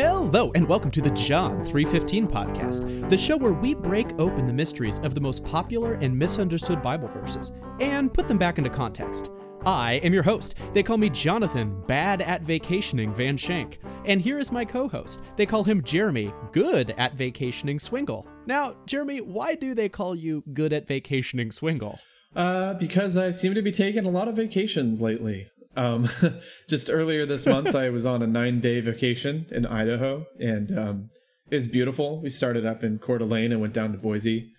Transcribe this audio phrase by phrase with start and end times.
[0.00, 4.52] Hello, and welcome to the John 315 podcast, the show where we break open the
[4.52, 7.50] mysteries of the most popular and misunderstood Bible verses
[7.80, 9.32] and put them back into context.
[9.66, 10.54] I am your host.
[10.72, 13.80] They call me Jonathan, bad at vacationing Van Shank.
[14.04, 15.20] And here is my co host.
[15.34, 18.24] They call him Jeremy, good at vacationing Swingle.
[18.46, 21.98] Now, Jeremy, why do they call you good at vacationing Swingle?
[22.36, 25.50] Uh, because I seem to be taking a lot of vacations lately.
[25.78, 26.08] Um,
[26.68, 31.10] just earlier this month, I was on a nine day vacation in Idaho, and um,
[31.50, 32.20] it was beautiful.
[32.20, 34.50] We started up in Coeur d'Alene and went down to Boise,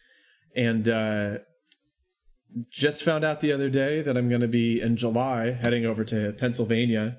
[0.56, 1.40] and uh,
[2.72, 6.06] just found out the other day that I'm going to be in July heading over
[6.06, 7.18] to Pennsylvania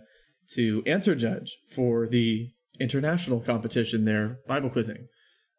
[0.55, 2.49] to answer judge for the
[2.81, 5.09] international competition there, Bible quizzing,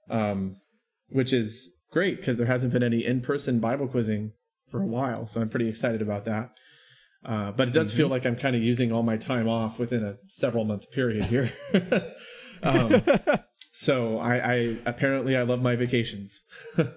[0.09, 0.57] um,
[1.09, 4.31] which is great because there hasn't been any in person Bible quizzing
[4.67, 5.27] for a while.
[5.27, 6.49] So I'm pretty excited about that.
[7.23, 7.97] Uh, but it does mm-hmm.
[7.97, 11.25] feel like I'm kind of using all my time off within a several month period
[11.25, 11.53] here.
[12.63, 13.01] um,
[13.71, 16.41] so I, I, apparently I love my vacations.
[16.77, 16.91] well,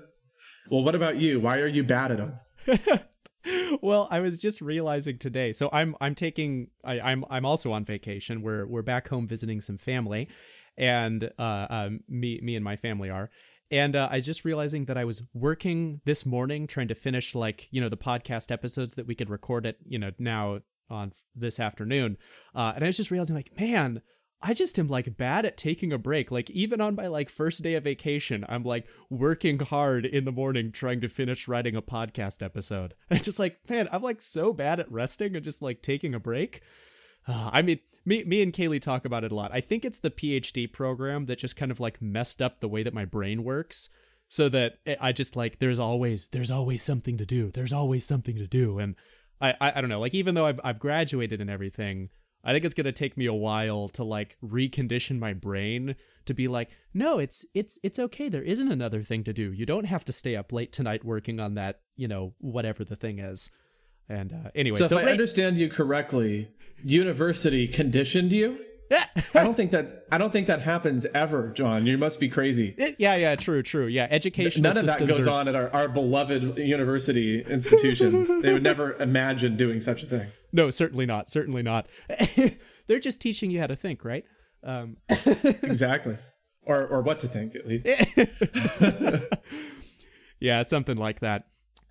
[0.82, 1.40] what about you?
[1.40, 3.00] Why are you bad at them?
[3.82, 5.52] well, I was just realizing today.
[5.52, 8.42] So I'm I'm taking I, I'm I'm also on vacation.
[8.42, 10.28] We're we're back home visiting some family,
[10.76, 13.30] and uh, um, me me and my family are.
[13.74, 17.66] And uh, I just realizing that I was working this morning trying to finish like
[17.72, 21.58] you know the podcast episodes that we could record it you know now on this
[21.58, 22.16] afternoon,
[22.54, 24.00] uh, and I was just realizing like man.
[24.46, 26.30] I just am like bad at taking a break.
[26.30, 30.32] Like even on my like first day of vacation, I'm like working hard in the
[30.32, 32.92] morning trying to finish writing a podcast episode.
[33.08, 36.20] And just like, man, I'm like so bad at resting and just like taking a
[36.20, 36.60] break.
[37.26, 39.50] Uh, I mean, me, me and Kaylee talk about it a lot.
[39.52, 42.82] I think it's the PhD program that just kind of like messed up the way
[42.82, 43.90] that my brain works,
[44.28, 47.50] so that I just like there's always there's always something to do.
[47.50, 48.94] There's always something to do, and
[49.40, 50.00] I I, I don't know.
[50.00, 52.10] Like even though I've I've graduated and everything,
[52.42, 55.96] I think it's gonna take me a while to like recondition my brain
[56.26, 58.28] to be like, no, it's it's it's okay.
[58.28, 59.52] There isn't another thing to do.
[59.52, 61.80] You don't have to stay up late tonight working on that.
[61.96, 63.50] You know, whatever the thing is.
[64.08, 66.50] And uh, anyway, so, so if I understand you correctly,
[66.84, 68.58] university conditioned you.
[68.90, 69.06] Yeah.
[69.34, 71.86] I don't think that I don't think that happens ever, John.
[71.86, 72.74] You must be crazy.
[72.76, 73.86] It, yeah, yeah, true, true.
[73.86, 74.62] Yeah, education.
[74.62, 75.30] None of that goes are...
[75.30, 78.28] on at our, our beloved university institutions.
[78.42, 80.28] they would never imagine doing such a thing.
[80.54, 81.32] No, certainly not.
[81.32, 81.88] Certainly not.
[82.86, 84.24] They're just teaching you how to think, right?
[84.62, 84.98] Um...
[85.08, 86.16] exactly,
[86.62, 87.88] or or what to think at least.
[90.38, 91.46] yeah, something like that.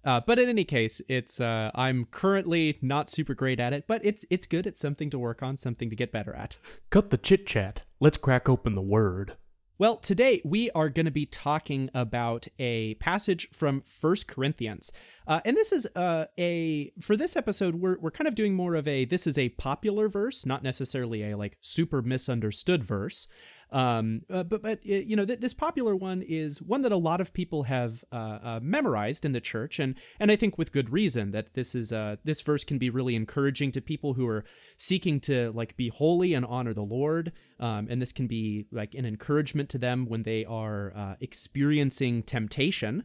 [0.06, 4.04] Uh, but in any case, it's uh, I'm currently not super great at it, but
[4.04, 4.68] it's it's good.
[4.68, 6.58] It's something to work on, something to get better at.
[6.90, 7.84] Cut the chit chat.
[8.00, 9.38] Let's crack open the word.
[9.80, 14.94] Well, today we are going to be talking about a passage from First Corinthians.
[15.28, 18.76] Uh, and this is uh, a, for this episode, we're, we're kind of doing more
[18.76, 23.28] of a, this is a popular verse, not necessarily a like super misunderstood verse.
[23.74, 27.20] Um, uh, but but you know th- this popular one is one that a lot
[27.20, 30.92] of people have uh, uh, memorized in the church, and and I think with good
[30.92, 34.46] reason that this is uh, this verse can be really encouraging to people who are
[34.78, 38.94] seeking to like be holy and honor the Lord, um, and this can be like
[38.94, 43.04] an encouragement to them when they are uh, experiencing temptation.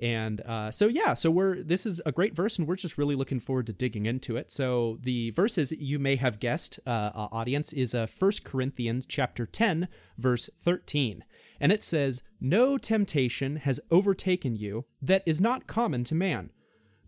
[0.00, 3.14] And uh, so yeah, so we're this is a great verse, and we're just really
[3.14, 4.50] looking forward to digging into it.
[4.50, 9.44] So the verses you may have guessed, uh, uh, audience, is uh, 1 Corinthians chapter
[9.44, 11.22] ten, verse thirteen,
[11.60, 16.50] and it says, "No temptation has overtaken you that is not common to man.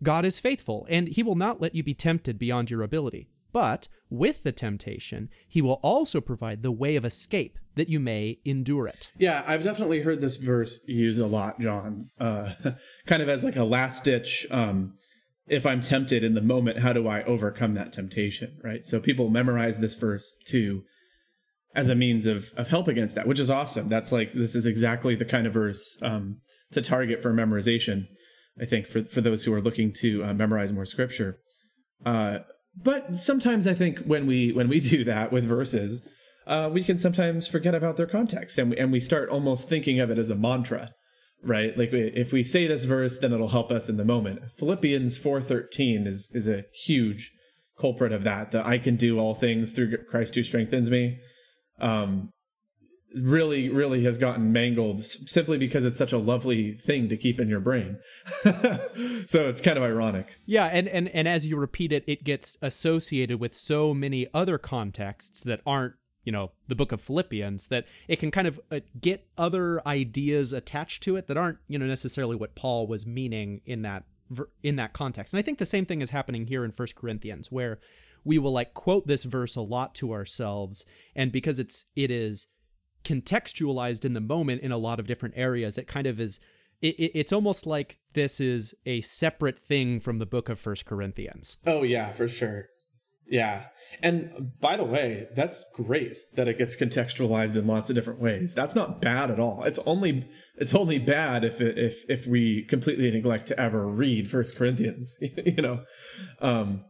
[0.03, 3.87] God is faithful, and He will not let you be tempted beyond your ability." But
[4.09, 8.87] with the temptation, he will also provide the way of escape that you may endure
[8.87, 9.11] it.
[9.17, 12.09] Yeah, I've definitely heard this verse used a lot, John.
[12.19, 12.53] Uh,
[13.05, 14.45] kind of as like a last ditch.
[14.51, 14.95] Um,
[15.47, 18.57] if I'm tempted in the moment, how do I overcome that temptation?
[18.63, 18.85] Right.
[18.85, 20.83] So people memorize this verse to
[21.75, 23.87] as a means of of help against that, which is awesome.
[23.87, 26.37] That's like this is exactly the kind of verse um,
[26.71, 28.05] to target for memorization.
[28.61, 31.39] I think for for those who are looking to uh, memorize more scripture.
[32.05, 32.39] Uh,
[32.75, 36.07] but sometimes I think when we when we do that with verses,
[36.47, 39.99] uh, we can sometimes forget about their context, and we, and we start almost thinking
[39.99, 40.91] of it as a mantra,
[41.43, 41.77] right?
[41.77, 44.39] Like if we say this verse, then it'll help us in the moment.
[44.57, 47.31] Philippians four thirteen is is a huge
[47.79, 48.51] culprit of that.
[48.51, 51.19] That I can do all things through Christ who strengthens me.
[51.79, 52.29] Um,
[53.15, 57.47] really really has gotten mangled simply because it's such a lovely thing to keep in
[57.47, 57.99] your brain.
[59.25, 60.37] So it's kind of ironic.
[60.45, 64.57] Yeah and, and and as you repeat it it gets associated with so many other
[64.57, 65.93] contexts that aren't
[66.23, 70.53] you know the book of philippians that it can kind of uh, get other ideas
[70.53, 74.03] attached to it that aren't you know necessarily what paul was meaning in that
[74.63, 75.33] in that context.
[75.33, 77.79] And i think the same thing is happening here in first corinthians where
[78.23, 82.47] we will like quote this verse a lot to ourselves and because it's it is
[83.03, 85.77] contextualized in the moment in a lot of different areas.
[85.77, 86.39] It kind of is.
[86.81, 90.85] It, it, it's almost like this is a separate thing from the book of First
[90.85, 91.57] Corinthians.
[91.65, 92.67] Oh yeah, for sure.
[93.27, 93.65] Yeah.
[94.01, 98.53] And by the way, that's great that it gets contextualized in lots of different ways.
[98.53, 99.63] That's not bad at all.
[99.63, 104.29] It's only it's only bad if it, if if we completely neglect to ever read
[104.29, 105.83] First Corinthians, you know,
[106.39, 106.85] um,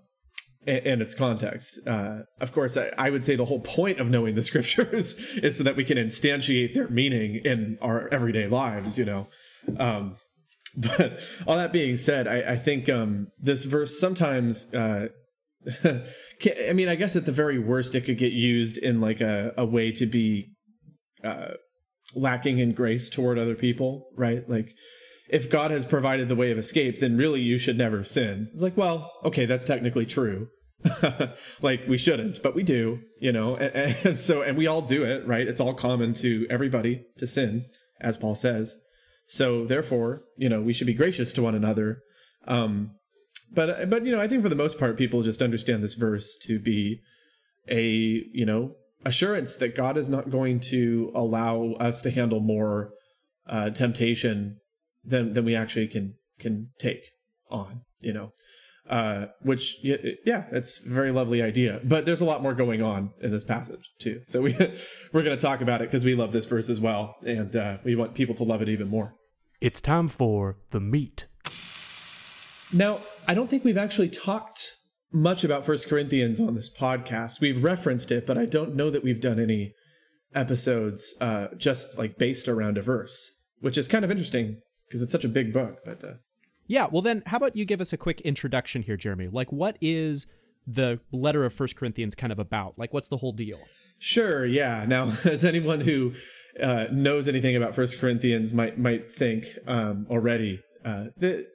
[0.67, 1.79] and, its context.
[1.85, 5.57] Uh, of course, I, I would say the whole point of knowing the scriptures is
[5.57, 8.97] so that we can instantiate their meaning in our everyday lives.
[8.97, 9.27] You know,
[9.77, 10.17] um,
[10.77, 14.73] but all that being said, I, I think um, this verse sometimes.
[14.73, 15.07] Uh,
[15.85, 19.53] I mean, I guess at the very worst, it could get used in like a,
[19.55, 20.51] a way to be
[21.23, 21.51] uh,
[22.15, 24.47] lacking in grace toward other people, right?
[24.49, 24.73] Like,
[25.29, 28.49] if God has provided the way of escape, then really you should never sin.
[28.53, 30.49] It's like, well, okay, that's technically true.
[31.61, 35.03] like we shouldn't, but we do, you know, and, and, so, and we all do
[35.03, 35.47] it, right?
[35.47, 37.65] It's all common to everybody to sin,
[38.01, 38.77] as Paul says.
[39.27, 42.01] So therefore, you know, we should be gracious to one another.
[42.45, 42.91] Um,
[43.53, 46.37] but but you know, I think for the most part, people just understand this verse
[46.43, 47.01] to be
[47.69, 47.83] a
[48.33, 48.75] you know
[49.05, 52.91] assurance that God is not going to allow us to handle more
[53.47, 54.57] uh, temptation
[55.03, 57.03] than than we actually can can take
[57.49, 57.81] on.
[58.01, 58.33] You know,
[58.89, 61.79] uh, which yeah, it's a very lovely idea.
[61.83, 64.21] But there's a lot more going on in this passage too.
[64.27, 64.53] So we
[65.13, 67.77] we're going to talk about it because we love this verse as well, and uh,
[67.83, 69.15] we want people to love it even more.
[69.61, 71.27] It's time for the meat.
[72.73, 74.73] Now, I don't think we've actually talked
[75.11, 77.39] much about First Corinthians on this podcast.
[77.39, 79.73] We've referenced it, but I don't know that we've done any
[80.33, 84.57] episodes uh, just like based around a verse, which is kind of interesting
[84.93, 85.79] because it's such a big book.
[85.83, 86.13] But uh...
[86.67, 89.27] yeah, well then, how about you give us a quick introduction here, Jeremy?
[89.27, 90.27] Like, what is
[90.67, 92.77] the letter of First Corinthians kind of about?
[92.77, 93.57] Like, what's the whole deal?
[93.97, 94.45] Sure.
[94.45, 94.85] Yeah.
[94.87, 96.13] Now, as anyone who
[96.61, 101.47] uh, knows anything about First Corinthians might might think um, already, uh, the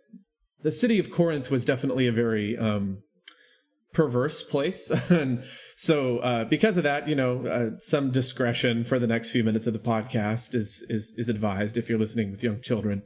[0.62, 3.02] the city of Corinth was definitely a very um,
[3.92, 4.90] perverse place.
[5.10, 5.44] and
[5.76, 9.66] so, uh, because of that, you know, uh, some discretion for the next few minutes
[9.66, 13.02] of the podcast is is is advised if you're listening with young children,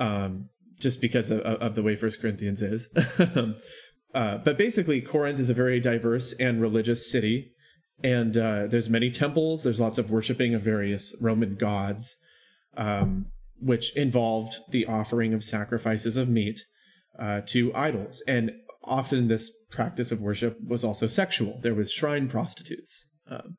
[0.00, 0.48] um,
[0.80, 2.88] just because of, of, the way First Corinthians is.
[4.14, 7.52] uh, but basically, Corinth is a very diverse and religious city,
[8.02, 9.62] and uh, there's many temples.
[9.62, 12.16] There's lots of worshiping of various Roman gods.
[12.76, 13.26] Um,
[13.60, 16.64] which involved the offering of sacrifices of meat
[17.18, 18.22] uh, to idols.
[18.26, 18.52] And
[18.84, 21.60] often this practice of worship was also sexual.
[21.62, 23.06] There was shrine prostitutes.
[23.30, 23.58] Um,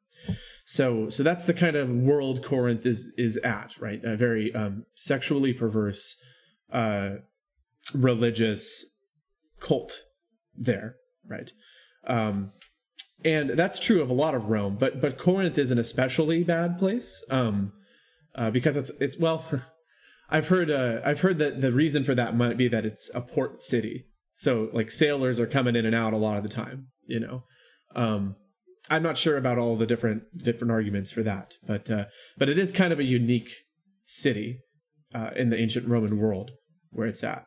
[0.65, 3.99] so, so that's the kind of world Corinth is is at, right?
[4.03, 6.17] A very um, sexually perverse,
[6.71, 7.15] uh,
[7.93, 8.85] religious
[9.59, 10.03] cult
[10.55, 10.95] there,
[11.27, 11.51] right?
[12.05, 12.51] Um,
[13.23, 16.79] and that's true of a lot of Rome, but but Corinth is an especially bad
[16.79, 17.73] place um,
[18.35, 19.45] uh, because it's it's well,
[20.29, 23.21] I've heard uh, I've heard that the reason for that might be that it's a
[23.21, 26.87] port city, so like sailors are coming in and out a lot of the time.
[27.05, 27.43] You know,
[27.95, 28.35] um,
[28.89, 32.05] I'm not sure about all the different different arguments for that, but uh,
[32.37, 33.51] but it is kind of a unique
[34.03, 34.61] city
[35.13, 36.51] uh, in the ancient Roman world
[36.91, 37.45] where it's at.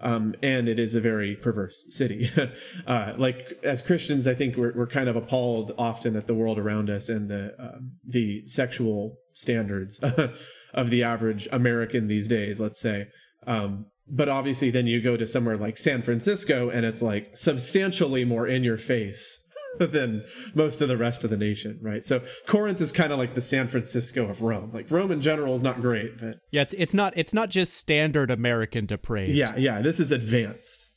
[0.00, 2.28] Um, and it is a very perverse city.
[2.86, 6.58] uh, like as Christians, I think we're, we're kind of appalled often at the world
[6.58, 10.00] around us and the um, the sexual standards
[10.74, 13.06] of the average American these days, let's say.
[13.46, 18.24] Um, but obviously, then you go to somewhere like San Francisco, and it's like substantially
[18.24, 19.38] more in your face
[19.86, 20.24] than
[20.54, 22.04] most of the rest of the nation, right?
[22.04, 24.70] So Corinth is kind of like the San Francisco of Rome.
[24.72, 27.74] Like Rome in general is not great, but yeah, it's it's not it's not just
[27.74, 29.32] standard American depraved.
[29.32, 30.88] Yeah, yeah, this is advanced.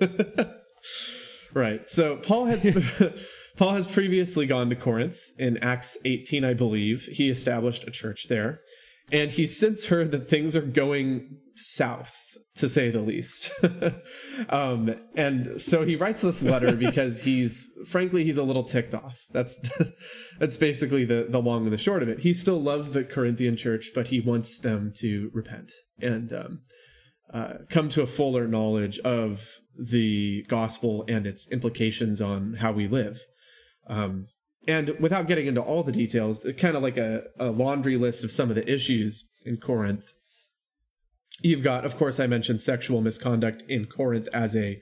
[1.54, 1.88] right.
[1.88, 2.64] So Paul has
[3.56, 7.08] Paul has previously gone to Corinth in Acts 18, I believe.
[7.12, 8.60] He established a church there
[9.12, 13.52] and he's since heard that things are going south to say the least.
[14.48, 19.26] Um, and so he writes this letter because he's frankly he's a little ticked off.
[19.30, 19.60] That's
[20.38, 22.20] that's basically the the long and the short of it.
[22.20, 26.60] He still loves the corinthian church but he wants them to repent and um,
[27.32, 32.88] uh, come to a fuller knowledge of the gospel and its implications on how we
[32.88, 33.20] live.
[33.86, 34.26] Um,
[34.66, 38.32] and without getting into all the details, kind of like a, a laundry list of
[38.32, 40.12] some of the issues in Corinth.
[41.42, 44.80] You've got, of course, I mentioned sexual misconduct in Corinth as a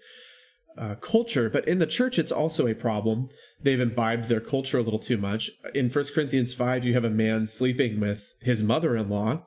[0.76, 3.28] uh, culture, but in the church, it's also a problem.
[3.60, 5.50] They've imbibed their culture a little too much.
[5.74, 9.44] In 1 Corinthians 5, you have a man sleeping with his mother in law.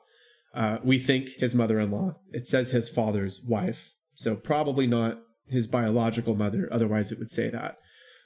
[0.54, 2.14] Uh, we think his mother in law.
[2.32, 3.94] It says his father's wife.
[4.14, 7.76] So probably not his biological mother, otherwise, it would say that.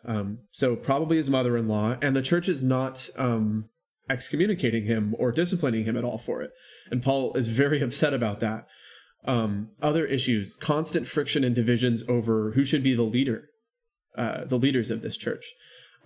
[0.05, 3.69] Um, so probably his mother-in-law, and the church is not um,
[4.09, 6.51] excommunicating him or disciplining him at all for it.
[6.91, 8.67] And Paul is very upset about that.
[9.25, 13.49] Um, other issues, constant friction and divisions over who should be the leader,
[14.17, 15.45] uh, the leaders of this church.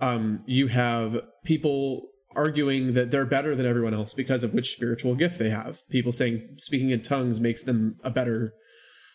[0.00, 5.14] Um, you have people arguing that they're better than everyone else because of which spiritual
[5.14, 5.80] gift they have.
[5.90, 8.54] People saying speaking in tongues makes them a better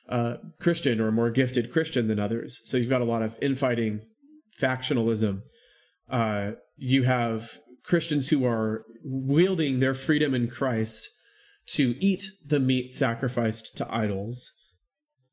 [0.09, 2.61] uh, Christian or a more gifted Christian than others.
[2.65, 4.01] So you've got a lot of infighting,
[4.59, 5.41] factionalism.
[6.09, 11.09] Uh, you have Christians who are wielding their freedom in Christ
[11.67, 14.51] to eat the meat sacrificed to idols,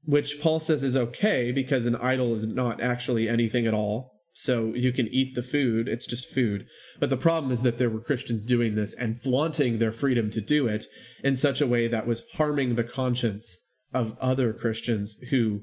[0.04, 4.11] which Paul says is okay because an idol is not actually anything at all.
[4.35, 6.66] So you can eat the food, it's just food.
[6.99, 10.40] But the problem is that there were Christians doing this and flaunting their freedom to
[10.40, 10.87] do it
[11.23, 13.59] in such a way that was harming the conscience
[13.92, 15.61] of other Christians who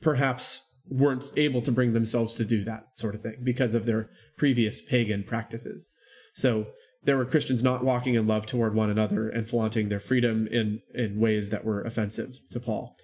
[0.00, 4.08] perhaps weren't able to bring themselves to do that sort of thing because of their
[4.38, 5.90] previous pagan practices.
[6.34, 6.66] So
[7.02, 10.80] there were Christians not walking in love toward one another and flaunting their freedom in,
[10.94, 12.96] in ways that were offensive to Paul.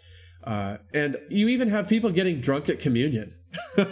[0.44, 3.34] Uh, and you even have people getting drunk at communion,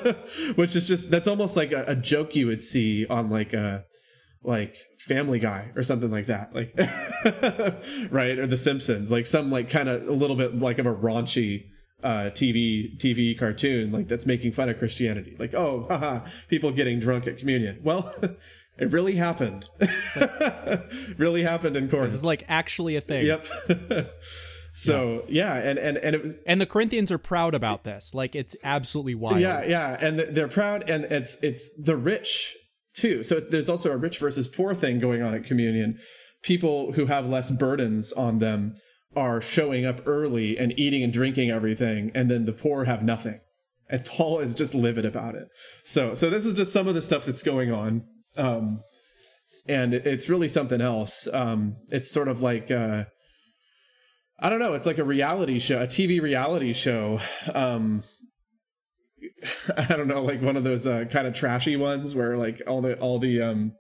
[0.55, 3.85] which is just that's almost like a, a, joke you would see on like a
[4.45, 6.73] like Family Guy or something like that, like
[8.13, 10.95] right or The Simpsons, like some like kind of a little bit like of a
[10.95, 11.65] raunchy
[12.05, 15.35] uh, TV TV cartoon like that's making fun of Christianity.
[15.37, 17.81] Like oh, haha, people getting drunk at communion.
[17.83, 18.15] Well.
[18.77, 19.69] It really happened.
[21.17, 22.11] really happened in Corinth.
[22.11, 23.27] This is like actually a thing.
[23.27, 24.11] Yep.
[24.77, 25.55] So yeah.
[25.55, 28.13] yeah, and and and it was, and the Corinthians are proud about this.
[28.13, 29.39] Like it's absolutely wild.
[29.39, 32.57] Yeah, yeah, and they're proud, and it's it's the rich
[32.93, 33.23] too.
[33.23, 36.01] So there's also a rich versus poor thing going on at communion.
[36.43, 38.75] People who have less burdens on them
[39.15, 43.39] are showing up early and eating and drinking everything, and then the poor have nothing.
[43.89, 45.47] And Paul is just livid about it.
[45.85, 48.03] So so this is just some of the stuff that's going on.
[48.37, 48.81] Um,
[49.67, 51.27] and it's really something else.
[51.33, 53.05] Um, it's sort of like uh,
[54.39, 54.75] I don't know.
[54.75, 57.21] It's like a reality show, a TV reality show.
[57.55, 58.03] Um,
[59.77, 62.83] I don't know, like one of those uh, kind of trashy ones where like all
[62.83, 63.73] the all the um,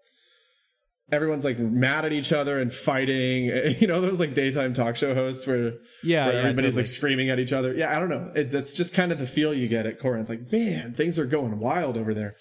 [1.12, 3.50] everyone's like mad at each other and fighting.
[3.80, 6.82] You know, those like daytime talk show hosts where yeah, where yeah everybody's totally.
[6.82, 7.74] like screaming at each other.
[7.74, 8.32] Yeah, I don't know.
[8.34, 10.28] It, that's just kind of the feel you get at Corinth.
[10.28, 12.36] Like, man, things are going wild over there,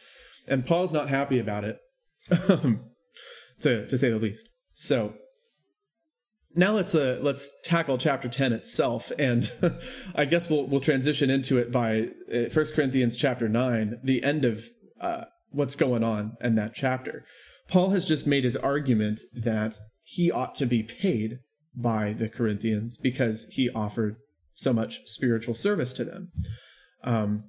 [0.48, 1.80] and Paul's not happy about it,
[2.30, 4.50] to to say the least.
[4.76, 5.14] So
[6.56, 9.52] now let's uh, let's tackle chapter 10 itself and
[10.16, 14.46] i guess we'll we'll transition into it by uh, First corinthians chapter 9 the end
[14.46, 14.66] of
[15.02, 17.26] uh, what's going on in that chapter
[17.68, 21.40] paul has just made his argument that he ought to be paid
[21.76, 24.18] by the corinthians because he offered
[24.54, 26.32] so much spiritual service to them
[27.04, 27.46] um,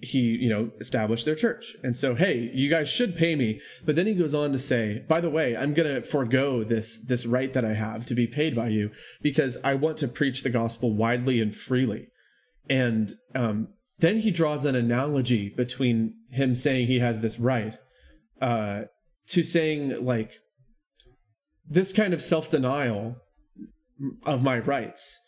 [0.00, 1.76] he you know established their church.
[1.82, 3.60] And so hey you guys should pay me.
[3.84, 6.98] But then he goes on to say by the way i'm going to forego this
[6.98, 8.90] this right that i have to be paid by you
[9.22, 12.08] because i want to preach the gospel widely and freely.
[12.70, 17.76] And um, then he draws an analogy between him saying he has this right
[18.40, 18.82] uh,
[19.28, 20.34] to saying like
[21.68, 23.16] this kind of self-denial
[24.24, 25.18] of my rights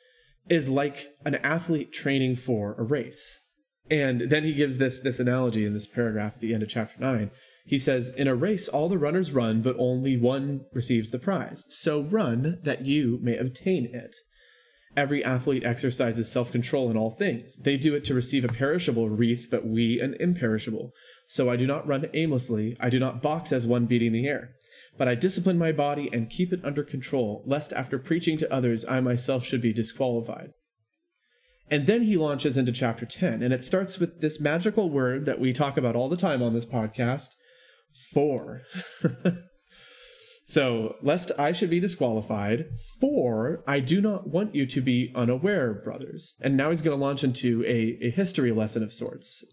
[0.48, 3.40] is like an athlete training for a race
[3.90, 6.94] and then he gives this this analogy in this paragraph at the end of chapter
[6.98, 7.30] 9.
[7.66, 11.64] He says, In a race, all the runners run, but only one receives the prize.
[11.68, 14.16] So run that you may obtain it.
[14.96, 17.56] Every athlete exercises self control in all things.
[17.56, 20.92] They do it to receive a perishable wreath, but we an imperishable.
[21.28, 22.76] So I do not run aimlessly.
[22.80, 24.50] I do not box as one beating the air.
[24.98, 28.84] But I discipline my body and keep it under control, lest after preaching to others
[28.84, 30.50] I myself should be disqualified.
[31.70, 35.38] And then he launches into chapter 10, and it starts with this magical word that
[35.38, 37.28] we talk about all the time on this podcast
[38.12, 38.62] for.
[40.46, 42.66] so, lest I should be disqualified,
[43.00, 46.34] for I do not want you to be unaware, brothers.
[46.40, 49.44] And now he's going to launch into a, a history lesson of sorts.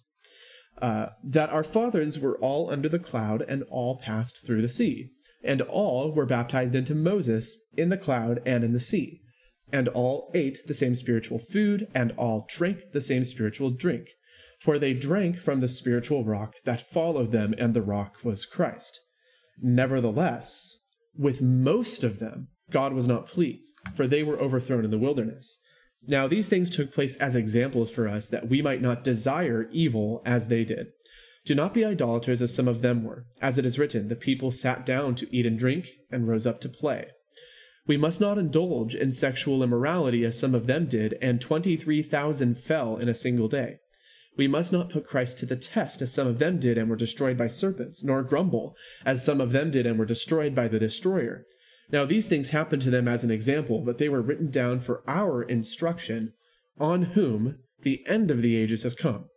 [0.81, 5.11] Uh, that our fathers were all under the cloud and all passed through the sea,
[5.43, 9.21] and all were baptized into Moses in the cloud and in the sea
[9.71, 14.09] and all ate the same spiritual food, and all drank the same spiritual drink.
[14.61, 19.01] For they drank from the spiritual rock that followed them, and the rock was Christ.
[19.61, 20.77] Nevertheless,
[21.15, 25.59] with most of them, God was not pleased, for they were overthrown in the wilderness.
[26.07, 30.21] Now, these things took place as examples for us that we might not desire evil
[30.25, 30.87] as they did.
[31.45, 33.25] Do not be idolaters as some of them were.
[33.41, 36.59] As it is written, the people sat down to eat and drink, and rose up
[36.61, 37.07] to play.
[37.87, 42.97] We must not indulge in sexual immorality as some of them did, and 23,000 fell
[42.97, 43.77] in a single day.
[44.35, 46.97] We must not put Christ to the test, as some of them did and were
[46.97, 48.75] destroyed by serpents, nor grumble,
[49.05, 51.45] as some of them did and were destroyed by the destroyer.
[51.89, 55.01] Now these things happened to them as an example, but they were written down for
[55.07, 56.33] our instruction,
[56.77, 59.29] on whom the end of the ages has come.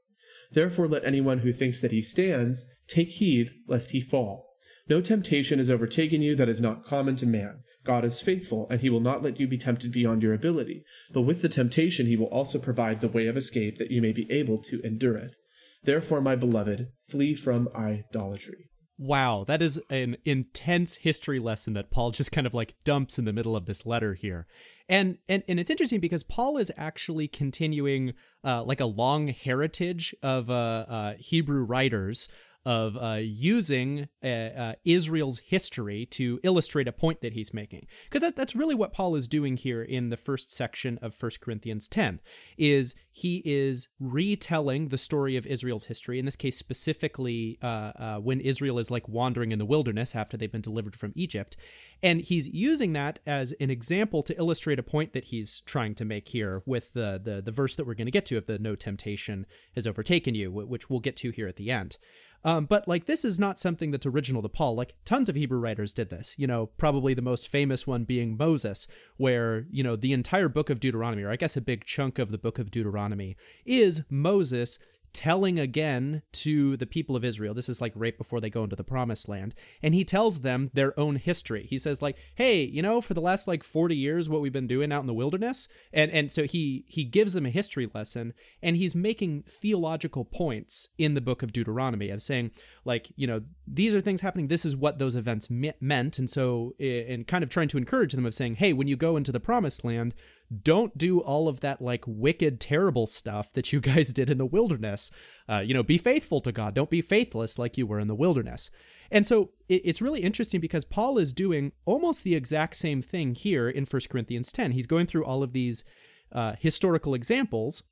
[0.53, 4.49] Therefore let anyone who thinks that he stands take heed lest he fall.
[4.89, 7.61] No temptation has overtaken you that is not common to man.
[7.85, 10.85] God is faithful, and he will not let you be tempted beyond your ability.
[11.13, 14.13] But with the temptation, he will also provide the way of escape that you may
[14.13, 15.37] be able to endure it.
[15.83, 18.71] Therefore, my beloved, flee from idolatry.
[18.99, 23.25] Wow, that is an intense history lesson that Paul just kind of like dumps in
[23.25, 24.47] the middle of this letter here.
[24.91, 28.13] And and, and it's interesting because Paul is actually continuing
[28.45, 32.29] uh, like a long heritage of uh, uh, Hebrew writers
[32.67, 37.87] of uh, using uh, uh, Israel's history to illustrate a point that he's making.
[38.05, 41.33] Because that, that's really what Paul is doing here in the first section of 1
[41.41, 42.21] Corinthians 10,
[42.59, 48.17] is he is retelling the story of Israel's history, in this case specifically uh, uh,
[48.19, 51.57] when Israel is like wandering in the wilderness after they've been delivered from Egypt.
[52.03, 56.05] And he's using that as an example to illustrate a point that he's trying to
[56.05, 58.59] make here with the, the, the verse that we're going to get to of the
[58.59, 61.97] no temptation has overtaken you, which we'll get to here at the end.
[62.45, 64.75] Um, but like this is not something that's original to Paul.
[64.75, 66.35] Like tons of Hebrew writers did this.
[66.39, 70.71] You know, probably the most famous one being Moses, where you know the entire book
[70.71, 74.79] of Deuteronomy, or I guess a big chunk of the book of Deuteronomy, is Moses
[75.13, 77.55] telling again to the people of Israel.
[77.55, 79.55] This is like right before they go into the promised land.
[79.83, 81.67] And he tells them their own history.
[81.69, 84.67] He says like, "Hey, you know, for the last like 40 years what we've been
[84.67, 88.33] doing out in the wilderness." And and so he he gives them a history lesson
[88.63, 92.51] and he's making theological points in the book of Deuteronomy of saying
[92.85, 94.49] like, you know, these are things happening.
[94.49, 96.19] This is what those events me- meant.
[96.19, 98.97] And so eh, and kind of trying to encourage them of saying, "Hey, when you
[98.97, 100.15] go into the promised land,
[100.63, 104.47] don't do all of that like wicked, terrible stuff that you guys did in the
[104.47, 105.11] wilderness.
[105.49, 106.75] Uh, you know, be faithful to God.
[106.75, 108.71] Don't be faithless like you were in the wilderness.
[109.11, 113.35] And so it, it's really interesting because Paul is doing almost the exact same thing
[113.35, 114.73] here in 1 Corinthians 10.
[114.73, 115.85] He's going through all of these
[116.33, 117.83] uh, historical examples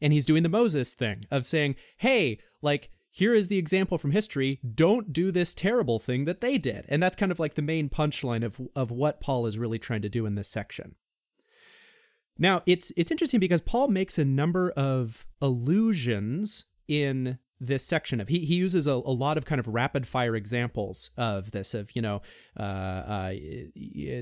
[0.00, 4.10] and he's doing the Moses thing of saying, hey, like, here is the example from
[4.10, 4.60] history.
[4.74, 6.84] Don't do this terrible thing that they did.
[6.88, 10.02] And that's kind of like the main punchline of, of what Paul is really trying
[10.02, 10.96] to do in this section.
[12.38, 18.28] Now, it's it's interesting because Paul makes a number of allusions in this section of
[18.28, 21.94] he, he uses a, a lot of kind of rapid fire examples of this of
[21.96, 22.20] you know
[22.58, 23.32] uh, uh,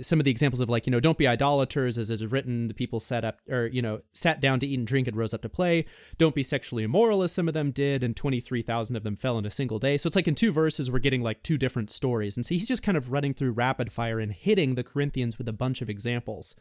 [0.03, 2.74] some of the examples of like you know don't be idolaters as is written the
[2.74, 5.42] people sat up or you know sat down to eat and drink and rose up
[5.42, 5.85] to play.
[6.16, 9.46] Don't be sexually immoral as some of them did and 23,000 of them fell in
[9.46, 9.98] a single day.
[9.98, 12.37] So it's like in two verses we're getting like two different stories.
[12.37, 15.48] And so he's just kind of running through rapid fire and hitting the Corinthians with
[15.48, 16.55] a bunch of examples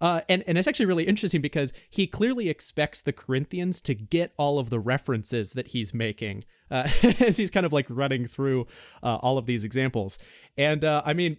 [0.00, 4.32] uh, and, and it's actually really interesting because he clearly expects the Corinthians to get
[4.36, 6.88] all of the references that he's making uh,
[7.20, 8.66] as he's kind of like running through
[9.02, 10.18] uh, all of these examples.
[10.56, 11.38] And uh, I mean,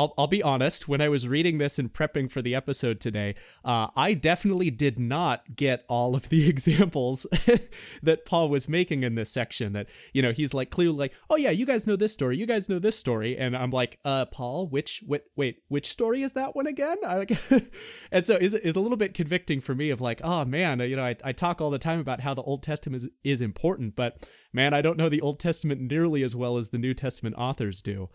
[0.00, 3.34] I'll, I'll be honest, when I was reading this and prepping for the episode today,
[3.62, 7.26] uh, I definitely did not get all of the examples
[8.02, 9.74] that Paul was making in this section.
[9.74, 12.38] That, you know, he's like clearly like, oh, yeah, you guys know this story.
[12.38, 13.36] You guys know this story.
[13.36, 16.96] And I'm like, uh, Paul, which, wait, wait which story is that one again?
[18.10, 20.96] and so it's, it's a little bit convicting for me of like, oh, man, you
[20.96, 23.96] know, I, I talk all the time about how the Old Testament is, is important,
[23.96, 27.34] but man, I don't know the Old Testament nearly as well as the New Testament
[27.36, 28.08] authors do.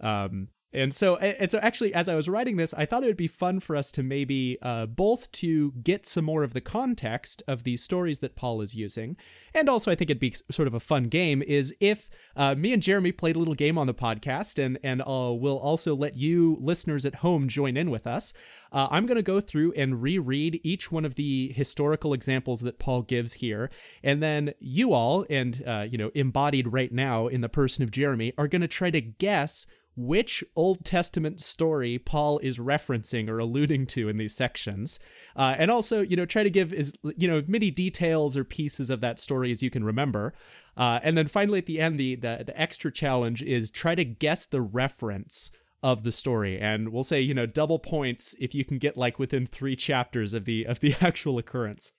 [0.00, 3.16] Um, and so, and so actually, as I was writing this, I thought it would
[3.16, 7.42] be fun for us to maybe uh, both to get some more of the context
[7.48, 9.16] of these stories that Paul is using,
[9.54, 12.74] and also I think it'd be sort of a fun game is if uh, me
[12.74, 16.16] and Jeremy played a little game on the podcast, and and uh, we'll also let
[16.16, 18.34] you listeners at home join in with us.
[18.70, 22.78] Uh, I'm going to go through and reread each one of the historical examples that
[22.78, 23.70] Paul gives here,
[24.02, 27.90] and then you all, and uh, you know, embodied right now in the person of
[27.90, 33.38] Jeremy, are going to try to guess which Old Testament story Paul is referencing or
[33.38, 35.00] alluding to in these sections,
[35.34, 38.90] uh, and also you know try to give as you know many details or pieces
[38.90, 40.34] of that story as you can remember,
[40.76, 44.04] uh, and then finally at the end the, the the extra challenge is try to
[44.04, 45.50] guess the reference
[45.82, 49.18] of the story, and we'll say you know double points if you can get like
[49.18, 51.92] within three chapters of the of the actual occurrence.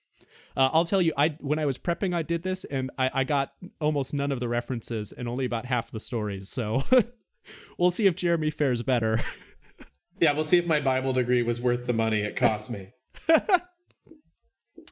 [0.56, 3.24] Uh, I'll tell you, I when I was prepping, I did this, and I, I
[3.24, 6.48] got almost none of the references and only about half the stories.
[6.48, 6.82] So
[7.78, 9.20] we'll see if Jeremy fares better.
[10.20, 12.90] yeah, we'll see if my Bible degree was worth the money it cost me.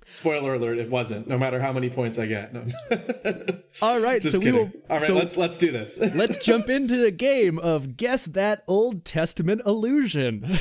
[0.09, 1.27] Spoiler alert: It wasn't.
[1.27, 2.55] No matter how many points I get.
[2.55, 2.65] No.
[3.83, 4.55] All right, so kidding.
[4.55, 4.73] we will.
[4.89, 5.99] All right, so let's let's do this.
[5.99, 10.59] let's jump into the game of guess that Old Testament illusion.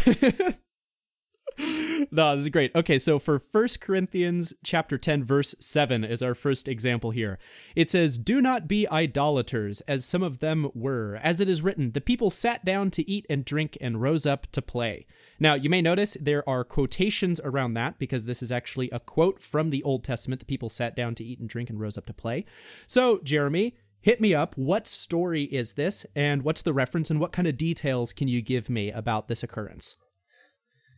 [2.12, 2.73] No, this is great.
[2.75, 7.38] Okay, so for 1 Corinthians chapter 10 verse 7 is our first example here.
[7.75, 11.19] It says, "Do not be idolaters, as some of them were.
[11.21, 14.51] As it is written, the people sat down to eat and drink and rose up
[14.51, 15.05] to play."
[15.39, 19.41] Now, you may notice there are quotations around that because this is actually a quote
[19.41, 20.39] from the Old Testament.
[20.39, 22.45] The people sat down to eat and drink and rose up to play.
[22.88, 24.55] So, Jeremy, hit me up.
[24.58, 28.41] What story is this and what's the reference and what kind of details can you
[28.41, 29.97] give me about this occurrence?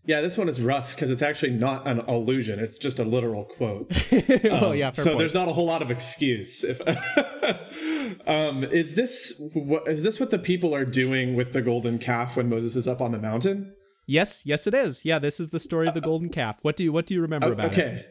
[0.08, 3.43] Yeah, this one is rough because it's actually not an allusion; it's just a literal
[3.43, 3.91] quote.
[4.50, 5.20] oh yeah, fair so point.
[5.20, 6.63] there's not a whole lot of excuse.
[6.63, 6.80] If
[8.28, 12.38] um, is this what is this what the people are doing with the golden calf
[12.38, 13.74] when Moses is up on the mountain?
[14.06, 15.04] Yes, yes, it is.
[15.04, 16.58] Yeah, this is the story of the golden calf.
[16.62, 17.80] What do you what do you remember about it?
[17.80, 18.06] okay.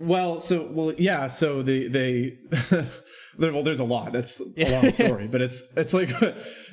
[0.00, 1.28] Well, so well, yeah.
[1.28, 2.38] So they they
[3.38, 4.12] well, there's a lot.
[4.12, 6.10] That's a long story, but it's it's like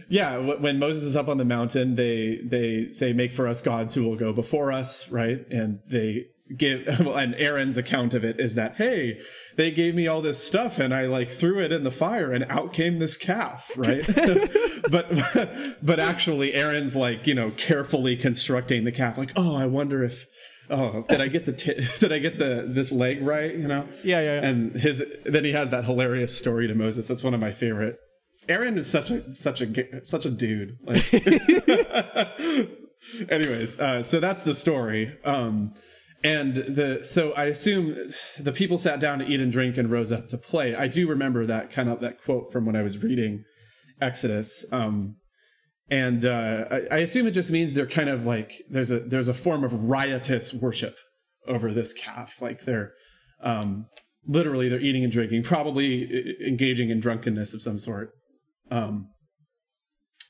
[0.09, 0.37] yeah.
[0.37, 3.93] wh- When Moses is up on the mountain, they they say, "Make for us gods
[3.93, 5.45] who will go before us," right?
[5.49, 6.25] And they
[6.57, 9.19] give well, and Aaron's account of it is that hey,
[9.55, 12.43] they gave me all this stuff, and I like threw it in the fire, and
[12.49, 14.05] out came this calf, right?
[14.91, 20.03] but but actually, Aaron's like you know carefully constructing the calf, like oh, I wonder
[20.03, 20.25] if
[20.71, 23.87] oh did i get the t- did i get the this leg right you know
[24.03, 24.47] Yeah, yeah, yeah.
[24.47, 27.97] and his then he has that hilarious story to moses that's one of my favorite
[28.49, 31.13] aaron is such a such a such a dude like
[33.29, 35.73] anyways uh so that's the story um
[36.23, 40.11] and the so i assume the people sat down to eat and drink and rose
[40.11, 43.01] up to play i do remember that kind of that quote from when i was
[43.01, 43.43] reading
[44.01, 45.15] exodus um
[45.91, 49.27] and uh, I, I assume it just means they're kind of like there's a there's
[49.27, 50.97] a form of riotous worship
[51.47, 52.41] over this calf.
[52.41, 52.93] Like they're
[53.41, 53.87] um,
[54.27, 58.11] literally they're eating and drinking, probably engaging in drunkenness of some sort.
[58.71, 59.09] Um,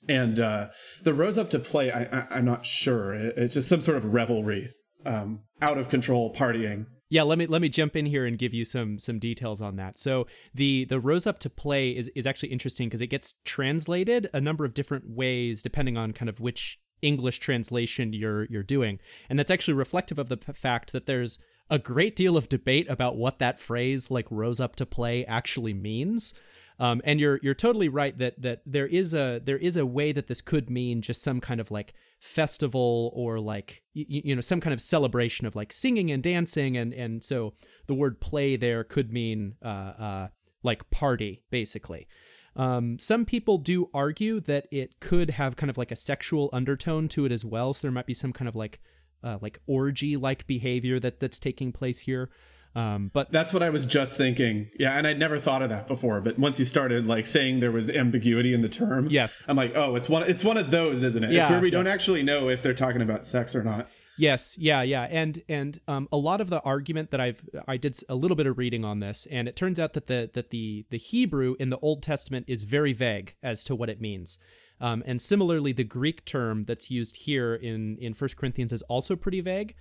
[0.08, 0.70] and uh,
[1.04, 1.92] the rose up to play.
[1.92, 3.14] I, I'm not sure.
[3.14, 4.74] It- It's just some sort of revelry,
[5.06, 6.86] um, out of control partying.
[7.12, 9.76] Yeah, let me let me jump in here and give you some some details on
[9.78, 10.00] that.
[10.00, 14.30] So the the rose up to play is is actually interesting because it gets translated
[14.32, 19.00] a number of different ways depending on kind of which English translation you're you're doing,
[19.28, 21.40] and that's actually reflective of the p- fact that there's
[21.72, 25.74] a great deal of debate about what that phrase like rose up to play actually
[25.74, 26.34] means.
[26.80, 30.14] Um, and you're you're totally right that that there is a there is a way
[30.14, 34.42] that this could mean just some kind of like festival or like you, you know
[34.42, 37.54] some kind of celebration of like singing and dancing and and so
[37.88, 40.28] the word play there could mean uh, uh,
[40.64, 42.08] like party basically.
[42.56, 47.08] Um, some people do argue that it could have kind of like a sexual undertone
[47.10, 48.82] to it as well, so there might be some kind of like
[49.24, 52.30] uh, like orgy like behavior that that's taking place here.
[52.76, 54.70] Um, but That's what I was just thinking.
[54.80, 56.22] Yeah, and I'd never thought of that before.
[56.22, 59.42] But once you started like saying there was ambiguity in the term, Yes.
[59.48, 60.24] I'm like, oh, it's one.
[60.24, 61.32] It's one of those, isn't it?
[61.32, 61.78] it's Yeah, where we yeah.
[61.78, 63.90] don't actually know if they're talking about sex or not.
[64.20, 67.98] Yes, yeah, yeah, and and um, a lot of the argument that I've I did
[68.10, 70.86] a little bit of reading on this, and it turns out that the that the
[70.90, 74.38] the Hebrew in the Old Testament is very vague as to what it means,
[74.82, 79.16] um, and similarly the Greek term that's used here in in First Corinthians is also
[79.16, 79.74] pretty vague.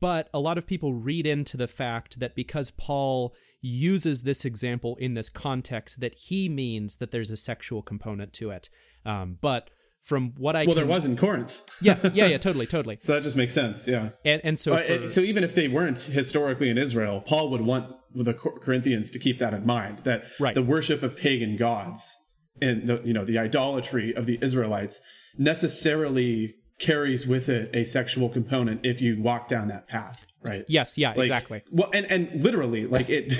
[0.00, 4.96] But a lot of people read into the fact that because Paul uses this example
[4.96, 8.68] in this context, that he means that there's a sexual component to it.
[9.04, 9.70] Um, but
[10.02, 13.14] from what I Well, can, there was in Corinth, yes, yeah, yeah, totally, totally, so
[13.14, 13.88] that just makes sense.
[13.88, 14.10] Yeah.
[14.24, 17.62] and and so Uh, for- so even if they weren't historically in Israel, Paul would
[17.62, 20.54] want the Corinthians to keep that in mind that Right.
[20.54, 22.14] the worship of pagan gods
[22.62, 25.00] and the, you know the idolatry of the Israelites
[25.38, 30.64] necessarily carries with it a sexual component if you walk down that path, right?
[30.68, 31.62] Yes, yeah, Like, exactly.
[31.70, 33.32] Well, and and literally, like it,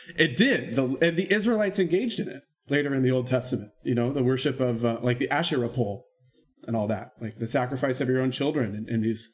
[0.16, 0.76] it did.
[0.76, 3.70] The and the Israelites engaged in it later in the Old Testament.
[3.82, 6.06] You know, the worship of uh, like the Asherah pole
[6.66, 9.30] and all that, like the sacrifice of your own children and, and these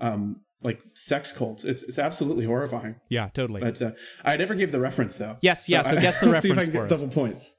[0.00, 1.64] um like sex cults.
[1.64, 2.96] It's it's absolutely horrifying.
[3.08, 3.60] Yeah, totally.
[3.60, 3.92] But uh,
[4.24, 5.36] I never gave the reference though.
[5.40, 7.00] Yes, yeah, so I- guess the let's see if I reference can for get.
[7.00, 7.54] Double points.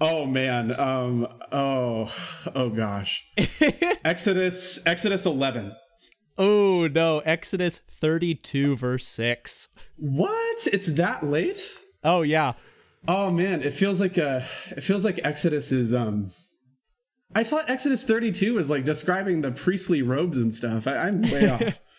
[0.00, 0.78] Oh man.
[0.78, 1.26] Um.
[1.50, 2.12] Oh.
[2.54, 3.24] Oh gosh.
[4.04, 4.78] Exodus.
[4.86, 5.74] Exodus 11.
[6.36, 9.68] oh no, Exodus 32 verse 6.
[9.96, 10.66] What?
[10.72, 11.74] It's that late?
[12.04, 12.52] Oh yeah.
[13.06, 16.30] Oh man, it feels like uh it feels like Exodus is um
[17.34, 20.86] I thought Exodus 32 was like describing the priestly robes and stuff.
[20.86, 21.80] I, I'm way off.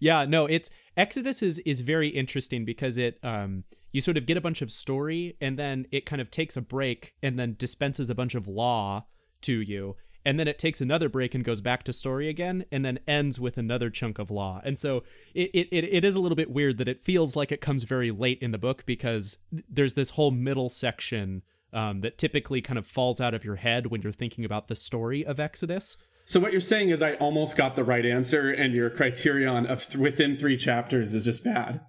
[0.00, 4.36] Yeah, no, it's Exodus is is very interesting because it um you sort of get
[4.36, 8.10] a bunch of story and then it kind of takes a break and then dispenses
[8.10, 9.06] a bunch of law
[9.42, 9.96] to you.
[10.24, 13.40] And then it takes another break and goes back to story again and then ends
[13.40, 14.60] with another chunk of law.
[14.64, 15.02] And so
[15.34, 18.12] it, it, it, is a little bit weird that it feels like it comes very
[18.12, 22.86] late in the book because there's this whole middle section um, that typically kind of
[22.86, 25.96] falls out of your head when you're thinking about the story of exodus.
[26.24, 29.86] So what you're saying is I almost got the right answer, and your criterion of
[29.86, 31.80] th- within three chapters is just bad.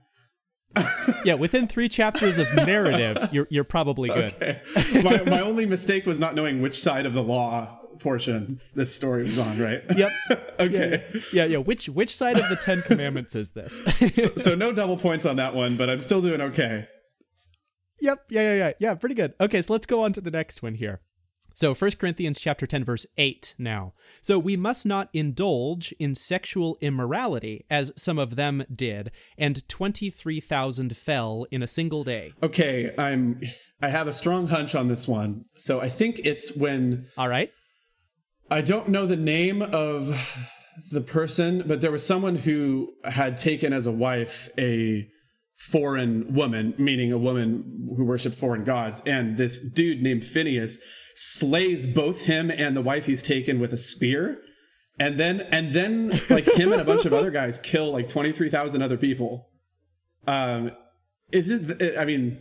[1.26, 4.34] yeah, within three chapters of narrative, you're you're probably good.
[4.34, 4.62] Okay.
[5.04, 9.24] my, my only mistake was not knowing which side of the law portion this story
[9.24, 9.84] was on, right?
[9.96, 10.12] Yep.
[10.60, 11.04] okay.
[11.14, 11.58] Yeah, yeah, yeah.
[11.58, 13.82] Which which side of the Ten Commandments is this?
[14.16, 16.88] so, so no double points on that one, but I'm still doing okay.
[18.02, 18.26] Yep.
[18.30, 18.72] Yeah, yeah, yeah.
[18.80, 19.34] Yeah, pretty good.
[19.40, 21.00] Okay, so let's go on to the next one here.
[21.54, 23.94] So 1 Corinthians chapter 10 verse 8 now.
[24.22, 30.98] So we must not indulge in sexual immorality as some of them did and 23,000
[30.98, 32.34] fell in a single day.
[32.42, 33.42] Okay, I'm
[33.82, 35.44] I have a strong hunch on this one.
[35.56, 37.52] So I think it's when All right.
[38.50, 40.16] I don't know the name of
[40.92, 45.08] the person, but there was someone who had taken as a wife a
[45.64, 50.78] foreign woman, meaning a woman who worshiped foreign gods, and this dude named Phineas
[51.16, 54.42] slays both him and the wife he's taken with a spear.
[55.00, 58.82] And then and then like him and a bunch of other guys kill like 23,000
[58.82, 59.50] other people.
[60.28, 60.72] Um
[61.32, 62.40] is it I mean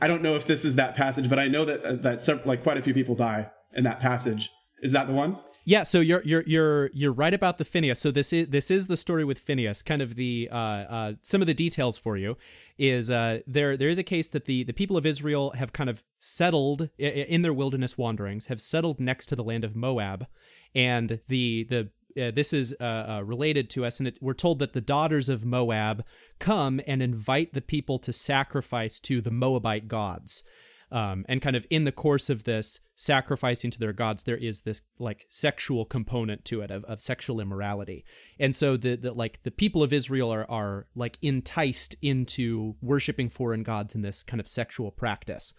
[0.00, 2.62] I don't know if this is that passage, but I know that that some, like
[2.62, 4.50] quite a few people die in that passage.
[4.82, 5.38] Is that the one?
[5.68, 7.98] Yeah, so you're you're you're you're right about the Phineas.
[7.98, 9.82] So this is this is the story with Phineas.
[9.82, 12.36] Kind of the uh, uh, some of the details for you
[12.78, 15.90] is uh, there there is a case that the the people of Israel have kind
[15.90, 20.28] of settled in their wilderness wanderings, have settled next to the land of Moab,
[20.72, 24.60] and the the uh, this is uh, uh, related to us, and it, we're told
[24.60, 26.04] that the daughters of Moab
[26.38, 30.44] come and invite the people to sacrifice to the Moabite gods.
[30.92, 34.60] Um, and kind of in the course of this sacrificing to their gods, there is
[34.60, 38.04] this like sexual component to it of, of sexual immorality.
[38.38, 43.28] And so the, the like the people of Israel are are like enticed into worshiping
[43.28, 45.54] foreign gods in this kind of sexual practice.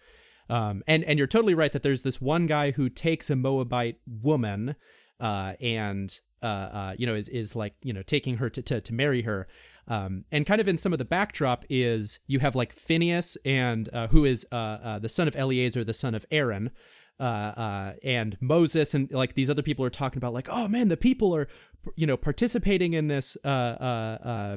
[0.48, 4.00] Um, and and you're totally right that there's this one guy who takes a Moabite
[4.06, 4.76] woman
[5.20, 8.80] uh, and uh, uh, you know is is like you know taking her to to,
[8.80, 9.46] to marry her.
[9.88, 13.88] Um, and kind of in some of the backdrop is you have like Phineas and
[13.92, 16.70] uh, who is uh, uh, the son of Eleazar, the son of Aaron,
[17.18, 17.22] uh,
[17.56, 20.96] uh, and Moses, and like these other people are talking about like, oh man, the
[20.96, 21.48] people are,
[21.96, 24.56] you know, participating in this uh,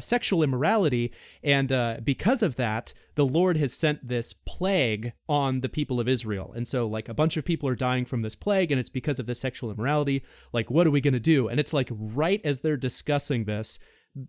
[0.00, 1.12] sexual immorality,
[1.44, 6.52] and because of that, the Lord has sent this plague on the people of Israel,
[6.56, 9.20] and so like a bunch of people are dying from this plague, and it's because
[9.20, 10.24] of this sexual immorality.
[10.52, 11.46] Like, what are we gonna do?
[11.48, 13.78] And it's like right as they're discussing this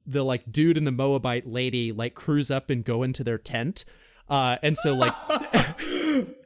[0.06, 3.86] the like dude and the Moabite lady like cruise up and go into their tent.
[4.30, 5.14] Uh, and so like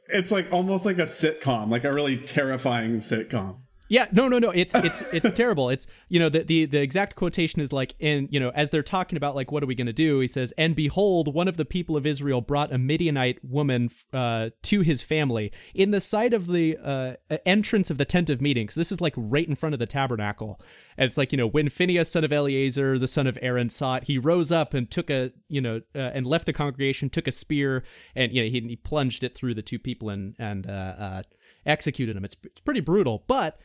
[0.08, 3.58] it's like almost like a sitcom, like a really terrifying sitcom.
[3.88, 4.50] Yeah, no, no, no.
[4.50, 5.70] It's it's it's terrible.
[5.70, 8.82] It's you know the, the the exact quotation is like in you know as they're
[8.82, 10.18] talking about like what are we going to do?
[10.20, 14.50] He says, "And behold, one of the people of Israel brought a Midianite woman uh,
[14.62, 18.74] to his family in the sight of the uh, entrance of the tent of meetings.
[18.74, 20.60] This is like right in front of the tabernacle,
[20.96, 23.96] and it's like you know when Phineas, son of Eleazar, the son of Aaron, saw
[23.96, 27.28] it, he rose up and took a you know uh, and left the congregation, took
[27.28, 27.84] a spear,
[28.16, 31.22] and you know he, he plunged it through the two people and and." Uh,
[31.66, 32.24] executed him.
[32.24, 33.58] It's, it's pretty brutal, but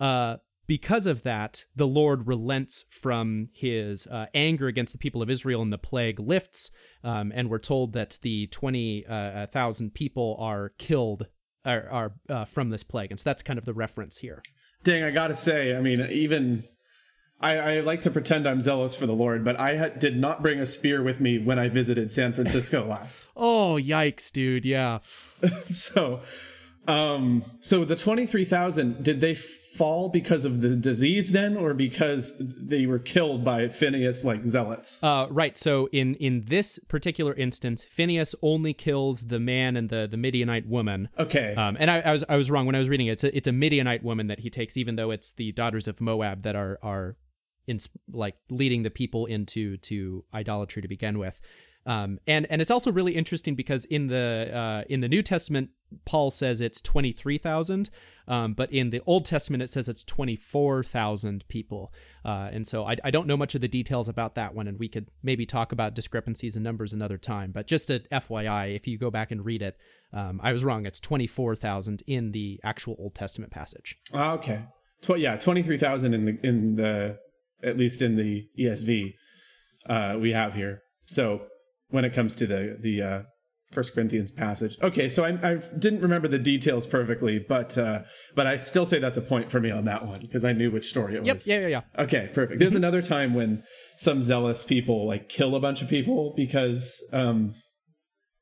[0.00, 5.30] uh, because of that, the Lord relents from his uh, anger against the people of
[5.30, 6.70] Israel, and the plague lifts.
[7.02, 9.46] Um, and we're told that the twenty uh,
[9.94, 11.26] people are killed
[11.64, 14.42] are, are uh, from this plague, and so that's kind of the reference here.
[14.84, 16.64] Dang, I gotta say, I mean, even
[17.40, 20.42] I, I like to pretend I'm zealous for the Lord, but I ha- did not
[20.42, 23.26] bring a spear with me when I visited San Francisco last.
[23.36, 24.64] oh, yikes, dude!
[24.64, 24.98] Yeah.
[25.70, 26.20] so
[26.88, 32.86] um, so the 23,000, did they fall because of the disease then, or because they
[32.86, 35.02] were killed by Phineas like zealots?
[35.02, 35.56] Uh, right.
[35.56, 40.66] So in, in this particular instance, Phineas only kills the man and the, the Midianite
[40.66, 41.10] woman.
[41.18, 41.54] Okay.
[41.54, 43.12] Um, and I, I was, I was wrong when I was reading it.
[43.12, 46.00] It's a, it's a Midianite woman that he takes, even though it's the daughters of
[46.00, 47.16] Moab that are, are
[47.66, 47.78] in,
[48.10, 51.40] like leading the people into, to idolatry to begin with.
[51.88, 55.70] Um, and and it's also really interesting because in the uh, in the New Testament,
[56.04, 57.88] Paul says it's twenty three thousand,
[58.28, 61.90] um, but in the Old Testament it says it's twenty four thousand people.
[62.26, 64.78] Uh, and so I, I don't know much of the details about that one, and
[64.78, 67.52] we could maybe talk about discrepancies in numbers another time.
[67.52, 69.78] But just a FYI, if you go back and read it,
[70.12, 70.84] um, I was wrong.
[70.84, 73.98] It's twenty four thousand in the actual Old Testament passage.
[74.12, 74.66] Ah, okay.
[75.00, 77.18] Tw- yeah, twenty three thousand in the in the
[77.62, 79.14] at least in the ESV
[79.88, 80.82] uh, we have here.
[81.06, 81.46] So
[81.90, 83.22] when it comes to the the uh,
[83.72, 84.76] First Corinthians passage.
[84.82, 88.02] Okay, so I, I didn't remember the details perfectly, but uh,
[88.34, 90.70] but I still say that's a point for me on that one because I knew
[90.70, 91.36] which story it Yep.
[91.36, 91.46] was.
[91.46, 91.60] Yep.
[91.62, 91.68] Yeah.
[91.68, 91.82] Yeah.
[91.96, 92.02] Yeah.
[92.04, 92.60] Okay, perfect.
[92.60, 93.62] There's another time when
[93.98, 97.52] some zealous people like kill a bunch of people because um,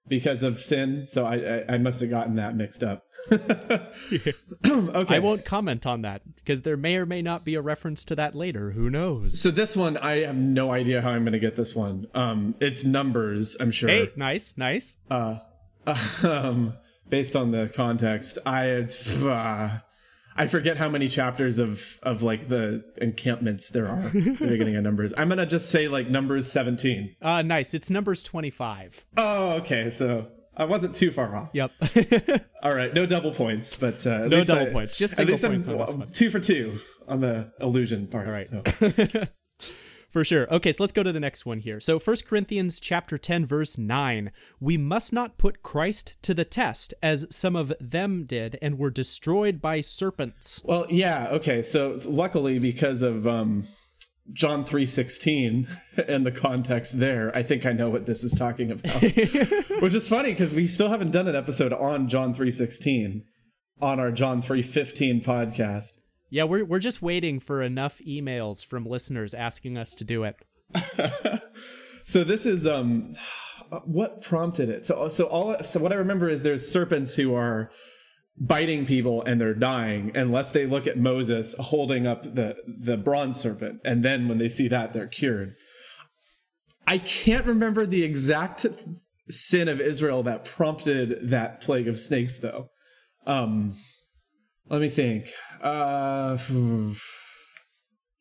[0.09, 1.07] because of sin.
[1.09, 3.03] So I I, I must have gotten that mixed up.
[4.67, 5.17] okay.
[5.17, 8.17] I won't comment on that because there may or may not be a reference to
[8.17, 8.71] that later.
[8.71, 9.41] Who knows?
[9.41, 12.07] So this one, I have no idea how I'm going to get this one.
[12.15, 13.89] Um, it's numbers, I'm sure.
[13.89, 14.97] Hey, nice, nice.
[15.11, 15.39] Uh,
[16.23, 16.75] um,
[17.09, 18.87] based on the context, I
[19.23, 19.79] uh,
[20.37, 24.09] I forget how many chapters of of like the encampments there are.
[24.11, 25.13] the beginning of numbers.
[25.17, 27.17] I'm gonna just say like numbers 17.
[27.23, 27.75] Uh, nice.
[27.75, 29.07] It's numbers 25.
[29.17, 29.91] Oh, okay.
[29.91, 31.51] So I wasn't too far off.
[31.53, 31.71] Yep.
[32.63, 35.79] All right, no double points, but uh, no double I, points, just single points on
[35.79, 36.11] this one.
[36.11, 38.27] Two for two on the illusion part.
[38.27, 38.47] All right.
[38.47, 39.25] So.
[40.11, 40.51] for sure.
[40.51, 41.79] Okay, so let's go to the next one here.
[41.79, 46.95] So 1 Corinthians chapter 10 verse 9, we must not put Christ to the test
[47.03, 50.63] as some of them did and were destroyed by serpents.
[50.65, 51.63] Well, yeah, okay.
[51.63, 53.67] So luckily because of um
[54.33, 55.69] John 3:16
[56.09, 59.03] and the context there, I think I know what this is talking about.
[59.81, 63.23] Which is funny because we still haven't done an episode on John 3:16
[63.81, 65.99] on our John 3:15 podcast.
[66.31, 70.37] Yeah, we're we're just waiting for enough emails from listeners asking us to do it.
[72.05, 73.15] so this is um
[73.85, 74.87] what prompted it.
[74.87, 77.71] So so all so what I remember is there's serpents who are
[78.39, 83.41] biting people and they're dying unless they look at Moses holding up the the bronze
[83.41, 85.55] serpent and then when they see that they're cured.
[86.87, 88.67] I can't remember the exact
[89.29, 92.69] sin of Israel that prompted that plague of snakes though.
[93.27, 93.75] Um
[94.69, 95.31] let me think.
[95.63, 96.37] Uh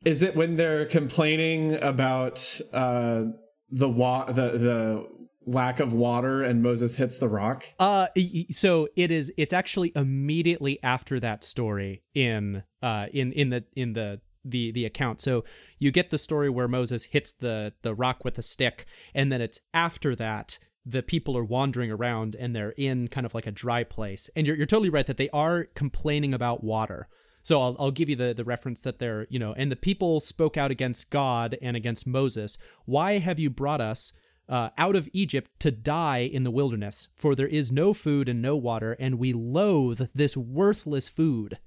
[0.06, 3.25] is it when they're complaining about uh
[3.69, 5.08] the wa- the the
[5.46, 7.66] lack of water and Moses hits the rock?
[7.80, 8.08] Uh
[8.52, 13.94] so it is it's actually immediately after that story in uh in in the in
[13.94, 15.22] the the the account.
[15.22, 15.44] So
[15.80, 19.42] you get the story where Moses hits the the rock with a stick and then
[19.42, 23.52] it's after that the people are wandering around and they're in kind of like a
[23.52, 24.30] dry place.
[24.36, 27.08] And you're you're totally right that they are complaining about water.
[27.42, 30.20] So I'll, I'll give you the, the reference that they're, you know, and the people
[30.20, 32.58] spoke out against God and against Moses.
[32.86, 34.14] Why have you brought us
[34.48, 38.42] uh, out of Egypt to die in the wilderness, for there is no food and
[38.42, 41.58] no water, and we loathe this worthless food.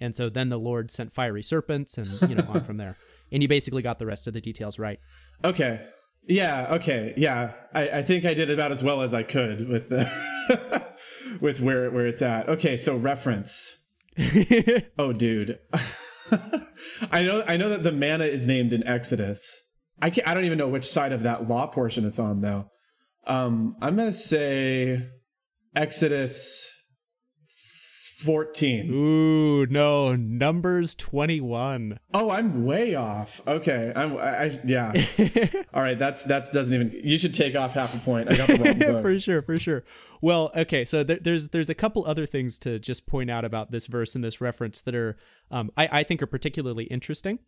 [0.00, 2.96] And so then the Lord sent fiery serpents, and you know on from there.
[3.32, 5.00] And you basically got the rest of the details right.
[5.42, 5.84] Okay.
[6.28, 6.74] Yeah.
[6.74, 7.12] Okay.
[7.16, 7.54] Yeah.
[7.74, 10.08] I, I think I did about as well as I could with the
[11.40, 12.48] with where where it's at.
[12.48, 12.76] Okay.
[12.76, 13.78] So reference.
[14.96, 15.58] oh, dude.
[17.10, 17.42] I know.
[17.48, 19.52] I know that the manna is named in Exodus.
[20.00, 22.70] I can't, I don't even know which side of that law portion it's on though.
[23.26, 25.02] Um, I'm gonna say
[25.74, 26.68] Exodus
[28.18, 28.90] 14.
[28.90, 31.98] Ooh, no, Numbers 21.
[32.14, 33.42] Oh, I'm way off.
[33.46, 34.16] Okay, I'm.
[34.16, 34.92] I, I yeah.
[35.74, 36.98] All right, that's that's doesn't even.
[37.04, 38.30] You should take off half a point.
[38.30, 39.02] I got the wrong book.
[39.02, 39.84] for sure, for sure.
[40.22, 43.70] Well, okay, so there, there's there's a couple other things to just point out about
[43.70, 45.16] this verse and this reference that are,
[45.50, 47.40] um, I I think are particularly interesting.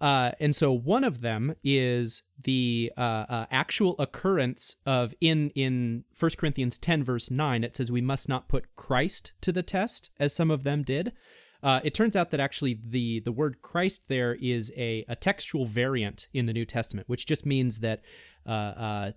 [0.00, 6.04] Uh, and so one of them is the uh, uh, actual occurrence of in in
[6.18, 10.10] 1 Corinthians 10 verse 9 it says we must not put Christ to the test
[10.18, 11.12] as some of them did.
[11.62, 15.64] Uh, it turns out that actually the the word Christ there is a, a textual
[15.64, 18.02] variant in the New Testament, which just means that
[18.46, 19.12] uh,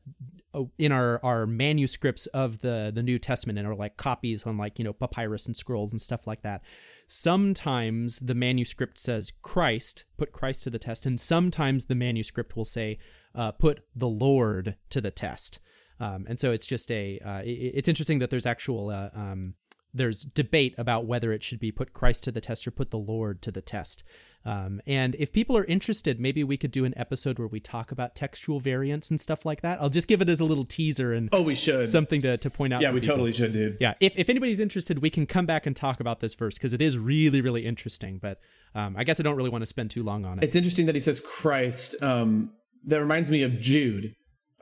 [0.54, 4.58] oh, in our our manuscripts of the the New Testament and our like copies on
[4.58, 6.62] like you know papyrus and scrolls and stuff like that,
[7.08, 12.66] sometimes the manuscript says Christ, put Christ to the test, and sometimes the manuscript will
[12.66, 13.00] say
[13.34, 15.60] uh, put the Lord to the test.
[16.00, 19.56] Um, and so it's just a uh, it, it's interesting that there's actual uh, um,
[19.94, 23.00] there's debate about whether it should be put Christ to the test or put the
[23.00, 24.04] Lord to the test.
[24.46, 27.92] Um, and if people are interested, maybe we could do an episode where we talk
[27.92, 29.82] about textual variants and stuff like that.
[29.82, 32.50] I'll just give it as a little teaser and oh, we should something to, to
[32.50, 32.82] point out.
[32.82, 33.16] Yeah, we people.
[33.16, 33.78] totally should, dude.
[33.80, 36.74] Yeah, if if anybody's interested, we can come back and talk about this verse because
[36.74, 38.20] it is really really interesting.
[38.20, 38.40] But
[38.74, 40.44] um, I guess I don't really want to spend too long on it.
[40.44, 41.96] It's interesting that he says Christ.
[42.02, 42.52] Um,
[42.86, 44.16] that reminds me of Jude.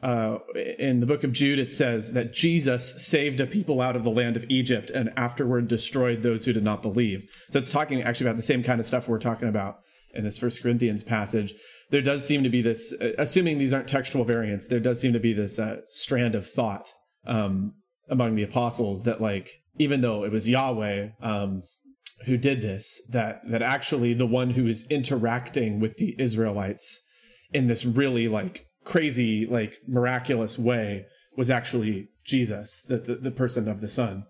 [0.06, 0.38] Uh,
[0.78, 4.12] in the book of Jude, it says that Jesus saved a people out of the
[4.12, 7.28] land of Egypt and afterward destroyed those who did not believe.
[7.50, 9.78] So it's talking actually about the same kind of stuff we're talking about
[10.14, 11.56] in this First Corinthians passage.
[11.90, 15.14] There does seem to be this, uh, assuming these aren't textual variants, there does seem
[15.14, 16.88] to be this uh, strand of thought
[17.26, 17.74] um,
[18.08, 21.64] among the apostles that, like, even though it was Yahweh um,
[22.26, 27.02] who did this, that that actually the one who is interacting with the Israelites
[27.54, 31.06] in this really like crazy, like miraculous way
[31.36, 34.26] was actually Jesus, the, the, the person of the Son.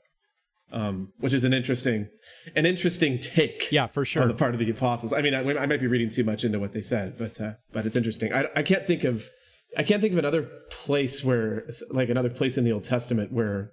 [0.71, 2.09] Um, which is an interesting,
[2.55, 3.71] an interesting take.
[3.71, 4.23] Yeah, for sure.
[4.23, 5.13] On the part of the apostles.
[5.13, 7.53] I mean, I, I might be reading too much into what they said, but uh,
[7.71, 8.33] but it's interesting.
[8.33, 9.29] I, I can't think of
[9.77, 13.71] I can't think of another place where, like another place in the Old Testament where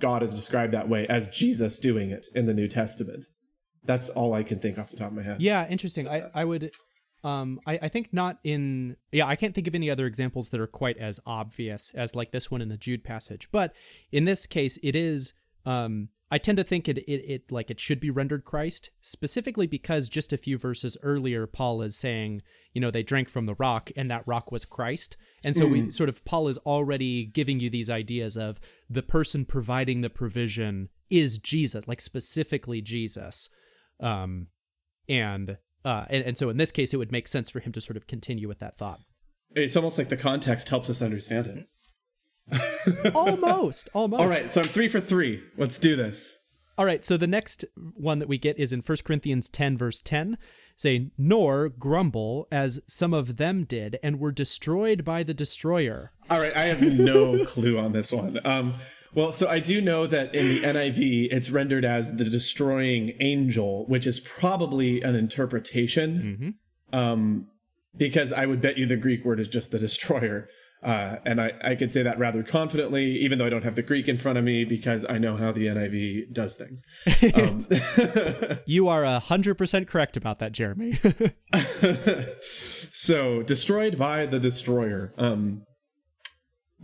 [0.00, 3.26] God is described that way as Jesus doing it in the New Testament.
[3.84, 5.42] That's all I can think off the top of my head.
[5.42, 6.08] Yeah, interesting.
[6.08, 6.72] I, I would
[7.24, 10.60] um I, I think not in yeah, I can't think of any other examples that
[10.60, 13.48] are quite as obvious as like this one in the Jude passage.
[13.50, 13.74] But
[14.12, 15.34] in this case it is
[15.66, 19.66] um I tend to think it, it it like it should be rendered Christ, specifically
[19.66, 23.54] because just a few verses earlier Paul is saying, you know, they drank from the
[23.54, 25.16] rock and that rock was Christ.
[25.44, 28.58] And so we sort of Paul is already giving you these ideas of
[28.88, 33.48] the person providing the provision is Jesus, like specifically Jesus.
[34.00, 34.48] Um
[35.08, 37.80] and uh and, and so in this case it would make sense for him to
[37.80, 39.00] sort of continue with that thought.
[39.54, 41.68] It's almost like the context helps us understand it.
[43.14, 44.20] almost, almost.
[44.20, 45.42] All right, so I'm three for three.
[45.56, 46.32] Let's do this.
[46.76, 50.00] All right, so the next one that we get is in 1 Corinthians 10, verse
[50.00, 50.36] 10,
[50.76, 56.10] say, Nor grumble as some of them did and were destroyed by the destroyer.
[56.28, 58.40] All right, I have no clue on this one.
[58.44, 58.74] Um,
[59.14, 63.86] well, so I do know that in the NIV, it's rendered as the destroying angel,
[63.86, 66.56] which is probably an interpretation.
[66.92, 67.48] Um,
[67.96, 70.48] because I would bet you the Greek word is just the destroyer.
[70.82, 73.82] Uh, and I, I could say that rather confidently, even though I don't have the
[73.82, 76.82] Greek in front of me, because I know how the NIV does things.
[77.34, 80.98] Um, You are 100% correct about that, Jeremy.
[82.92, 85.14] so destroyed by the destroyer.
[85.16, 85.64] Um,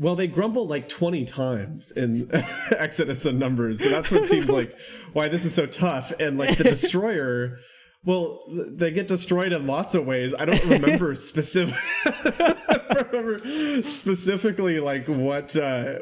[0.00, 2.30] well, they grumble like 20 times in
[2.70, 3.82] Exodus and Numbers.
[3.82, 4.74] So that's what seems like
[5.12, 6.10] why this is so tough.
[6.18, 7.58] And like the destroyer,
[8.02, 10.34] well, they get destroyed in lots of ways.
[10.38, 11.76] I don't remember specific.
[12.06, 13.38] I remember
[13.84, 15.54] specifically like what.
[15.54, 15.98] Uh,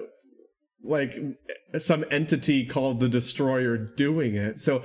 [0.84, 1.18] like
[1.76, 4.60] some entity called the destroyer doing it.
[4.60, 4.84] So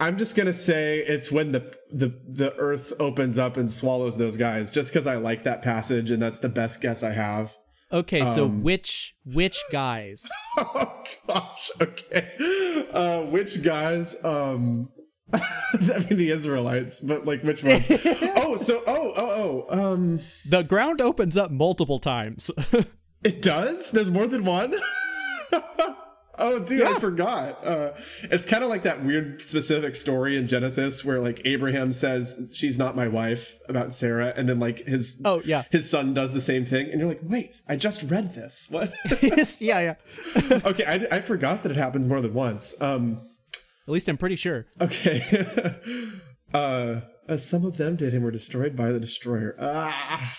[0.00, 4.38] I'm just gonna say it's when the the the earth opens up and swallows those
[4.38, 4.70] guys.
[4.70, 7.54] Just because I like that passage and that's the best guess I have.
[7.92, 10.28] Okay, so which which guys?
[10.58, 11.70] Oh gosh.
[11.80, 12.86] Okay.
[12.92, 14.16] Uh, which guys?
[14.24, 14.90] Um.
[15.32, 17.86] I mean the Israelites, but like which ones?
[18.36, 19.92] oh, so oh oh oh.
[19.92, 20.20] Um.
[20.48, 22.50] The ground opens up multiple times.
[23.22, 23.90] It does?
[23.90, 24.80] There's more than one?
[26.40, 27.64] Oh, dude, I forgot.
[27.64, 32.50] Uh, it's kind of like that weird specific story in Genesis where like Abraham says
[32.54, 35.64] she's not my wife about Sarah, and then like his Oh, yeah.
[35.70, 38.68] his son does the same thing, and you're like, wait, I just read this.
[38.70, 38.92] What?
[39.60, 39.94] yeah, yeah.
[40.64, 42.74] okay, I, I forgot that it happens more than once.
[42.80, 43.20] Um,
[43.86, 44.66] At least I'm pretty sure.
[44.80, 45.46] okay.
[46.54, 49.54] uh, uh, some of them did and were destroyed by the destroyer.
[49.60, 50.36] Ah.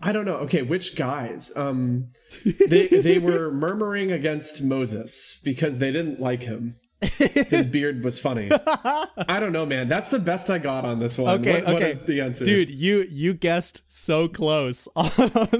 [0.00, 0.36] I don't know.
[0.36, 1.50] Okay, which guys?
[1.56, 2.08] Um,
[2.68, 6.76] they they were murmuring against Moses because they didn't like him.
[7.00, 8.50] His beard was funny.
[8.50, 9.88] I don't know, man.
[9.88, 11.40] That's the best I got on this one.
[11.40, 11.90] Okay, what, what okay.
[11.90, 15.10] is the answer, Dude, you you guessed so close on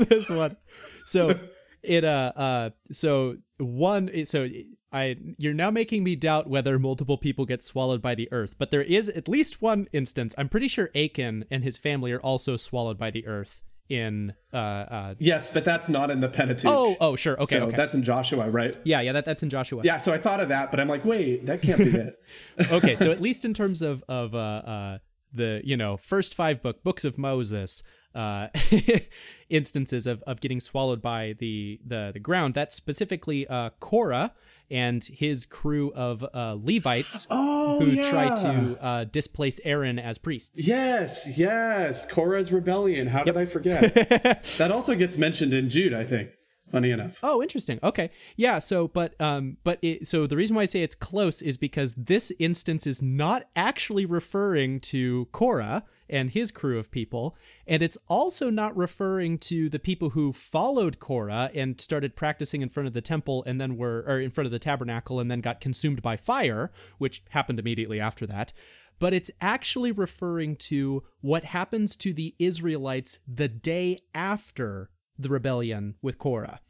[0.09, 0.57] this one.
[1.05, 1.39] So
[1.83, 4.49] it uh uh so one so
[4.93, 8.71] I you're now making me doubt whether multiple people get swallowed by the earth, but
[8.71, 10.35] there is at least one instance.
[10.39, 14.57] I'm pretty sure Achan and his family are also swallowed by the earth in uh
[14.57, 16.71] uh Yes, but that's not in the Pentateuch.
[16.71, 17.41] Oh, oh sure.
[17.41, 17.77] Okay, so okay.
[17.77, 18.77] that's in Joshua, right?
[18.85, 19.83] yeah, yeah, that, that's in Joshua.
[19.85, 19.99] Yeah.
[19.99, 22.23] So I thought of that, but I'm like, wait, that can't be it.
[22.71, 24.99] okay, so at least in terms of of uh, uh,
[25.33, 27.83] the you know first five book books of Moses,
[28.17, 28.49] uh,
[29.49, 34.33] instances of, of getting swallowed by the the the ground, that's specifically uh, Korah
[34.71, 38.11] and his crew of uh, Levites Oh, who yeah.
[38.11, 40.67] try to uh, displace Aaron as priests.
[40.67, 42.07] Yes, yes.
[42.07, 43.09] Korah's rebellion.
[43.09, 43.95] How did I forget?
[44.59, 46.31] that also gets mentioned in Jude, I think.
[46.71, 47.21] Funny enough.
[47.23, 47.79] Oh, interesting.
[47.83, 48.11] Okay.
[48.37, 51.57] Yeah, so but um but it, so the reason why I say it's close is
[51.57, 57.37] because this instance is not actually referring to Korah and his crew of people,
[57.67, 62.69] and it's also not referring to the people who followed Korah and started practicing in
[62.69, 65.41] front of the temple and then were or in front of the tabernacle and then
[65.41, 68.53] got consumed by fire, which happened immediately after that.
[68.99, 75.97] But it's actually referring to what happens to the Israelites the day after the rebellion
[76.01, 76.61] with Korah.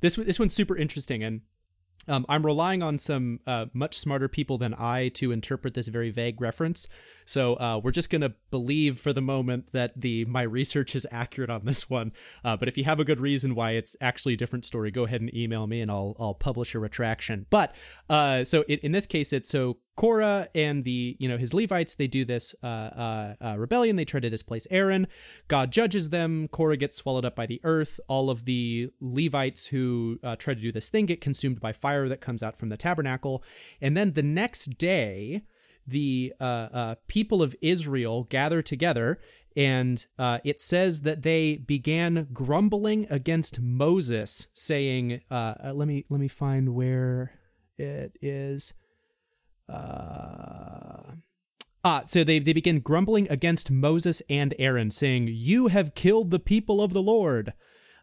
[0.00, 1.42] This this one's super interesting, and
[2.08, 6.10] um, I'm relying on some uh, much smarter people than I to interpret this very
[6.10, 6.88] vague reference.
[7.24, 11.50] So uh, we're just gonna believe for the moment that the my research is accurate
[11.50, 12.12] on this one.
[12.44, 15.04] Uh, but if you have a good reason why it's actually a different story, go
[15.04, 17.46] ahead and email me, and I'll I'll publish a retraction.
[17.50, 17.74] But
[18.08, 22.06] uh, so in this case, it's so Korah and the you know his Levites they
[22.06, 23.96] do this uh, uh, uh, rebellion.
[23.96, 25.06] They try to displace Aaron.
[25.46, 26.48] God judges them.
[26.48, 28.00] Korah gets swallowed up by the earth.
[28.08, 32.08] All of the Levites who uh, try to do this thing get consumed by fire
[32.08, 33.44] that comes out from the tabernacle.
[33.78, 35.42] And then the next day,
[35.86, 39.20] the uh, uh, people of Israel gather together
[39.54, 46.28] and uh, it says that they began grumbling against Moses, saying, "Let me let me
[46.28, 47.32] find where
[47.76, 48.72] it is."
[49.70, 51.14] Uh,
[51.84, 56.40] ah, so they they begin grumbling against Moses and Aaron, saying, "You have killed the
[56.40, 57.52] people of the Lord."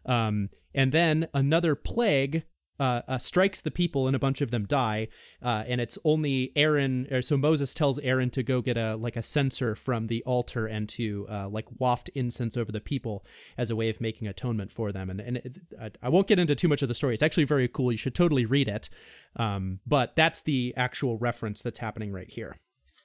[0.06, 2.44] Um, and then another plague
[2.78, 5.08] uh, uh, strikes the people and a bunch of them die.
[5.42, 9.16] Uh, and it's only Aaron, or so Moses tells Aaron to go get a like
[9.16, 13.24] a censer from the altar and to uh, like waft incense over the people
[13.56, 15.10] as a way of making atonement for them.
[15.10, 17.14] And and it, I, I won't get into too much of the story.
[17.14, 17.92] It's actually very cool.
[17.92, 18.88] You should totally read it.
[19.36, 22.58] Um, but that's the actual reference that's happening right here.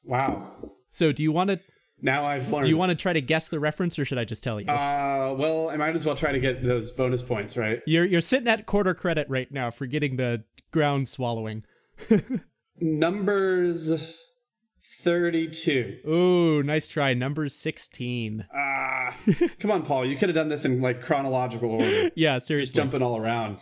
[0.04, 0.52] Wow.
[0.92, 1.60] So do you want to?
[2.04, 2.64] Now I've learned.
[2.66, 4.68] Do you want to try to guess the reference, or should I just tell you?
[4.68, 7.82] Uh, well, I might as well try to get those bonus points, right?
[7.88, 11.64] you're you're sitting at quarter credit right now for getting the ground swallowing.
[12.80, 13.90] Numbers
[15.02, 16.00] 32.
[16.06, 17.14] Ooh, nice try.
[17.14, 18.46] Number sixteen.
[18.54, 19.16] Ah,
[19.60, 20.06] come on, Paul.
[20.06, 22.12] You could have done this in like chronological order.
[22.16, 22.66] Yeah, seriously.
[22.66, 23.60] Just jumping all around.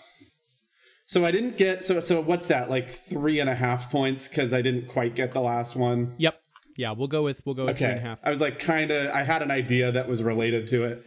[1.05, 4.51] So I didn't get so so what's that like three and a half points because
[4.53, 6.15] I didn't quite get the last one.
[6.17, 6.40] Yep.
[6.81, 8.19] Yeah, we'll go with we'll go with three and a Okay, half.
[8.23, 10.97] I was like kind of I had an idea that was related to it.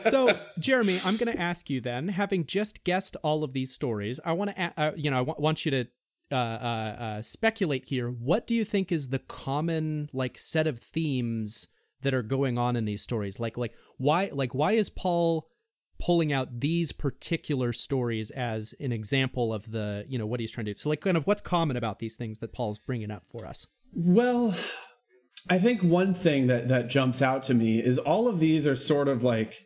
[0.00, 4.18] so jeremy i'm going to ask you then having just guessed all of these stories
[4.24, 5.86] i want to uh, you know i w- want you to
[6.32, 8.08] uh, uh, uh, speculate here.
[8.08, 11.68] What do you think is the common like set of themes
[12.02, 13.38] that are going on in these stories?
[13.38, 15.46] Like like why like why is paul
[16.00, 20.66] pulling out these particular stories as an example of the you know what he's trying
[20.66, 20.78] to do?
[20.78, 23.68] So like kind of what's common about these things that paul's bringing up for us?
[23.94, 24.56] Well,
[25.48, 28.76] I think one thing that that jumps out to me is all of these are
[28.76, 29.64] sort of like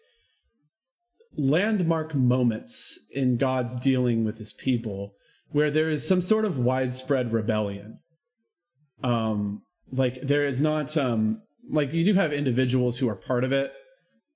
[1.36, 5.14] landmark moments in God's dealing with his people
[5.52, 8.00] where there is some sort of widespread rebellion.
[9.02, 13.52] Um like there is not um like you do have individuals who are part of
[13.52, 13.72] it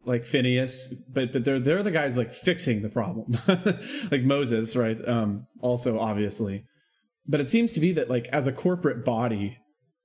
[0.06, 3.38] like Phineas, but but they're they're the guys like fixing the problem.
[4.10, 5.00] like Moses, right?
[5.06, 6.64] Um also obviously.
[7.26, 9.58] But it seems to be that like as a corporate body,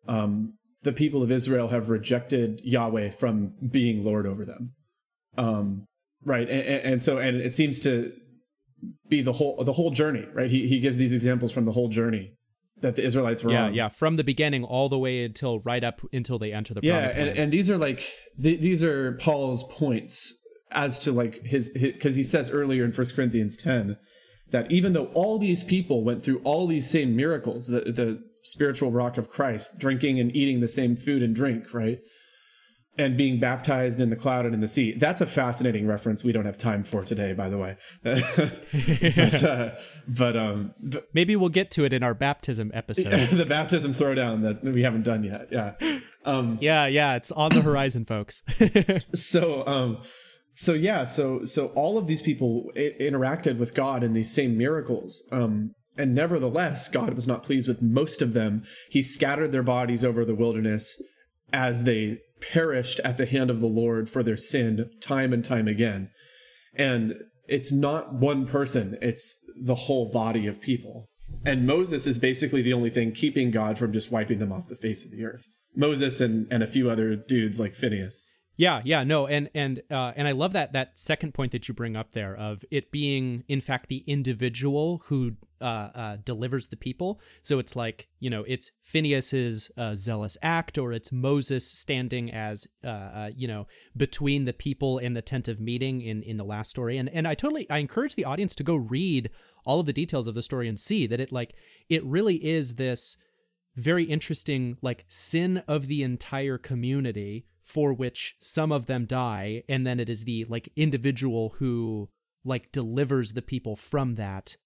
[0.08, 0.54] um,
[0.84, 4.74] the people of Israel have rejected Yahweh from being Lord over them.
[5.38, 5.86] Um,
[6.24, 8.14] right, and, and, so and it seems to
[9.08, 10.26] be the whole the whole journey.
[10.34, 12.34] Right, he he gives these examples from the whole journey
[12.82, 13.74] that the Israelites were yeah on.
[13.74, 16.94] yeah from the beginning all the way until right up until they enter the yeah,
[16.94, 18.10] promised and, land and these are like
[18.42, 20.34] th- these are Paul's points
[20.72, 23.98] as to like his because he says earlier in First Corinthians ten
[24.52, 28.92] that even though all these people went through all these same miracles, the the spiritual
[28.92, 32.00] rock of Christ, drinking and eating the same food and drink, right?
[32.98, 34.94] And being baptized in the cloud and in the sea.
[34.98, 37.78] That's a fascinating reference we don't have time for today, by the way.
[38.04, 39.72] but, uh,
[40.08, 43.94] but um, but maybe we'll get to it in our baptism episode it's a baptism
[43.94, 45.48] throwdown that we haven't done yet.
[45.52, 45.76] Yeah.
[46.26, 48.44] Um, Yeah, yeah, it's on the horizon, folks.
[49.16, 50.02] so um
[50.56, 54.58] so yeah so so all of these people I- interacted with god in these same
[54.58, 58.64] miracles um and nevertheless god was not pleased with most of them.
[58.90, 61.02] He scattered their bodies over the wilderness
[61.52, 65.68] as they perished at the hand of the lord for their sin time and time
[65.68, 66.10] again.
[66.74, 67.16] And
[67.48, 71.10] it's not one person it's the whole body of people.
[71.46, 74.76] And moses is basically the only thing keeping god from just wiping them off the
[74.76, 75.46] face of the earth.
[75.76, 80.12] Moses and and a few other dudes like phineas yeah, yeah, no, and and uh,
[80.18, 83.46] and I love that that second point that you bring up there of it being
[83.48, 87.22] in fact the individual who uh, uh, delivers the people.
[87.42, 92.68] So it's like you know it's Phineas's uh, zealous act, or it's Moses standing as
[92.84, 96.44] uh, uh, you know between the people and the tent of meeting in in the
[96.44, 96.98] last story.
[96.98, 99.30] And and I totally I encourage the audience to go read
[99.66, 101.56] all of the details of the story and see that it like
[101.88, 103.16] it really is this
[103.78, 109.86] very interesting like sin of the entire community for which some of them die and
[109.86, 112.10] then it is the like individual who
[112.44, 114.58] like delivers the people from that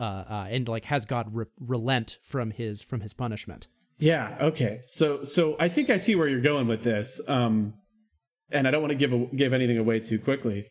[0.00, 3.66] uh, uh and like has god re- relent from his from his punishment
[4.02, 4.36] Yeah.
[4.40, 4.80] Okay.
[4.86, 7.20] So so I think I see where you're going with this.
[7.28, 7.74] Um,
[8.50, 10.68] and I don't want to give a, give anything away too quickly,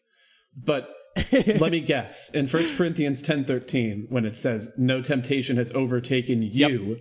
[0.56, 0.90] but
[1.32, 2.30] let me guess.
[2.32, 6.98] In First Corinthians ten thirteen, when it says, "No temptation has overtaken you."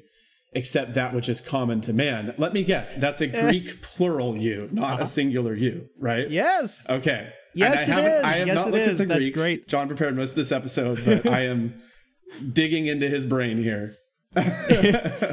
[0.52, 2.34] Except that which is common to man.
[2.36, 2.94] Let me guess.
[2.94, 3.42] That's a eh.
[3.42, 5.06] Greek plural you, not a uh-huh.
[5.06, 6.28] singular you, right?
[6.28, 7.32] yes Okay.
[7.54, 9.00] Yes, it haven't- I have Yes, not it looked is.
[9.00, 9.34] at the That's Greek.
[9.34, 9.68] great.
[9.68, 11.80] John prepared most of this episode, but I am
[12.52, 13.96] digging into his brain here.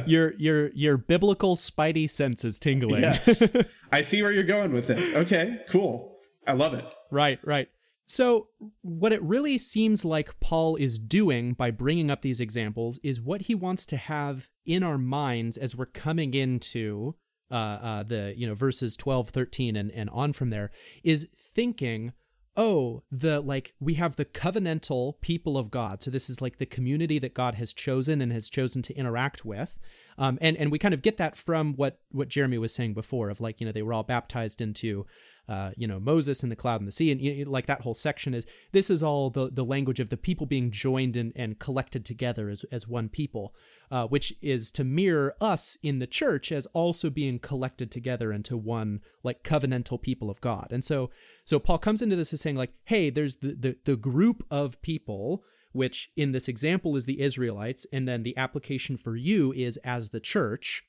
[0.07, 3.43] your your your biblical spidey senses tingling Yes.
[3.91, 5.13] I see where you're going with this.
[5.15, 6.17] Okay, cool.
[6.47, 6.93] I love it.
[7.11, 7.69] Right, right.
[8.09, 8.47] So,
[8.81, 13.41] what it really seems like Paul is doing by bringing up these examples is what
[13.43, 17.15] he wants to have in our minds as we're coming into
[17.51, 20.71] uh, uh, the you know verses 12 13 and, and on from there
[21.03, 22.11] is thinking
[22.57, 26.01] oh the like we have the covenantal people of god.
[26.01, 29.43] So this is like the community that god has chosen and has chosen to interact
[29.45, 29.77] with.
[30.17, 33.29] Um, and and we kind of get that from what what jeremy was saying before
[33.29, 35.05] of like you know they were all baptized into
[35.47, 37.81] uh, you know Moses and the cloud and the sea, and you know, like that
[37.81, 41.31] whole section is this is all the the language of the people being joined and,
[41.35, 43.55] and collected together as as one people,
[43.89, 48.57] uh, which is to mirror us in the church as also being collected together into
[48.57, 50.67] one like covenantal people of God.
[50.71, 51.09] And so
[51.45, 54.81] so Paul comes into this as saying like, hey, there's the the, the group of
[54.81, 59.77] people which in this example is the Israelites, and then the application for you is
[59.77, 60.83] as the church.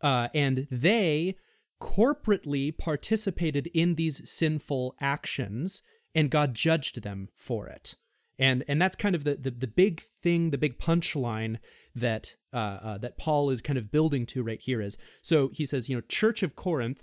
[0.00, 1.36] Uh, and they
[1.82, 5.82] corporately participated in these sinful actions
[6.14, 7.96] and God judged them for it.
[8.38, 11.58] And and that's kind of the the, the big thing, the big punchline
[11.94, 15.66] that uh, uh, that Paul is kind of building to right here is so he
[15.66, 17.02] says, you know, Church of Corinth,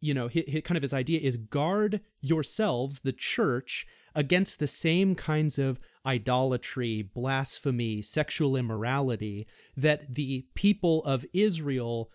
[0.00, 4.66] you know, he, he, kind of his idea is guard yourselves, the church, against the
[4.66, 9.46] same kinds of idolatry, blasphemy, sexual immorality
[9.76, 12.10] that the people of Israel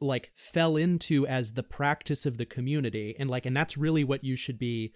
[0.00, 4.24] like fell into as the practice of the community and like and that's really what
[4.24, 4.92] you should be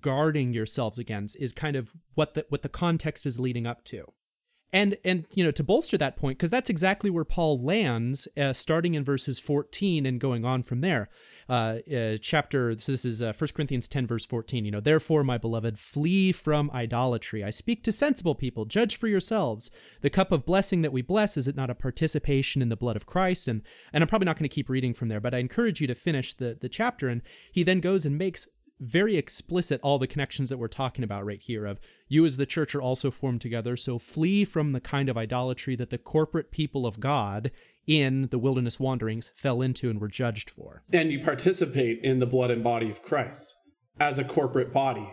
[0.00, 4.04] guarding yourselves against is kind of what the what the context is leading up to.
[4.72, 8.54] And and you know to bolster that point because that's exactly where paul lands uh,
[8.54, 11.10] starting in verses 14 and going on from there
[11.48, 15.24] uh, uh, chapter so this is uh, 1 corinthians 10 verse 14 you know therefore
[15.24, 17.44] my beloved flee from idolatry.
[17.44, 18.64] I speak to sensible people.
[18.64, 19.70] Judge for yourselves.
[20.00, 22.96] The cup of blessing that we bless is it not a participation in the blood
[22.96, 23.48] of christ?
[23.48, 23.62] And
[23.92, 25.94] and i'm probably not going to keep reading from there but i encourage you to
[25.94, 27.08] finish the the chapter.
[27.08, 28.48] And he then goes and makes
[28.82, 31.78] very explicit all the connections that we're talking about right here of
[32.08, 35.76] you as the church are also formed together so flee from the kind of idolatry
[35.76, 37.52] that the corporate people of god
[37.86, 40.82] in the wilderness wanderings fell into and were judged for.
[40.92, 43.54] And you participate in the blood and body of christ
[44.00, 45.08] as a corporate body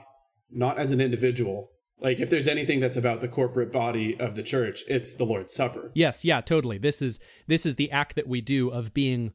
[0.51, 1.69] not as an individual.
[2.01, 5.53] Like if there's anything that's about the corporate body of the church it's the lord's
[5.53, 5.91] supper.
[5.93, 6.77] Yes yeah totally.
[6.77, 9.33] This is this is the act that we do of being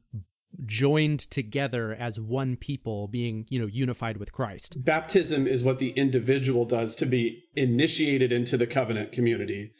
[0.65, 4.85] joined together as one people being you know unified with christ.
[4.85, 9.73] Baptism is what the individual does to be initiated into the covenant community.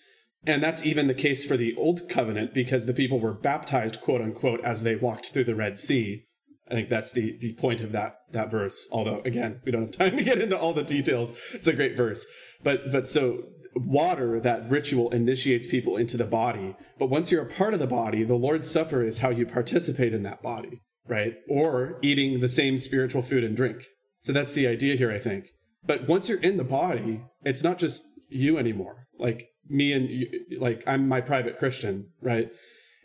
[0.47, 4.21] And that's even the case for the old covenant because the people were baptized quote
[4.21, 6.25] unquote as they walked through the red sea.
[6.71, 8.87] I think that's the the point of that that verse.
[8.91, 11.33] Although again we don't have time to get into all the details.
[11.53, 12.27] It's a great verse.
[12.63, 13.45] But but so
[13.75, 16.77] water that ritual initiates people into the body.
[16.99, 20.15] But once you're a part of the body the lord's supper is how you participate
[20.15, 21.35] in that body right?
[21.51, 23.85] Or eating the same spiritual food and drink.
[24.23, 25.49] So that's the idea here i think.
[25.85, 29.07] But once you're in the body it's not just you anymore.
[29.19, 32.51] Like me and you, like i'm my private christian right?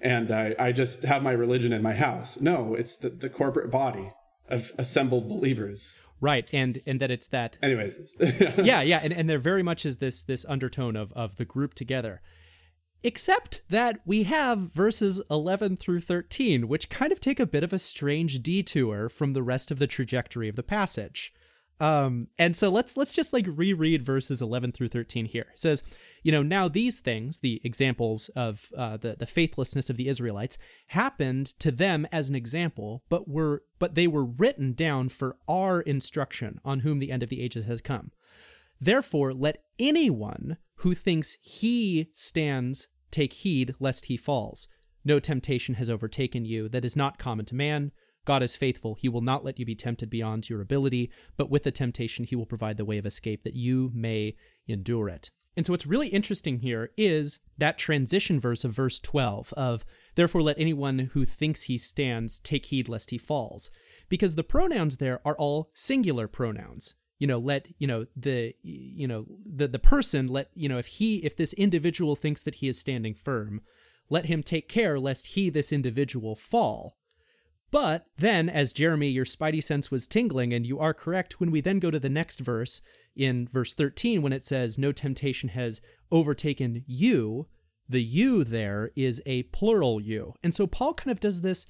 [0.01, 2.39] And I, I just have my religion in my house.
[2.39, 4.11] No it's the, the corporate body
[4.49, 8.15] of assembled believers right and and that it's that anyways.
[8.19, 11.73] Yeah yeah and, and there very much is this this undertone of of the group
[11.73, 12.21] together.
[13.01, 17.71] Except that we have verses 11 through 13 which kind of take a bit of
[17.73, 21.33] a strange detour from the rest of the trajectory of the passage.
[21.79, 25.47] Um and so let's let's just like reread verses 11 through 13 here.
[25.53, 25.83] It says
[26.23, 30.57] you know now these things the examples of uh, the the faithlessness of the israelites
[30.87, 35.81] happened to them as an example but were but they were written down for our
[35.81, 38.11] instruction on whom the end of the ages has come
[38.79, 44.67] therefore let anyone who thinks he stands take heed lest he falls
[45.03, 47.91] no temptation has overtaken you that is not common to man
[48.25, 48.93] God is faithful.
[48.93, 52.35] He will not let you be tempted beyond your ability, but with the temptation, he
[52.35, 54.35] will provide the way of escape that you may
[54.67, 55.31] endure it.
[55.55, 59.85] And so, what's really interesting here is that transition verse of verse 12 of,
[60.15, 63.69] therefore, let anyone who thinks he stands take heed lest he falls.
[64.07, 66.95] Because the pronouns there are all singular pronouns.
[67.17, 70.87] You know, let, you know, the, you know, the, the person, let, you know, if
[70.87, 73.61] he, if this individual thinks that he is standing firm,
[74.09, 76.95] let him take care lest he, this individual, fall.
[77.71, 81.61] But then, as Jeremy, your spidey sense was tingling, and you are correct, when we
[81.61, 82.81] then go to the next verse,
[83.19, 87.47] in verse 13, when it says, No temptation has overtaken you,
[87.87, 90.33] the you there is a plural you.
[90.41, 91.67] And so Paul kind of does this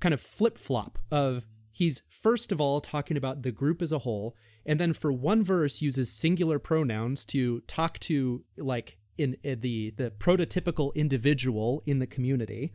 [0.00, 4.00] kind of flip flop of he's first of all talking about the group as a
[4.00, 9.60] whole, and then for one verse uses singular pronouns to talk to like in, in
[9.60, 12.72] the the prototypical individual in the community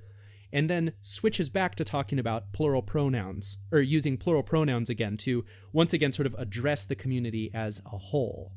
[0.51, 5.45] and then switches back to talking about plural pronouns or using plural pronouns again to
[5.73, 8.51] once again sort of address the community as a whole.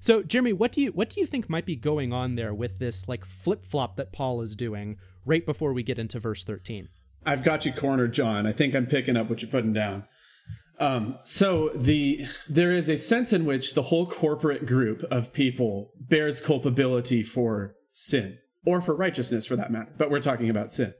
[0.00, 2.78] So, Jeremy, what do you what do you think might be going on there with
[2.80, 6.88] this like flip flop that Paul is doing right before we get into verse thirteen?
[7.24, 8.46] I've got you cornered, John.
[8.46, 10.04] I think I'm picking up what you're putting down.
[10.80, 15.92] Um, so the there is a sense in which the whole corporate group of people
[16.00, 19.92] bears culpability for sin or for righteousness, for that matter.
[19.96, 20.94] But we're talking about sin.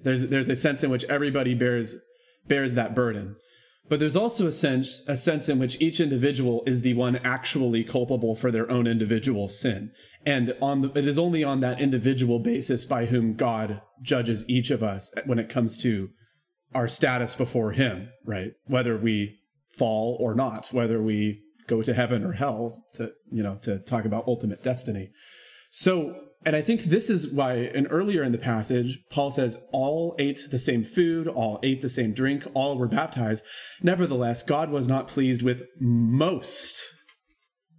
[0.00, 1.96] There's there's a sense in which everybody bears
[2.46, 3.36] bears that burden.
[3.88, 7.84] But there's also a sense a sense in which each individual is the one actually
[7.84, 9.92] culpable for their own individual sin.
[10.26, 14.70] And on the, it is only on that individual basis by whom God judges each
[14.70, 16.08] of us when it comes to
[16.74, 18.52] our status before him, right?
[18.66, 19.36] Whether we
[19.76, 24.04] fall or not, whether we go to heaven or hell to, you know, to talk
[24.04, 25.10] about ultimate destiny.
[25.70, 30.14] So, and I think this is why, and earlier in the passage, Paul says, all
[30.18, 33.44] ate the same food, all ate the same drink, all were baptized.
[33.82, 36.82] Nevertheless, God was not pleased with most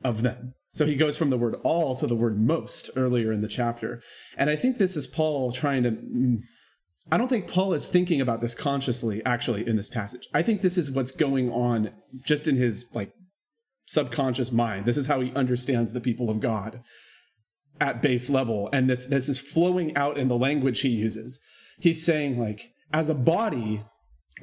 [0.03, 0.53] of them.
[0.73, 4.01] So he goes from the word all to the word most earlier in the chapter.
[4.37, 6.39] And I think this is Paul trying to mm,
[7.11, 10.27] I don't think Paul is thinking about this consciously actually in this passage.
[10.33, 11.91] I think this is what's going on
[12.25, 13.11] just in his like
[13.85, 14.85] subconscious mind.
[14.85, 16.81] This is how he understands the people of God
[17.79, 21.39] at base level and this this is flowing out in the language he uses.
[21.79, 23.83] He's saying like as a body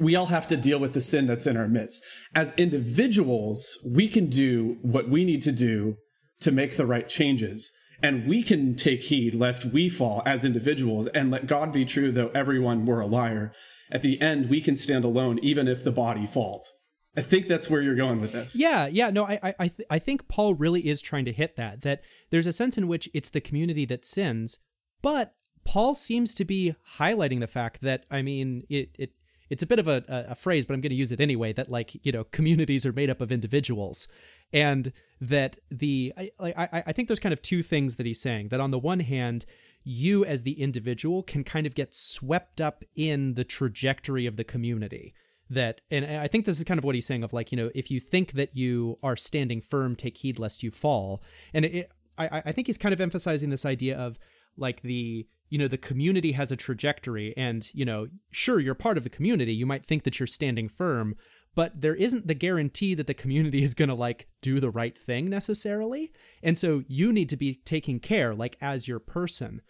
[0.00, 2.02] we all have to deal with the sin that's in our midst.
[2.34, 5.96] As individuals, we can do what we need to do
[6.40, 7.70] to make the right changes
[8.02, 12.10] and we can take heed lest we fall as individuals and let God be true,
[12.10, 13.52] though everyone were a liar.
[13.90, 16.72] At the end, we can stand alone, even if the body falls.
[17.16, 18.56] I think that's where you're going with this.
[18.56, 19.10] Yeah, yeah.
[19.10, 21.82] No, I, I, th- I think Paul really is trying to hit that.
[21.82, 24.60] That there's a sense in which it's the community that sins,
[25.02, 25.34] but
[25.64, 29.12] Paul seems to be highlighting the fact that I mean, it, it
[29.50, 31.52] it's a bit of a, a phrase, but I'm going to use it anyway.
[31.52, 34.08] That like you know, communities are made up of individuals,
[34.52, 38.48] and that the I, I I think there's kind of two things that he's saying.
[38.48, 39.44] That on the one hand,
[39.84, 44.44] you as the individual can kind of get swept up in the trajectory of the
[44.44, 45.12] community
[45.52, 47.70] that and i think this is kind of what he's saying of like you know
[47.74, 51.22] if you think that you are standing firm take heed lest you fall.
[51.54, 54.18] And it, I, I think he's kind of emphasizing this idea of
[54.56, 58.98] like the you know the community has a trajectory and you know sure you're part
[58.98, 59.54] of the community.
[59.54, 61.16] You might think that you're standing firm
[61.54, 64.96] but there isn't the guarantee that the community is going to like do the right
[64.96, 66.10] thing necessarily.
[66.42, 69.60] And so you need to be taking care like as your person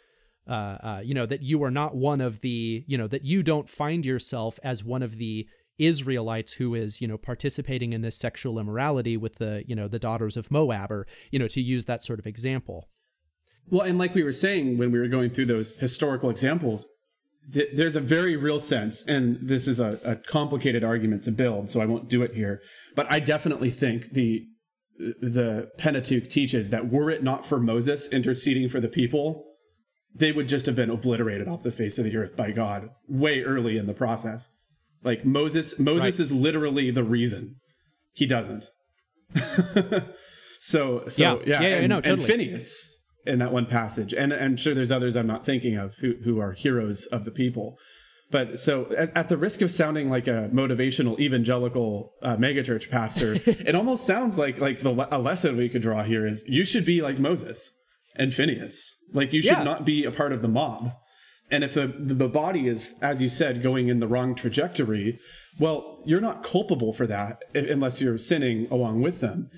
[0.46, 3.42] uh, uh, you know that you are not one of the you know that you
[3.44, 5.46] don't find yourself as one of the
[5.78, 9.98] Israelites who is, you know, participating in this sexual immorality with the, you know, the
[9.98, 12.88] daughters of Moab, or, you know, to use that sort of example.
[13.68, 16.86] Well, and like we were saying when we were going through those historical examples,
[17.52, 21.70] th- there's a very real sense, and this is a, a complicated argument to build,
[21.70, 22.60] so I won't do it here.
[22.94, 24.46] But I definitely think the
[24.98, 29.44] the Pentateuch teaches that were it not for Moses interceding for the people,
[30.14, 33.42] they would just have been obliterated off the face of the earth by God way
[33.42, 34.48] early in the process.
[35.04, 36.20] Like Moses, Moses right.
[36.20, 37.56] is literally the reason
[38.12, 38.64] he doesn't.
[40.60, 42.22] so, so yeah, yeah, yeah, and, no, totally.
[42.22, 42.96] and Phineas
[43.26, 46.40] in that one passage, and I'm sure there's others I'm not thinking of who who
[46.40, 47.78] are heroes of the people.
[48.30, 53.34] But so, at, at the risk of sounding like a motivational evangelical uh, megachurch pastor,
[53.46, 56.84] it almost sounds like like the a lesson we could draw here is you should
[56.84, 57.70] be like Moses
[58.16, 58.96] and Phineas.
[59.12, 59.62] Like you should yeah.
[59.62, 60.92] not be a part of the mob.
[61.52, 65.20] And if the, the body is, as you said, going in the wrong trajectory,
[65.58, 69.50] well, you're not culpable for that unless you're sinning along with them.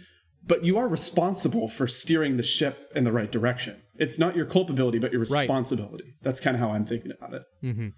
[0.45, 3.81] But you are responsible for steering the ship in the right direction.
[3.95, 6.05] It's not your culpability, but your responsibility.
[6.05, 6.15] Right.
[6.23, 7.43] That's kind of how I'm thinking about it.
[7.63, 7.89] Mm-hmm.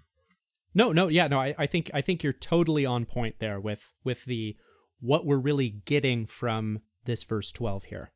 [0.75, 1.39] No, no, yeah, no.
[1.39, 4.55] I, I think I think you're totally on point there with with the
[4.99, 8.11] what we're really getting from this verse 12 here.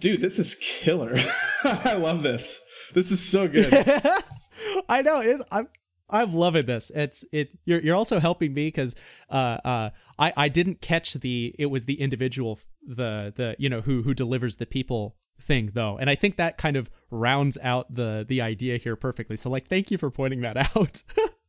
[0.00, 1.14] Dude, this is killer.
[1.64, 2.60] I love this.
[2.94, 3.70] This is so good.
[4.88, 5.20] I know.
[5.20, 5.68] It, I'm
[6.10, 6.90] I'm loving this.
[6.94, 7.58] It's it.
[7.64, 8.94] You're you're also helping me because
[9.30, 13.80] uh uh I I didn't catch the it was the individual the the you know
[13.80, 17.92] who who delivers the people thing though, and I think that kind of rounds out
[17.92, 19.36] the the idea here perfectly.
[19.36, 21.02] So like, thank you for pointing that out.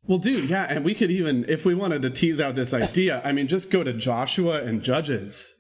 [0.04, 3.22] well, dude, yeah, and we could even if we wanted to tease out this idea.
[3.24, 5.54] I mean, just go to Joshua and Judges,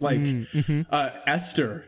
[0.00, 0.82] like mm, mm-hmm.
[0.90, 1.86] uh, Esther,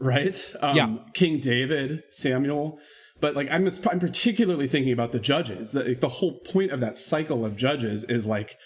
[0.00, 0.40] right?
[0.60, 2.78] Um, yeah, King David, Samuel
[3.20, 5.72] but like I'm, I'm particularly thinking about the judges.
[5.72, 8.56] The, the whole point of that cycle of judges is like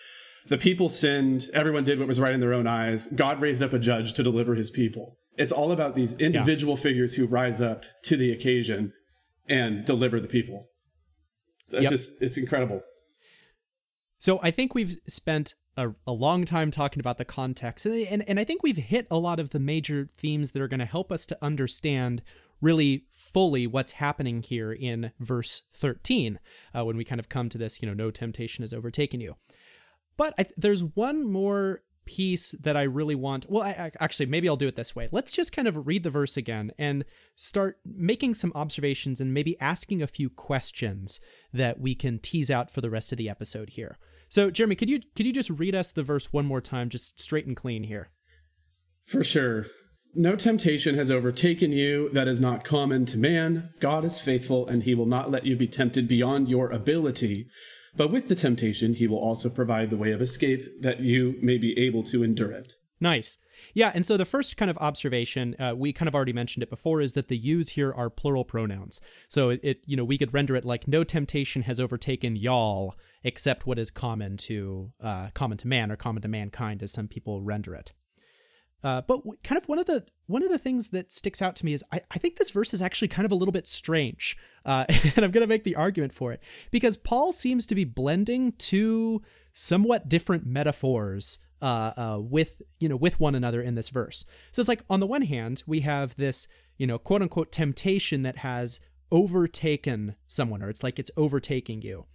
[0.47, 3.07] the people sinned, everyone did what was right in their own eyes.
[3.07, 5.17] God raised up a judge to deliver his people.
[5.37, 6.83] It's all about these individual yeah.
[6.83, 8.93] figures who rise up to the occasion
[9.49, 10.67] and deliver the people.
[11.69, 11.91] It's yep.
[11.91, 12.83] just it's incredible.
[14.19, 18.29] So I think we've spent a, a, long time talking about the context, and, and
[18.29, 20.87] and I think we've hit a lot of the major themes that are going to
[20.87, 22.23] help us to understand
[22.61, 26.39] really fully what's happening here in verse 13
[26.75, 29.37] uh, when we kind of come to this, you know, no temptation has overtaken you.
[30.17, 33.47] But I, there's one more piece that I really want.
[33.49, 35.09] Well, I, I, actually, maybe I'll do it this way.
[35.13, 37.05] Let's just kind of read the verse again and
[37.35, 41.21] start making some observations and maybe asking a few questions
[41.53, 43.97] that we can tease out for the rest of the episode here.
[44.29, 47.21] So, Jeremy, could you could you just read us the verse one more time, just
[47.21, 48.11] straight and clean here?
[49.07, 49.67] For sure.
[50.15, 53.71] No temptation has overtaken you that is not common to man.
[53.79, 57.47] God is faithful, and he will not let you be tempted beyond your ability.
[57.97, 61.59] But with the temptation, he will also provide the way of escape that you may
[61.59, 62.73] be able to endure it.
[63.01, 63.39] Nice.
[63.73, 66.71] Yeah, and so the first kind of observation, uh, we kind of already mentioned it
[66.71, 69.01] before, is that the yous here are plural pronouns.
[69.29, 73.67] So it, you know, we could render it like no temptation has overtaken y'all except
[73.67, 77.43] what is common to uh, common to man or common to mankind, as some people
[77.43, 77.93] render it.
[78.83, 81.57] Uh, but w- kind of one of the one of the things that sticks out
[81.57, 83.69] to me is I, I think this verse is actually kind of a little bit
[83.69, 87.75] strange, uh, and I'm going to make the argument for it because Paul seems to
[87.75, 89.23] be blending two
[89.53, 94.25] somewhat different metaphors uh, uh, with you know with one another in this verse.
[94.53, 98.23] So it's like on the one hand we have this you know quote unquote temptation
[98.23, 98.81] that has
[99.13, 102.07] overtaken someone, or it's like it's overtaking you.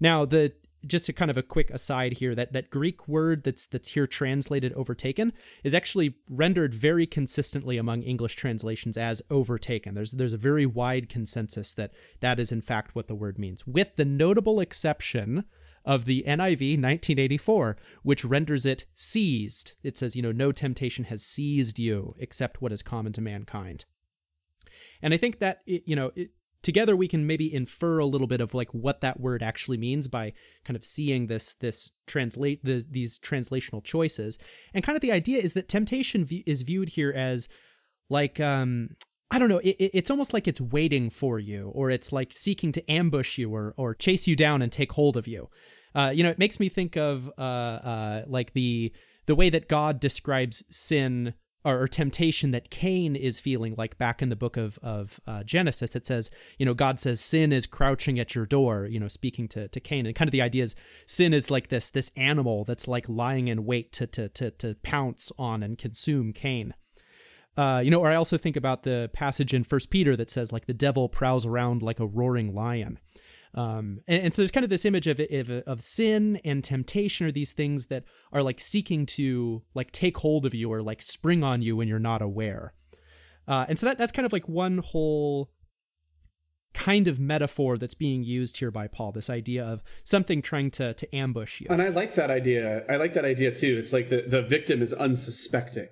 [0.00, 0.52] Now the
[0.86, 4.06] just a kind of a quick aside here that that Greek word that's that's here
[4.06, 9.94] translated overtaken is actually rendered very consistently among English translations as overtaken.
[9.94, 13.66] There's there's a very wide consensus that that is in fact what the word means,
[13.66, 15.44] with the notable exception
[15.84, 19.72] of the NIV 1984, which renders it seized.
[19.82, 23.86] It says, you know, no temptation has seized you except what is common to mankind.
[25.02, 26.30] And I think that, it, you know, it,
[26.62, 30.08] together we can maybe infer a little bit of like what that word actually means
[30.08, 30.32] by
[30.64, 34.38] kind of seeing this this translate the, these translational choices
[34.74, 37.48] and kind of the idea is that temptation is viewed here as
[38.08, 38.90] like um
[39.30, 39.58] I don't know.
[39.58, 43.54] It, it's almost like it's waiting for you, or it's like seeking to ambush you,
[43.54, 45.48] or or chase you down and take hold of you.
[45.94, 48.92] Uh, you know, it makes me think of uh, uh, like the
[49.26, 51.34] the way that God describes sin
[51.64, 55.94] or, temptation that Cain is feeling, like back in the book of of uh, Genesis.
[55.94, 58.86] It says, you know, God says sin is crouching at your door.
[58.86, 60.74] You know, speaking to to Cain, and kind of the idea is
[61.06, 64.76] sin is like this this animal that's like lying in wait to to to to
[64.82, 66.74] pounce on and consume Cain.
[67.56, 70.52] Uh, you know, or I also think about the passage in First Peter that says
[70.52, 72.98] like the devil prowls around like a roaring lion.
[73.54, 77.26] Um, and, and, so there's kind of this image of, of of sin and temptation
[77.26, 81.02] are these things that are like seeking to like take hold of you or like
[81.02, 82.74] spring on you when you're not aware.
[83.48, 85.50] Uh, and so that that's kind of like one whole
[86.72, 89.10] kind of metaphor that's being used here by Paul.
[89.10, 91.66] This idea of something trying to to ambush you.
[91.70, 92.84] And I like that idea.
[92.88, 93.78] I like that idea too.
[93.78, 95.88] It's like the the victim is unsuspecting,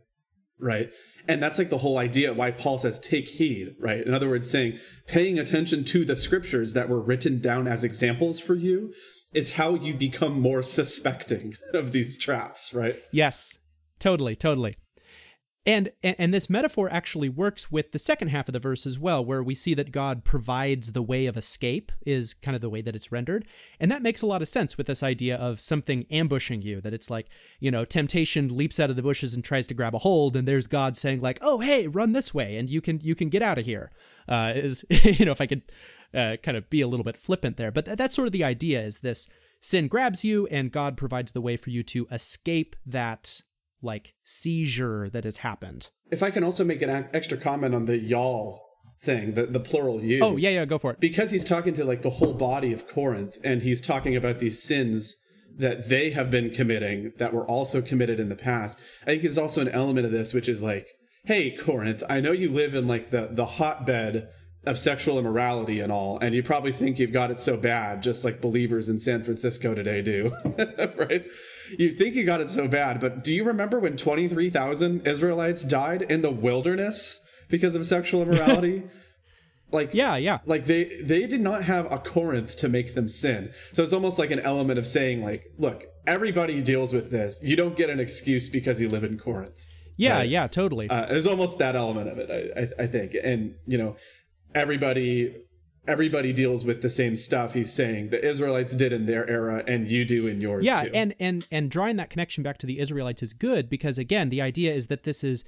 [0.60, 0.90] right?
[1.28, 4.04] And that's like the whole idea why Paul says, take heed, right?
[4.04, 8.40] In other words, saying, paying attention to the scriptures that were written down as examples
[8.40, 8.94] for you
[9.34, 12.96] is how you become more suspecting of these traps, right?
[13.12, 13.58] Yes,
[13.98, 14.76] totally, totally.
[15.68, 19.22] And, and this metaphor actually works with the second half of the verse as well,
[19.22, 22.80] where we see that God provides the way of escape, is kind of the way
[22.80, 23.46] that it's rendered.
[23.78, 26.94] And that makes a lot of sense with this idea of something ambushing you, that
[26.94, 27.26] it's like,
[27.60, 30.48] you know, temptation leaps out of the bushes and tries to grab a hold, and
[30.48, 33.42] there's God saying, like, oh hey, run this way, and you can you can get
[33.42, 33.92] out of here.
[34.26, 35.62] Uh, is you know, if I could
[36.14, 37.70] uh, kind of be a little bit flippant there.
[37.70, 39.28] But th- that's sort of the idea is this
[39.60, 43.42] sin grabs you and God provides the way for you to escape that
[43.82, 45.90] like seizure that has happened.
[46.10, 48.62] If I can also make an extra comment on the y'all
[49.02, 50.20] thing, the, the plural you.
[50.22, 51.00] Oh, yeah, yeah, go for it.
[51.00, 54.62] Because he's talking to like the whole body of Corinth and he's talking about these
[54.62, 55.16] sins
[55.56, 58.78] that they have been committing that were also committed in the past.
[59.02, 60.86] I think there's also an element of this which is like,
[61.24, 64.28] hey, Corinth, I know you live in like the, the hotbed
[64.68, 68.24] of sexual immorality and all, and you probably think you've got it so bad, just
[68.24, 70.32] like believers in San Francisco today do,
[70.96, 71.24] right?
[71.78, 76.02] You think you got it so bad, but do you remember when 23,000 Israelites died
[76.02, 78.84] in the wilderness because of sexual immorality?
[79.70, 83.52] like yeah yeah like they they did not have a corinth to make them sin
[83.72, 87.56] so it's almost like an element of saying like look everybody deals with this you
[87.56, 89.66] don't get an excuse because you live in corinth
[89.96, 90.28] yeah right?
[90.30, 93.76] yeah totally uh, there's almost that element of it I, I, I think and you
[93.76, 93.96] know
[94.58, 95.34] everybody
[95.86, 99.90] everybody deals with the same stuff he's saying the israelites did in their era and
[99.90, 100.90] you do in yours yeah too.
[100.92, 104.42] and and and drawing that connection back to the israelites is good because again the
[104.42, 105.44] idea is that this is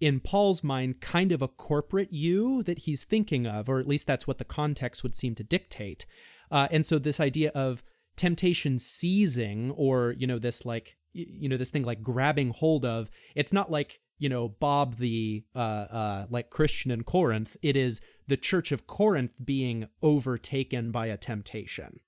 [0.00, 4.06] in paul's mind kind of a corporate you that he's thinking of or at least
[4.06, 6.04] that's what the context would seem to dictate
[6.50, 7.82] uh, and so this idea of
[8.16, 13.10] temptation seizing or you know this like you know this thing like grabbing hold of
[13.34, 17.56] it's not like you know Bob the uh, uh, like Christian in Corinth.
[17.62, 22.00] It is the Church of Corinth being overtaken by a temptation.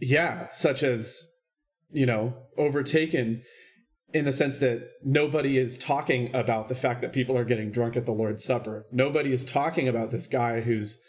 [0.00, 1.30] Yeah, such as
[1.90, 3.42] you know overtaken
[4.12, 7.96] in the sense that nobody is talking about the fact that people are getting drunk
[7.96, 8.86] at the Lord's Supper.
[8.90, 11.00] Nobody is talking about this guy who's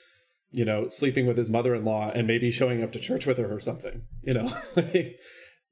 [0.52, 3.60] you know sleeping with his mother-in-law and maybe showing up to church with her or
[3.60, 4.04] something.
[4.22, 4.54] You know.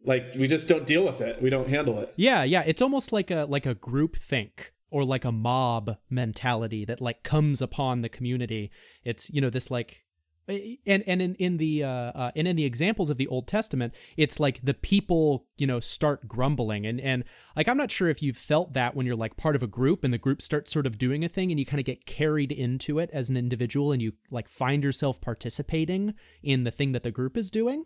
[0.05, 3.11] like we just don't deal with it we don't handle it Yeah, yeah, it's almost
[3.11, 8.01] like a like a group think or like a mob mentality that like comes upon
[8.01, 8.71] the community.
[9.03, 10.03] It's you know this like
[10.47, 13.93] and and in in the uh, uh and in the examples of the Old Testament,
[14.17, 17.23] it's like the people you know start grumbling and and
[17.55, 20.03] like I'm not sure if you've felt that when you're like part of a group
[20.03, 22.51] and the group starts sort of doing a thing and you kind of get carried
[22.51, 27.03] into it as an individual and you like find yourself participating in the thing that
[27.03, 27.85] the group is doing.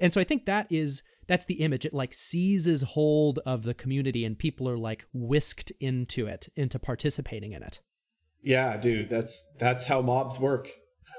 [0.00, 1.84] And so I think that is that's the image.
[1.84, 6.78] It like seizes hold of the community and people are like whisked into it, into
[6.78, 7.80] participating in it.
[8.42, 10.68] yeah dude that's that's how mobs work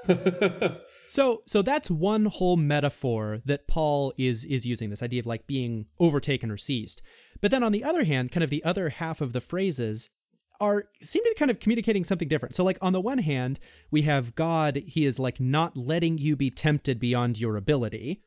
[1.06, 5.46] So so that's one whole metaphor that Paul is is using this idea of like
[5.46, 7.00] being overtaken or seized.
[7.40, 10.10] But then on the other hand, kind of the other half of the phrases
[10.60, 12.56] are seem to be kind of communicating something different.
[12.56, 13.60] So like on the one hand,
[13.90, 18.22] we have God, he is like not letting you be tempted beyond your ability.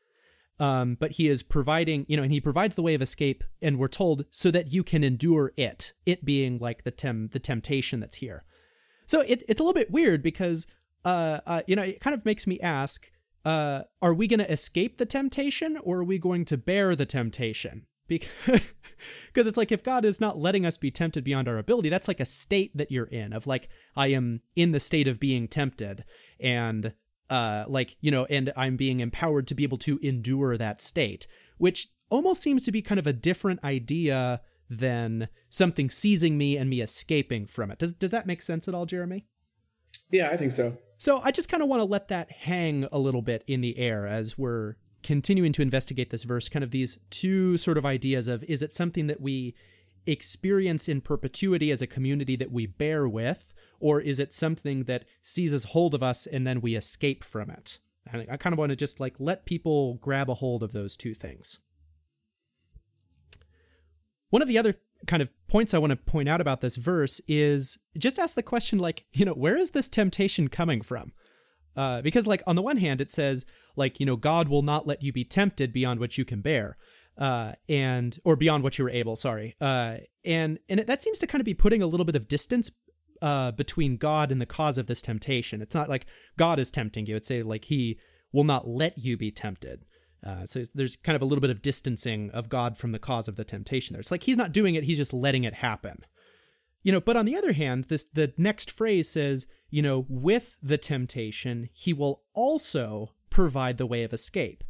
[0.60, 3.78] Um, but he is providing, you know, and he provides the way of escape, and
[3.78, 5.94] we're told so that you can endure it.
[6.04, 8.44] It being like the tem the temptation that's here.
[9.06, 10.66] So it, it's a little bit weird because,
[11.04, 13.10] uh, uh, you know, it kind of makes me ask,
[13.44, 17.06] uh, are we going to escape the temptation or are we going to bear the
[17.06, 17.86] temptation?
[18.06, 18.28] Because
[19.34, 22.20] it's like if God is not letting us be tempted beyond our ability, that's like
[22.20, 26.04] a state that you're in of like, I am in the state of being tempted
[26.38, 26.92] and,
[27.30, 31.26] uh, like, you know, and I'm being empowered to be able to endure that state,
[31.56, 36.68] which almost seems to be kind of a different idea than something seizing me and
[36.68, 37.78] me escaping from it.
[37.78, 39.24] Does, does that make sense at all, Jeremy?
[40.12, 42.98] yeah i think so So I just kind of want to let that hang a
[42.98, 46.50] little bit in the air as we're continuing to investigate this verse.
[46.50, 49.54] Kind of these two sort of ideas of is it something that we
[50.04, 55.04] experience in perpetuity as a community that we bear with, or is it something that
[55.22, 57.78] seizes hold of us and then we escape from it?
[58.10, 60.96] And I kind of want to just like let people grab a hold of those
[60.96, 61.58] two things.
[64.30, 64.76] One of the other
[65.06, 68.42] kind of points I want to point out about this verse is just ask the
[68.42, 71.12] question like, you know, where is this temptation coming from?
[71.76, 74.86] Uh, because like on the one hand it says like you know God will not
[74.86, 76.76] let you be tempted beyond what you can bear,
[77.16, 79.16] uh, and or beyond what you were able.
[79.16, 82.16] Sorry, uh, and and it, that seems to kind of be putting a little bit
[82.16, 82.70] of distance
[83.22, 85.60] uh, between God and the cause of this temptation.
[85.60, 86.06] It's not like
[86.36, 87.16] God is tempting you.
[87.16, 87.98] It's say like He
[88.32, 89.84] will not let you be tempted.
[90.24, 93.26] Uh, so there's kind of a little bit of distancing of God from the cause
[93.26, 94.00] of the temptation there.
[94.00, 96.04] It's like he's not doing it, he's just letting it happen.
[96.82, 100.56] You know, but on the other hand, this the next phrase says, you know, with
[100.62, 104.64] the temptation, he will also provide the way of escape.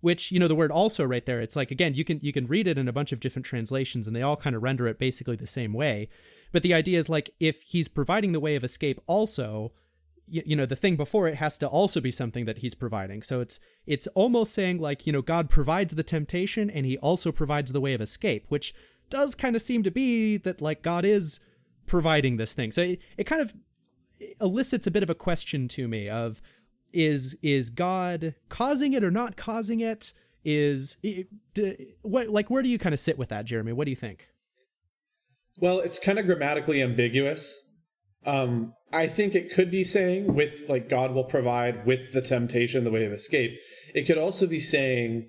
[0.00, 2.46] Which, you know, the word also right there, it's like again, you can you can
[2.46, 4.98] read it in a bunch of different translations and they all kind of render it
[4.98, 6.08] basically the same way.
[6.54, 9.72] But the idea is like if he's providing the way of escape also,
[10.28, 13.22] you, you know the thing before it has to also be something that he's providing.
[13.22, 17.32] So it's it's almost saying like you know god provides the temptation and he also
[17.32, 18.72] provides the way of escape which
[19.10, 21.40] does kind of seem to be that like god is
[21.86, 22.70] providing this thing.
[22.70, 23.52] So it, it kind of
[24.40, 26.40] elicits a bit of a question to me of
[26.92, 30.12] is is god causing it or not causing it?
[30.44, 33.72] Is it, d- what like where do you kind of sit with that jeremy?
[33.72, 34.28] What do you think
[35.58, 37.56] Well, it's kind of grammatically ambiguous.
[38.26, 42.84] Um, I think it could be saying with like God will provide with the temptation
[42.84, 43.58] the way of escape.
[43.94, 45.28] It could also be saying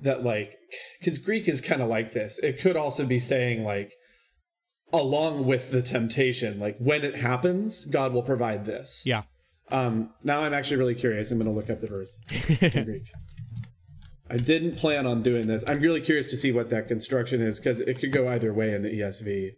[0.00, 0.56] that like
[0.98, 2.38] because Greek is kind of like this.
[2.40, 3.92] It could also be saying like
[4.92, 9.02] along with the temptation, like when it happens, God will provide this.
[9.04, 9.22] yeah
[9.70, 11.30] Um, now I'm actually really curious.
[11.30, 12.16] I'm going to look up the verse
[12.60, 13.10] in Greek.
[14.30, 15.64] I didn't plan on doing this.
[15.68, 18.74] I'm really curious to see what that construction is because it could go either way
[18.74, 19.50] in the ESV.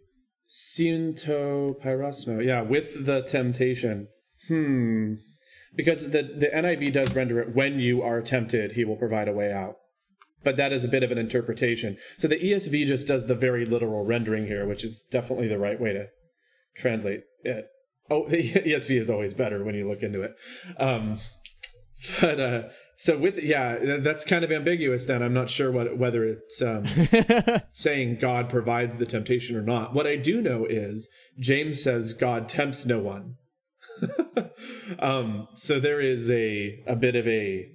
[0.49, 2.43] Synto pyrosmo.
[2.43, 4.07] Yeah, with the temptation.
[4.47, 5.15] Hmm.
[5.75, 9.33] Because the, the NIV does render it when you are tempted, he will provide a
[9.33, 9.75] way out.
[10.43, 11.97] But that is a bit of an interpretation.
[12.17, 15.79] So the ESV just does the very literal rendering here, which is definitely the right
[15.79, 16.07] way to
[16.75, 17.67] translate it.
[18.09, 20.35] Oh, the ESV is always better when you look into it.
[20.77, 21.19] Um,
[22.21, 22.63] but uh,
[22.97, 25.05] so with yeah, that's kind of ambiguous.
[25.05, 26.85] Then I'm not sure what whether it's um,
[27.69, 29.93] saying God provides the temptation or not.
[29.93, 31.07] What I do know is
[31.39, 33.35] James says God tempts no one.
[34.99, 37.69] um, so there is a a bit of a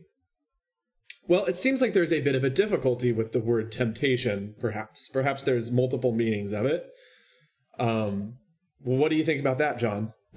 [1.28, 4.54] well, it seems like there's a bit of a difficulty with the word temptation.
[4.58, 6.86] Perhaps, perhaps there's multiple meanings of it.
[7.78, 8.38] Um,
[8.80, 10.12] Well, what do you think about that, John?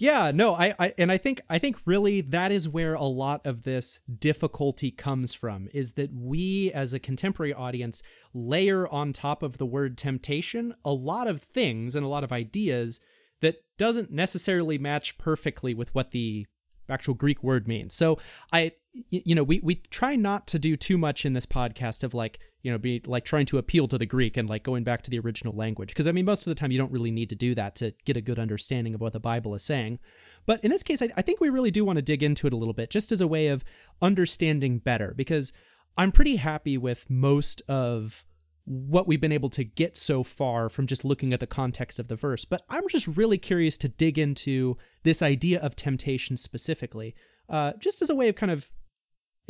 [0.00, 3.44] Yeah, no, I, I and I think I think really that is where a lot
[3.44, 9.42] of this difficulty comes from is that we as a contemporary audience layer on top
[9.42, 13.00] of the word temptation a lot of things and a lot of ideas
[13.42, 16.46] that doesn't necessarily match perfectly with what the
[16.88, 17.94] actual Greek word means.
[17.94, 18.18] So
[18.50, 22.12] I you know, we we try not to do too much in this podcast of
[22.12, 25.02] like, you know, be like trying to appeal to the Greek and like going back
[25.02, 27.28] to the original language because I mean most of the time you don't really need
[27.28, 30.00] to do that to get a good understanding of what the Bible is saying.
[30.44, 32.52] But in this case, I, I think we really do want to dig into it
[32.52, 33.64] a little bit just as a way of
[34.02, 35.52] understanding better because
[35.96, 38.24] I'm pretty happy with most of
[38.64, 42.08] what we've been able to get so far from just looking at the context of
[42.08, 42.44] the verse.
[42.44, 47.14] But I'm just really curious to dig into this idea of temptation specifically,
[47.48, 48.70] uh, just as a way of kind of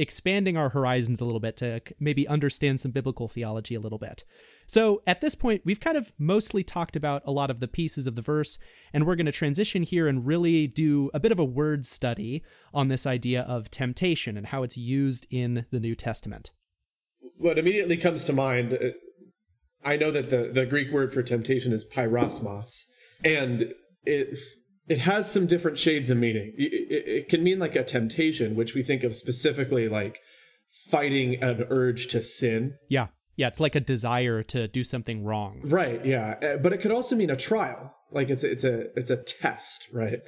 [0.00, 4.24] expanding our horizons a little bit to maybe understand some biblical theology a little bit.
[4.66, 8.06] So at this point, we've kind of mostly talked about a lot of the pieces
[8.06, 8.58] of the verse,
[8.94, 12.42] and we're going to transition here and really do a bit of a word study
[12.72, 16.50] on this idea of temptation and how it's used in the New Testament.
[17.36, 18.90] What immediately comes to mind, uh,
[19.84, 22.86] I know that the, the Greek word for temptation is peirasmos,
[23.22, 23.74] and
[24.04, 24.38] it
[24.90, 26.52] it has some different shades of meaning.
[26.58, 30.18] It, it, it, can mean like a temptation, which we think of specifically like
[30.90, 32.74] fighting an urge to sin.
[32.88, 33.06] Yeah.
[33.36, 33.46] Yeah.
[33.46, 35.60] It's like a desire to do something wrong.
[35.62, 36.04] Right.
[36.04, 36.34] Yeah.
[36.42, 37.94] Uh, but it could also mean a trial.
[38.10, 40.18] Like it's a, it's a, it's a test, right?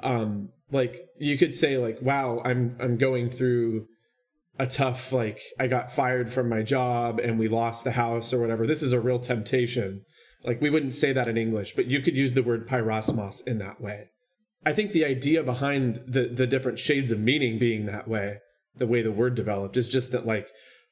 [0.00, 3.88] Um, like you could say like, wow, I'm, I'm going through
[4.60, 8.38] a tough, like I got fired from my job and we lost the house or
[8.38, 8.64] whatever.
[8.64, 10.04] This is a real temptation
[10.44, 13.58] like we wouldn't say that in English, but you could use the word peirasmos in
[13.58, 14.10] that way.
[14.66, 18.38] I think the idea behind the the different shades of meaning being that way,
[18.76, 20.48] the way the word developed, is just that like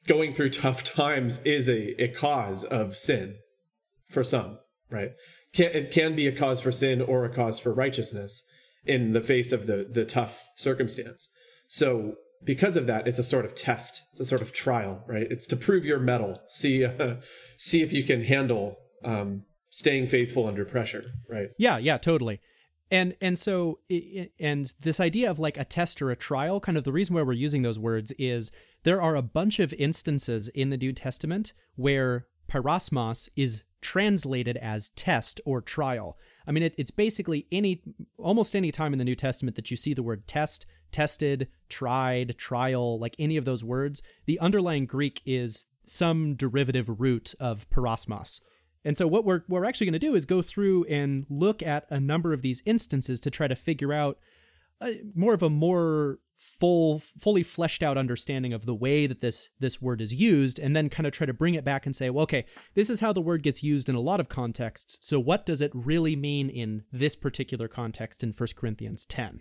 [0.07, 3.36] going through tough times is a, a cause of sin
[4.11, 4.59] for some,
[4.90, 5.12] right?
[5.53, 8.42] Can, it can be a cause for sin or a cause for righteousness
[8.84, 11.28] in the face of the the tough circumstance.
[11.68, 14.03] So because of that, it's a sort of test.
[14.11, 15.26] It's a sort of trial, right?
[15.30, 16.40] It's to prove your mettle.
[16.48, 17.16] See, uh,
[17.57, 21.48] see if you can handle um, staying faithful under pressure, right?
[21.59, 22.40] Yeah, yeah, totally.
[22.90, 23.80] And and so
[24.38, 27.22] and this idea of like a test or a trial, kind of the reason why
[27.22, 31.55] we're using those words is there are a bunch of instances in the New Testament
[31.76, 36.18] where peirasmos is translated as test or trial.
[36.46, 37.82] I mean, it, it's basically any
[38.18, 42.36] almost any time in the New Testament that you see the word test, tested, tried,
[42.36, 48.40] trial, like any of those words, the underlying Greek is some derivative root of peirasmos.
[48.84, 51.62] And so what we're what we're actually going to do is go through and look
[51.62, 54.18] at a number of these instances to try to figure out
[54.82, 59.50] a, more of a more full fully fleshed out understanding of the way that this
[59.60, 62.10] this word is used and then kind of try to bring it back and say
[62.10, 65.20] well okay this is how the word gets used in a lot of contexts so
[65.20, 69.40] what does it really mean in this particular context in 1 corinthians 10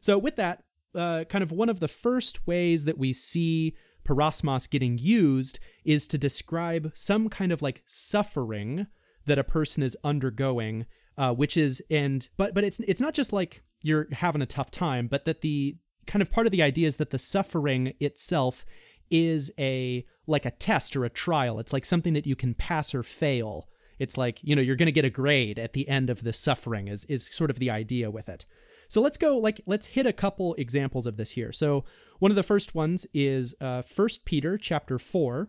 [0.00, 0.64] so with that
[0.96, 6.06] uh, kind of one of the first ways that we see peirasmos getting used is
[6.08, 8.86] to describe some kind of like suffering
[9.26, 10.86] that a person is undergoing,
[11.16, 14.70] uh, which is and but but it's it's not just like you're having a tough
[14.70, 15.76] time, but that the
[16.06, 18.64] kind of part of the idea is that the suffering itself
[19.10, 21.58] is a like a test or a trial.
[21.58, 23.68] It's like something that you can pass or fail.
[23.98, 26.32] It's like, you know, you're going to get a grade at the end of the
[26.32, 28.46] suffering is is sort of the idea with it.
[28.88, 31.52] So let's go like let's hit a couple examples of this here.
[31.52, 31.84] So
[32.18, 35.48] one of the first ones is uh, 1 Peter chapter 4,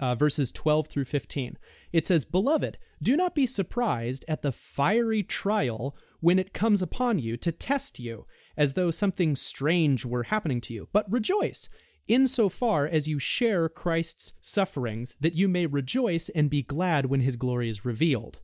[0.00, 1.56] uh, verses 12 through 15.
[1.92, 7.18] It says, Beloved, do not be surprised at the fiery trial when it comes upon
[7.18, 11.68] you to test you, as though something strange were happening to you, but rejoice.
[12.06, 17.36] Insofar as you share Christ's sufferings, that you may rejoice and be glad when his
[17.36, 18.40] glory is revealed.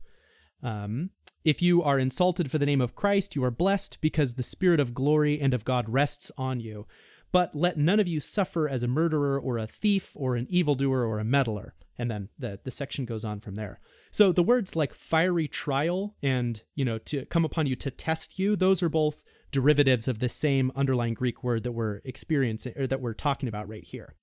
[0.63, 1.11] Um,
[1.43, 4.79] if you are insulted for the name of Christ, you are blessed because the Spirit
[4.79, 6.87] of glory and of God rests on you.
[7.31, 11.05] But let none of you suffer as a murderer or a thief or an evildoer
[11.05, 11.73] or a meddler.
[11.97, 13.79] And then the, the section goes on from there.
[14.11, 18.37] So the words like fiery trial and, you know, to come upon you to test
[18.37, 22.87] you, those are both derivatives of the same underlying Greek word that we're experiencing or
[22.87, 24.15] that we're talking about right here.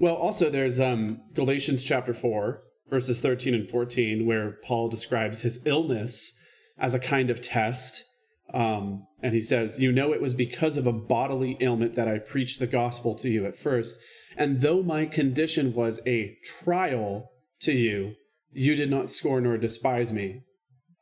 [0.00, 5.60] Well, also there's um, Galatians chapter 4, verses 13 and 14, where Paul describes his
[5.64, 6.32] illness
[6.78, 8.04] as a kind of test.
[8.52, 12.18] Um, and he says, You know, it was because of a bodily ailment that I
[12.18, 13.98] preached the gospel to you at first.
[14.36, 17.30] And though my condition was a trial
[17.60, 18.14] to you,
[18.52, 20.42] you did not scorn or despise me,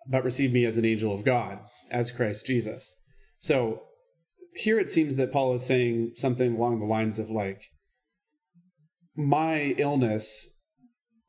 [0.09, 1.60] but received me as an angel of God,
[1.90, 2.94] as Christ Jesus.
[3.38, 3.82] So
[4.54, 7.64] here it seems that Paul is saying something along the lines of like,
[9.14, 10.52] my illness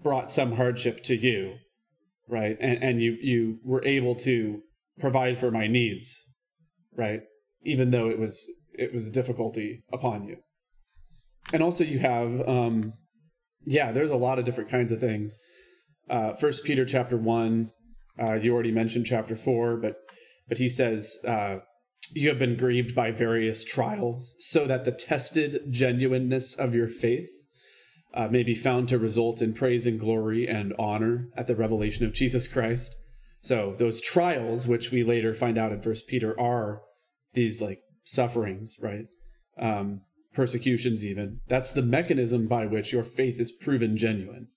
[0.04, 1.56] brought some hardship to you,
[2.28, 2.58] right?
[2.60, 4.62] And and you you were able to
[5.00, 6.22] provide for my needs,
[6.96, 7.22] right?
[7.64, 10.38] Even though it was it was a difficulty upon you.
[11.52, 12.94] And also you have um
[13.66, 15.38] yeah, there's a lot of different kinds of things.
[16.10, 17.72] Uh first Peter chapter 1,
[18.22, 19.96] uh you already mentioned chapter 4, but
[20.48, 21.58] but he says uh
[22.12, 27.30] you have been grieved by various trials so that the tested genuineness of your faith
[28.14, 32.06] uh, may be found to result in praise and glory and honor at the revelation
[32.06, 32.96] of Jesus Christ.
[33.42, 36.82] So those trials, which we later find out in First Peter, are
[37.34, 39.06] these like sufferings, right?
[39.60, 40.02] Um,
[40.34, 41.42] persecutions, even.
[41.48, 44.48] That's the mechanism by which your faith is proven genuine.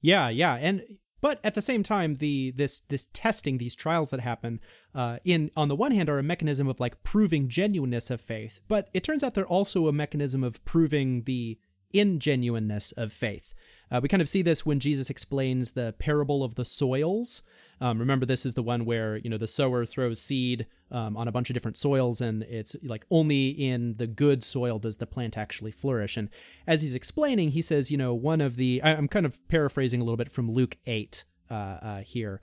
[0.00, 0.82] Yeah, yeah, and
[1.24, 4.60] but at the same time, the this this testing, these trials that happen,
[4.94, 8.60] uh, in on the one hand are a mechanism of like proving genuineness of faith,
[8.68, 11.58] but it turns out they're also a mechanism of proving the
[11.94, 13.54] ingenuineness of faith.
[13.90, 17.42] Uh, we kind of see this when Jesus explains the parable of the soils.
[17.80, 21.28] Um, remember, this is the one where you know the sower throws seed um, on
[21.28, 25.06] a bunch of different soils, and it's like only in the good soil does the
[25.06, 26.16] plant actually flourish.
[26.16, 26.28] And
[26.66, 30.00] as he's explaining, he says, you know, one of the I, am kind of paraphrasing
[30.00, 32.40] a little bit from Luke eight uh, uh, here.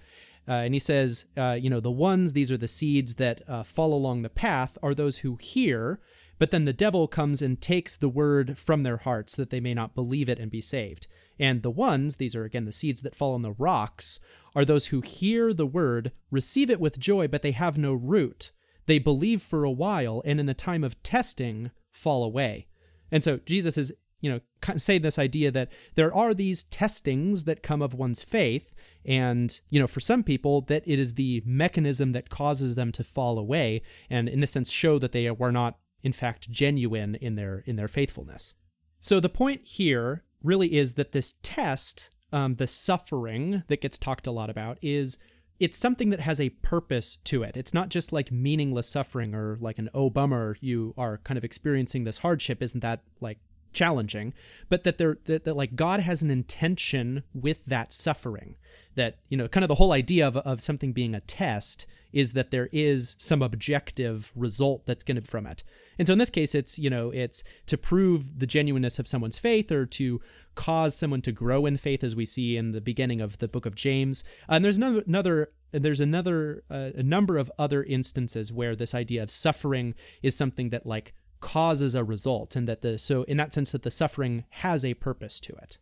[0.47, 3.63] Uh, and he says, uh, you know, the ones, these are the seeds that uh,
[3.63, 5.99] fall along the path, are those who hear,
[6.41, 9.75] but then the devil comes and takes the word from their hearts that they may
[9.75, 11.05] not believe it and be saved.
[11.37, 14.19] And the ones, these are again the seeds that fall on the rocks,
[14.55, 18.51] are those who hear the word, receive it with joy, but they have no root.
[18.87, 22.65] They believe for a while, and in the time of testing, fall away.
[23.11, 24.39] And so Jesus is, you know,
[24.77, 28.73] saying this idea that there are these testings that come of one's faith,
[29.05, 33.03] and you know, for some people, that it is the mechanism that causes them to
[33.03, 37.35] fall away, and in this sense, show that they were not in fact genuine in
[37.35, 38.53] their in their faithfulness.
[38.99, 44.27] So the point here really is that this test, um, the suffering that gets talked
[44.27, 45.17] a lot about, is
[45.59, 47.55] it's something that has a purpose to it.
[47.55, 51.43] It's not just like meaningless suffering or like an oh bummer, you are kind of
[51.43, 52.63] experiencing this hardship.
[52.63, 53.39] Isn't that like
[53.73, 54.33] challenging?
[54.69, 58.55] But that there that, that like God has an intention with that suffering.
[58.95, 62.33] That you know, kind of the whole idea of of something being a test is
[62.33, 65.63] that there is some objective result that's going to be from it.
[65.97, 69.39] And so in this case, it's, you know, it's to prove the genuineness of someone's
[69.39, 70.21] faith or to
[70.55, 73.65] cause someone to grow in faith, as we see in the beginning of the book
[73.65, 74.23] of James.
[74.49, 78.93] Uh, and there's another, another there's another uh, a number of other instances where this
[78.93, 83.37] idea of suffering is something that like causes a result and that the so in
[83.37, 85.77] that sense that the suffering has a purpose to it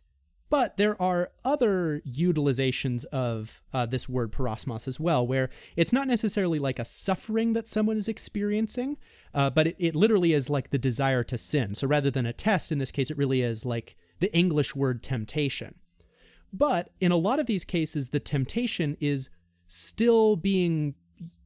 [0.50, 6.08] but there are other utilizations of uh, this word parosmos as well, where it's not
[6.08, 8.98] necessarily like a suffering that someone is experiencing,
[9.32, 11.74] uh, but it, it literally is like the desire to sin.
[11.74, 15.04] So rather than a test, in this case, it really is like the English word
[15.04, 15.76] temptation.
[16.52, 19.30] But in a lot of these cases, the temptation is
[19.68, 20.96] still being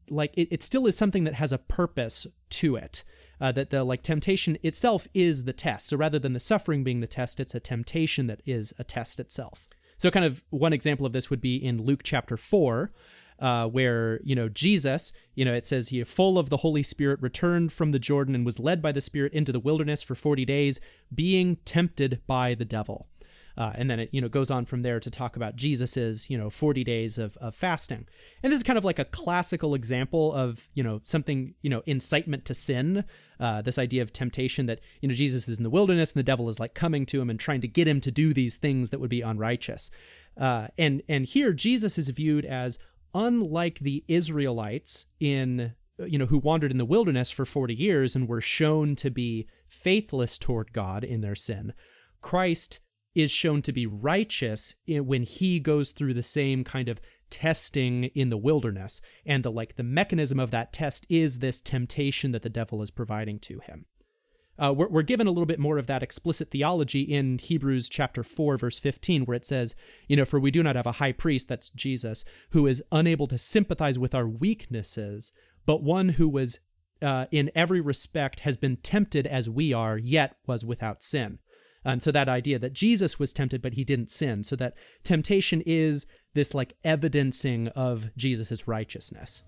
[0.08, 3.04] like it, it still is something that has a purpose to it
[3.40, 5.88] uh, that the like temptation itself is the test.
[5.88, 9.20] So rather than the suffering being the test, it's a temptation that is a test
[9.20, 9.66] itself.
[9.96, 12.92] So kind of one example of this would be in Luke chapter four.
[13.40, 17.20] Uh, where you know Jesus, you know, it says he full of the Holy Spirit
[17.20, 20.44] returned from the Jordan and was led by the Spirit into the wilderness for forty
[20.44, 20.80] days,
[21.12, 23.08] being tempted by the devil.
[23.56, 26.36] Uh, and then it you know goes on from there to talk about Jesus's you
[26.36, 28.06] know 40 days of, of fasting.
[28.42, 31.82] And this is kind of like a classical example of you know something you know
[31.86, 33.04] incitement to sin.
[33.40, 36.24] Uh, this idea of temptation that you know Jesus is in the wilderness and the
[36.24, 38.90] devil is like coming to him and trying to get him to do these things
[38.90, 39.90] that would be unrighteous.
[40.36, 42.78] Uh, and and here Jesus is viewed as
[43.14, 48.28] unlike the Israelites in you know who wandered in the wilderness for 40 years and
[48.28, 51.72] were shown to be faithless toward God in their sin.
[52.20, 52.80] Christ
[53.14, 57.00] is shown to be righteous when he goes through the same kind of
[57.30, 59.00] testing in the wilderness.
[59.26, 62.90] And the like the mechanism of that test is this temptation that the devil is
[62.90, 63.86] providing to him.
[64.56, 68.22] Uh, we're, we're given a little bit more of that explicit theology in hebrews chapter
[68.22, 69.74] 4 verse 15 where it says
[70.06, 73.26] you know for we do not have a high priest that's jesus who is unable
[73.26, 75.32] to sympathize with our weaknesses
[75.66, 76.60] but one who was
[77.02, 81.40] uh, in every respect has been tempted as we are yet was without sin
[81.84, 84.44] and so that idea that Jesus was tempted, but he didn't sin.
[84.44, 89.42] So that temptation is this like evidencing of Jesus's righteousness.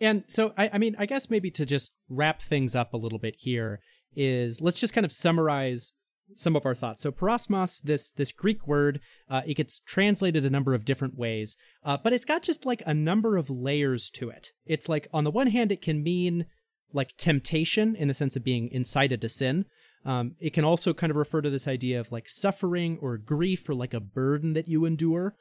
[0.00, 3.18] And so, I, I mean, I guess maybe to just wrap things up a little
[3.18, 3.80] bit here
[4.14, 5.92] is let's just kind of summarize
[6.36, 7.02] some of our thoughts.
[7.02, 11.56] So parosmos, this this Greek word, uh, it gets translated a number of different ways,
[11.84, 14.52] uh, but it's got just like a number of layers to it.
[14.66, 16.46] It's like on the one hand, it can mean
[16.92, 19.64] like temptation in the sense of being incited to sin.
[20.04, 23.68] Um, it can also kind of refer to this idea of like suffering or grief
[23.68, 25.34] or like a burden that you endure.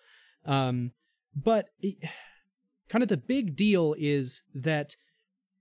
[0.45, 0.91] Um,
[1.35, 1.97] but it,
[2.89, 4.95] kind of the big deal is that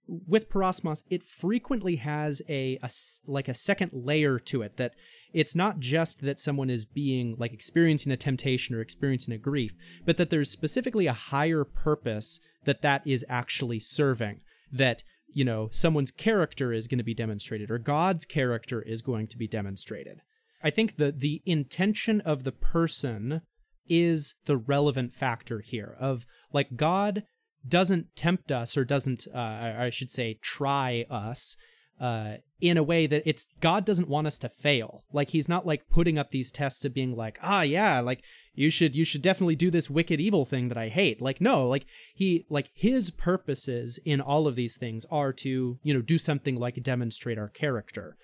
[0.09, 2.91] with parosmos, it frequently has a, a
[3.27, 4.95] like a second layer to it that
[5.33, 9.75] it's not just that someone is being like experiencing a temptation or experiencing a grief,
[10.05, 14.41] but that there's specifically a higher purpose that that is actually serving.
[14.73, 19.27] That you know someone's character is going to be demonstrated or God's character is going
[19.29, 20.21] to be demonstrated.
[20.63, 23.43] I think the the intention of the person
[23.89, 27.25] is the relevant factor here of like God
[27.67, 31.57] doesn't tempt us or doesn't uh, I should say try us
[32.01, 35.05] uh, in a way that it's God doesn't want us to fail.
[35.13, 38.23] Like he's not like putting up these tests of being like, ah, yeah, like
[38.55, 41.21] you should you should definitely do this wicked evil thing that I hate.
[41.21, 45.95] Like no, like he like his purposes in all of these things are to you
[45.95, 48.17] know do something like demonstrate our character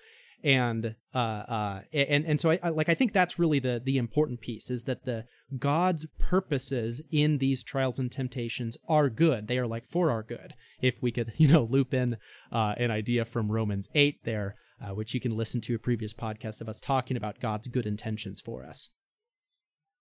[0.43, 3.97] and uh, uh, and and so I, I, like I think that's really the the
[3.97, 5.25] important piece is that the
[5.59, 9.47] God's purposes in these trials and temptations are good.
[9.47, 10.53] They are like for our good.
[10.81, 12.17] If we could, you know, loop in
[12.51, 16.13] uh, an idea from Romans eight there, uh, which you can listen to a previous
[16.13, 18.89] podcast of us talking about God's good intentions for us.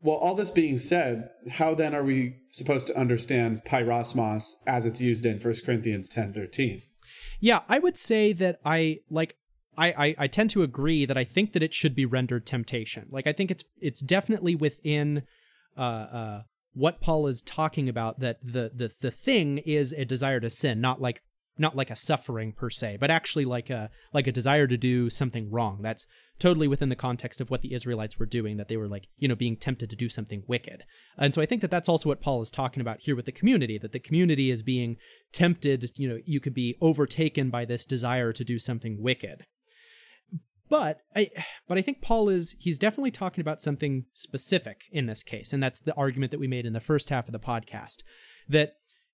[0.01, 5.01] Well, all this being said, how then are we supposed to understand peirasmos as it's
[5.01, 6.83] used in 1 Corinthians ten thirteen?
[7.39, 9.37] Yeah, I would say that I like
[9.77, 13.07] I, I, I tend to agree that I think that it should be rendered temptation.
[13.11, 15.23] Like I think it's it's definitely within
[15.77, 16.43] uh, uh,
[16.74, 20.81] what Paul is talking about that the the the thing is a desire to sin,
[20.81, 21.23] not like
[21.59, 25.11] not like a suffering per se, but actually like a like a desire to do
[25.11, 25.81] something wrong.
[25.82, 26.07] That's
[26.39, 28.57] totally within the context of what the Israelites were doing.
[28.57, 30.85] That they were like you know being tempted to do something wicked,
[31.19, 33.32] and so I think that that's also what Paul is talking about here with the
[33.32, 33.78] community.
[33.78, 34.97] That the community is being
[35.32, 35.90] tempted.
[35.97, 39.44] You know, you could be overtaken by this desire to do something wicked.
[40.73, 41.28] But I
[41.69, 45.62] but I think Paul is he's definitely talking about something specific in this case, and
[45.62, 47.97] that's the argument that we made in the first half of the podcast.
[48.49, 48.73] That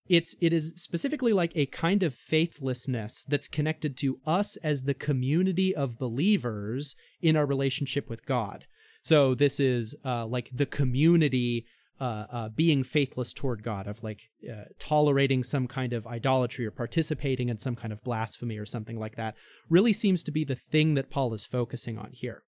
[0.09, 4.94] it's it is specifically like a kind of faithlessness that's connected to us as the
[4.94, 8.66] community of believers in our relationship with God.
[9.02, 11.66] So this is uh, like the community
[12.00, 16.70] uh, uh, being faithless toward God, of like uh, tolerating some kind of idolatry or
[16.70, 19.34] participating in some kind of blasphemy or something like that,
[19.68, 22.42] really seems to be the thing that Paul is focusing on here.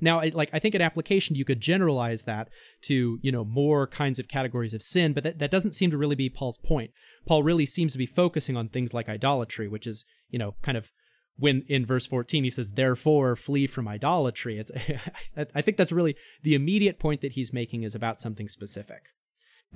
[0.00, 2.48] Now, I, like I think in application you could generalize that
[2.82, 5.98] to you know more kinds of categories of sin, but that, that doesn't seem to
[5.98, 6.90] really be Paul's point.
[7.26, 10.76] Paul really seems to be focusing on things like idolatry, which is you know kind
[10.76, 10.90] of
[11.36, 14.58] when in verse 14 he says therefore flee from idolatry.
[14.58, 14.70] It's
[15.54, 19.08] i think that's really the immediate point that he's making is about something specific.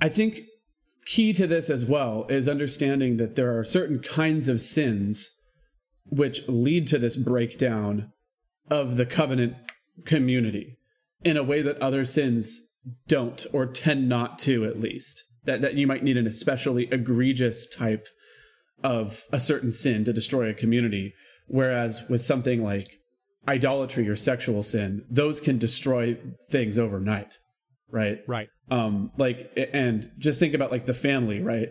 [0.01, 0.41] I think
[1.05, 5.31] key to this as well is understanding that there are certain kinds of sins
[6.05, 8.11] which lead to this breakdown
[8.69, 9.55] of the covenant
[10.05, 10.77] community
[11.23, 12.61] in a way that other sins
[13.07, 15.23] don't or tend not to at least.
[15.43, 18.07] That that you might need an especially egregious type
[18.83, 21.13] of a certain sin to destroy a community
[21.49, 22.99] Whereas with something like
[23.47, 26.17] idolatry or sexual sin, those can destroy
[26.49, 27.39] things overnight,
[27.89, 28.19] right?
[28.27, 28.49] Right.
[28.69, 31.69] Um, like, and just think about like the family, right?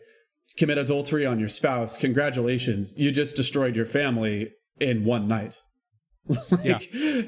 [0.57, 1.97] Commit adultery on your spouse.
[1.97, 4.51] Congratulations, you just destroyed your family
[4.81, 5.57] in one night.
[6.51, 6.79] like, yeah.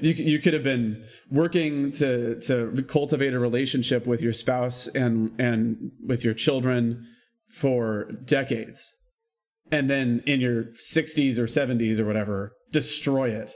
[0.03, 5.33] you you could have been working to to cultivate a relationship with your spouse and
[5.41, 7.07] and with your children
[7.49, 8.95] for decades
[9.73, 13.53] and then in your 60s or 70s or whatever destroy it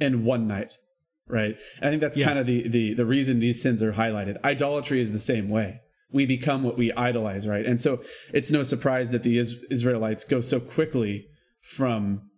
[0.00, 0.78] in one night
[1.32, 1.56] right?
[1.80, 2.26] I think that's yeah.
[2.26, 4.42] kind of the, the the reason these sins are highlighted.
[4.44, 5.80] Idolatry is the same way.
[6.12, 7.64] We become what we idolize right?
[7.64, 8.02] And so
[8.32, 11.26] it's no surprise that the israelites go so quickly
[11.60, 12.28] from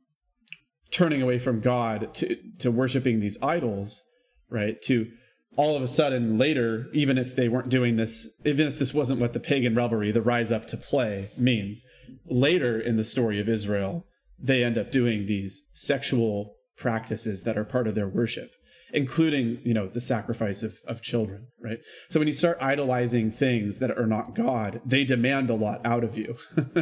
[0.90, 4.02] turning away from god to to worshiping these idols
[4.48, 4.80] right?
[4.82, 5.10] To
[5.56, 9.20] all of a sudden later even if they weren't doing this even if this wasn't
[9.20, 11.84] what the pagan revelry the rise up to play means
[12.28, 14.06] later in the story of Israel,
[14.38, 18.54] they end up doing these sexual practices that are part of their worship,
[18.92, 21.78] including, you know, the sacrifice of, of children, right?
[22.08, 26.04] So when you start idolizing things that are not God, they demand a lot out
[26.04, 26.36] of you.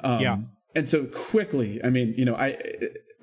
[0.00, 0.36] um, yeah.
[0.76, 2.58] And so quickly, I mean, you know, I,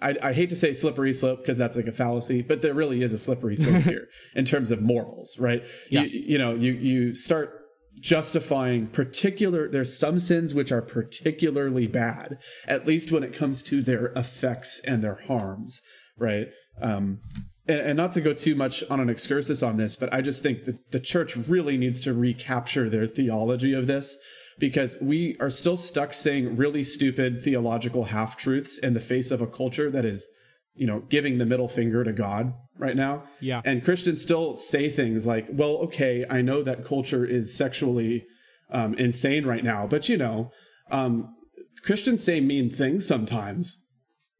[0.01, 3.03] I, I hate to say slippery slope because that's like a fallacy, but there really
[3.03, 5.63] is a slippery slope here in terms of morals, right?
[5.89, 6.01] Yeah.
[6.01, 7.61] You, you know, you, you start
[7.99, 13.81] justifying particular there's some sins which are particularly bad at least when it comes to
[13.81, 15.81] their effects and their harms
[16.17, 16.47] right
[16.81, 17.19] um
[17.67, 20.41] and, and not to go too much on an excursus on this but i just
[20.41, 24.17] think that the church really needs to recapture their theology of this
[24.61, 29.41] because we are still stuck saying really stupid theological half truths in the face of
[29.41, 30.29] a culture that is
[30.75, 33.23] you know, giving the middle finger to God right now.
[33.39, 33.61] Yeah.
[33.65, 38.25] And Christians still say things like, well, okay, I know that culture is sexually
[38.69, 39.85] um, insane right now.
[39.87, 40.51] But you know,
[40.89, 41.35] um,
[41.83, 43.81] Christians say mean things sometimes,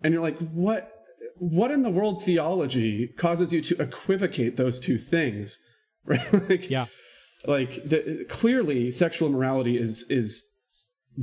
[0.02, 0.92] and you're like, what?
[1.38, 5.60] What in the world theology causes you to equivocate those two things?
[6.04, 6.50] Right?
[6.50, 6.88] like, Yeah.
[7.46, 10.44] Like the, clearly sexual immorality is is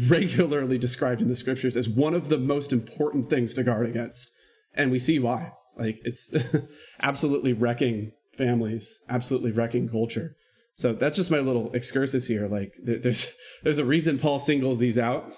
[0.08, 4.30] regularly described in the scriptures as one of the most important things to guard against.
[4.74, 5.52] And we see why.
[5.76, 6.30] Like it's
[7.02, 10.36] absolutely wrecking families absolutely wrecking culture.
[10.76, 12.46] So that's just my little excursus here.
[12.46, 13.28] Like there, there's
[13.62, 15.32] there's a reason paul singles these out.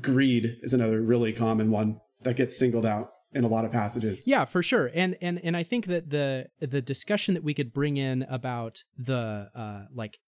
[0.00, 4.26] Greed is another really common one that gets singled out in a lot of passages
[4.26, 4.90] Yeah, for sure.
[4.94, 8.82] And and and I think that the the discussion that we could bring in about
[8.96, 10.18] the uh like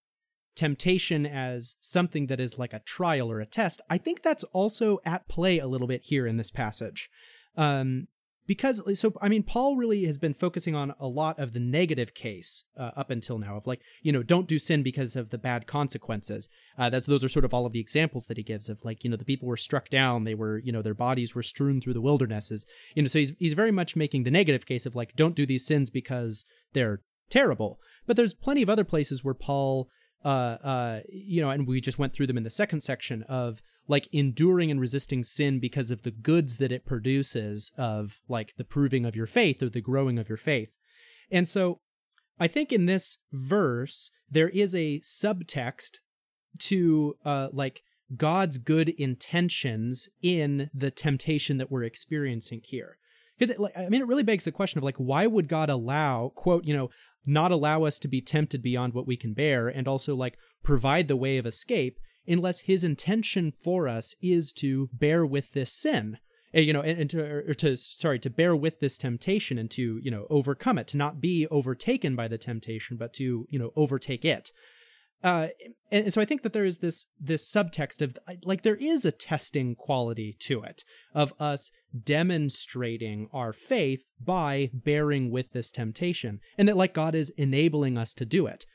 [0.55, 4.99] temptation as something that is like a trial or a test, I think that's also
[5.05, 7.09] at play a little bit here in this passage.
[7.55, 8.07] Um
[8.49, 12.15] because so I mean Paul really has been focusing on a lot of the negative
[12.15, 15.37] case uh, up until now of like you know don't do sin because of the
[15.37, 16.49] bad consequences.
[16.75, 19.03] Uh, that's those are sort of all of the examples that he gives of like
[19.03, 21.79] you know the people were struck down, they were you know their bodies were strewn
[21.79, 22.65] through the wildernesses.
[22.95, 25.45] You know so he's he's very much making the negative case of like don't do
[25.45, 27.79] these sins because they're terrible.
[28.07, 29.89] But there's plenty of other places where Paul
[30.25, 33.61] uh uh you know and we just went through them in the second section of
[33.89, 38.63] like enduring and resisting sin because of the goods that it produces of like the
[38.63, 40.77] proving of your faith or the growing of your faith.
[41.31, 41.81] And so
[42.39, 45.97] I think in this verse there is a subtext
[46.59, 47.81] to uh like
[48.15, 52.97] God's good intentions in the temptation that we're experiencing here.
[53.37, 56.31] Because like I mean it really begs the question of like why would God allow
[56.35, 56.91] quote, you know,
[57.25, 61.07] not allow us to be tempted beyond what we can bear and also like provide
[61.07, 61.97] the way of escape
[62.29, 66.17] unless his intention for us is to bear with this sin.
[66.53, 69.99] Eh, you know and, and to to sorry to bear with this temptation and to
[70.01, 73.71] you know overcome it to not be overtaken by the temptation but to you know
[73.75, 74.51] overtake it.
[75.21, 75.49] Uh
[75.91, 79.03] and, and so i think that there is this this subtext of like there is
[79.03, 80.83] a testing quality to it
[81.13, 81.71] of us
[82.03, 88.13] demonstrating our faith by bearing with this temptation and that like god is enabling us
[88.13, 88.65] to do it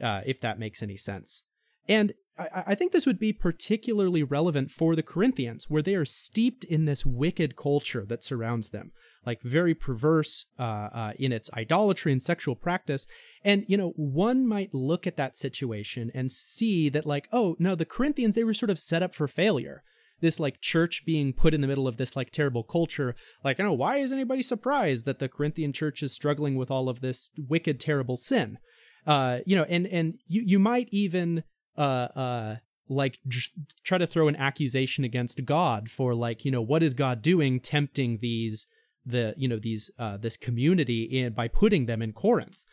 [0.00, 1.44] uh if that makes any sense.
[1.88, 6.64] And I, think this would be particularly relevant for the Corinthians, where they are steeped
[6.64, 8.92] in this wicked culture that surrounds them,
[9.24, 13.06] like very perverse uh, uh, in its idolatry and sexual practice.
[13.42, 17.74] And, you know, one might look at that situation and see that, like, oh, no,
[17.74, 19.82] the Corinthians, they were sort of set up for failure.
[20.20, 23.14] This, like, church being put in the middle of this, like, terrible culture.
[23.44, 26.88] Like, you know, why is anybody surprised that the Corinthian church is struggling with all
[26.88, 28.58] of this wicked, terrible sin?
[29.06, 31.44] Uh, you know, and, and you, you might even
[31.76, 32.56] uh uh
[32.88, 33.50] like j-
[33.82, 37.60] try to throw an accusation against God for like you know what is God doing
[37.60, 38.66] tempting these
[39.04, 42.64] the you know these uh this community in by putting them in Corinth?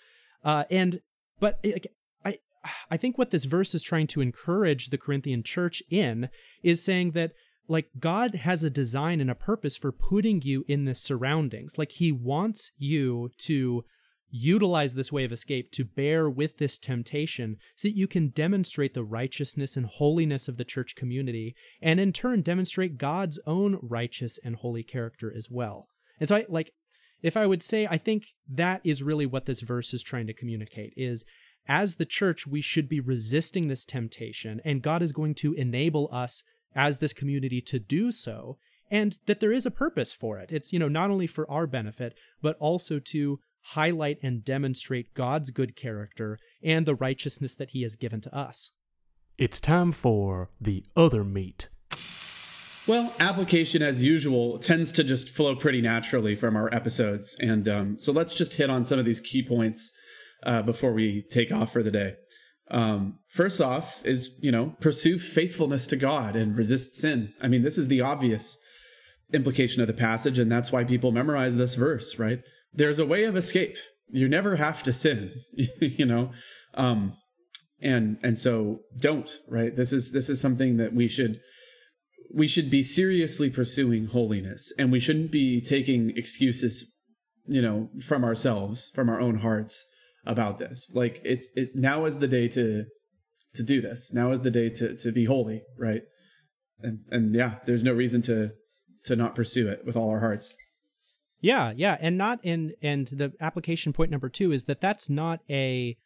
[0.43, 1.01] Uh and
[1.39, 1.88] but it,
[2.23, 2.38] I
[2.89, 6.30] I think what this verse is trying to encourage the Corinthian church in
[6.61, 7.34] is saying that
[7.67, 11.77] like God has a design and a purpose for putting you in this surroundings.
[11.77, 13.85] Like he wants you to
[14.35, 18.95] utilize this way of escape to bear with this temptation so that you can demonstrate
[18.95, 24.39] the righteousness and holiness of the church community and in turn demonstrate God's own righteous
[24.43, 25.88] and holy character as well.
[26.19, 26.72] And so I like
[27.22, 30.34] if I would say I think that is really what this verse is trying to
[30.34, 31.26] communicate is
[31.68, 36.10] as the church we should be resisting this temptation and God is going to enable
[36.11, 36.43] us
[36.73, 38.57] as this community to do so
[38.89, 40.51] and that there is a purpose for it.
[40.51, 45.49] It's you know not only for our benefit but also to highlight and demonstrate God's
[45.52, 48.72] good character and the righteousness that He has given to us.
[49.38, 51.69] It's time for the other meat.
[52.85, 57.35] Well, application as usual tends to just flow pretty naturally from our episodes.
[57.40, 59.91] And um, so let's just hit on some of these key points
[60.45, 62.15] uh, before we take off for the day.
[62.69, 67.34] Um, first off, is, you know, pursue faithfulness to God and resist sin.
[67.41, 68.57] I mean, this is the obvious
[69.34, 72.40] implication of the passage, and that's why people memorize this verse, right?
[72.73, 73.77] There's a way of escape.
[74.09, 75.33] You never have to sin,
[75.79, 76.31] you know?
[76.73, 77.17] Um,
[77.83, 79.75] and and so don't right?
[79.75, 81.39] This is this is something that we should
[82.33, 86.91] we should be seriously pursuing holiness and we shouldn't be taking excuses
[87.45, 89.85] you know from ourselves from our own hearts
[90.25, 90.89] about this.
[90.93, 92.85] Like it's it now is the day to
[93.55, 94.11] to do this.
[94.13, 96.03] Now is the day to to be holy right?
[96.81, 98.51] And and yeah there's no reason to
[99.05, 100.53] to not pursue it with all our hearts
[101.43, 105.41] Yeah, yeah, and not in and the application point number 2 is that that's not
[105.49, 105.97] a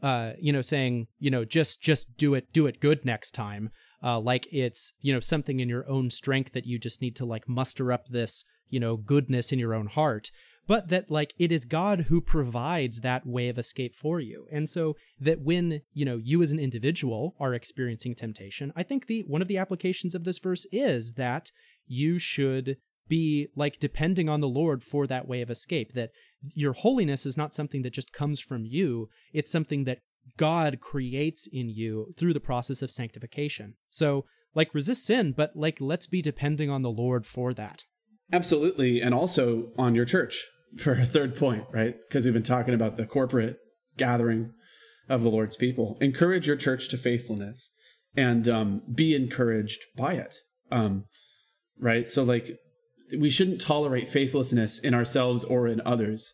[0.00, 3.70] uh you know saying, you know, just just do it do it good next time.
[4.02, 7.26] Uh like it's, you know, something in your own strength that you just need to
[7.26, 10.30] like muster up this, you know, goodness in your own heart.
[10.68, 14.46] but that like it is God who provides that way of escape for you.
[14.52, 19.06] And so that when, you know, you as an individual are experiencing temptation, I think
[19.06, 21.50] the one of the applications of this verse is that
[21.86, 22.76] you should
[23.08, 25.92] be like depending on the Lord for that way of escape.
[25.92, 26.10] That
[26.54, 29.98] your holiness is not something that just comes from you, it's something that
[30.36, 33.74] God creates in you through the process of sanctification.
[33.90, 34.24] So,
[34.54, 37.84] like, resist sin, but like, let's be depending on the Lord for that.
[38.32, 39.00] Absolutely.
[39.00, 40.44] And also on your church
[40.78, 41.96] for a third point, right?
[42.08, 43.56] Because we've been talking about the corporate
[43.96, 44.52] gathering
[45.08, 45.96] of the Lord's people.
[46.00, 47.70] Encourage your church to faithfulness
[48.16, 50.36] and um, be encouraged by it.
[50.70, 51.04] Um,
[51.80, 52.06] right?
[52.06, 52.50] So, like,
[53.16, 56.32] we shouldn't tolerate faithlessness in ourselves or in others.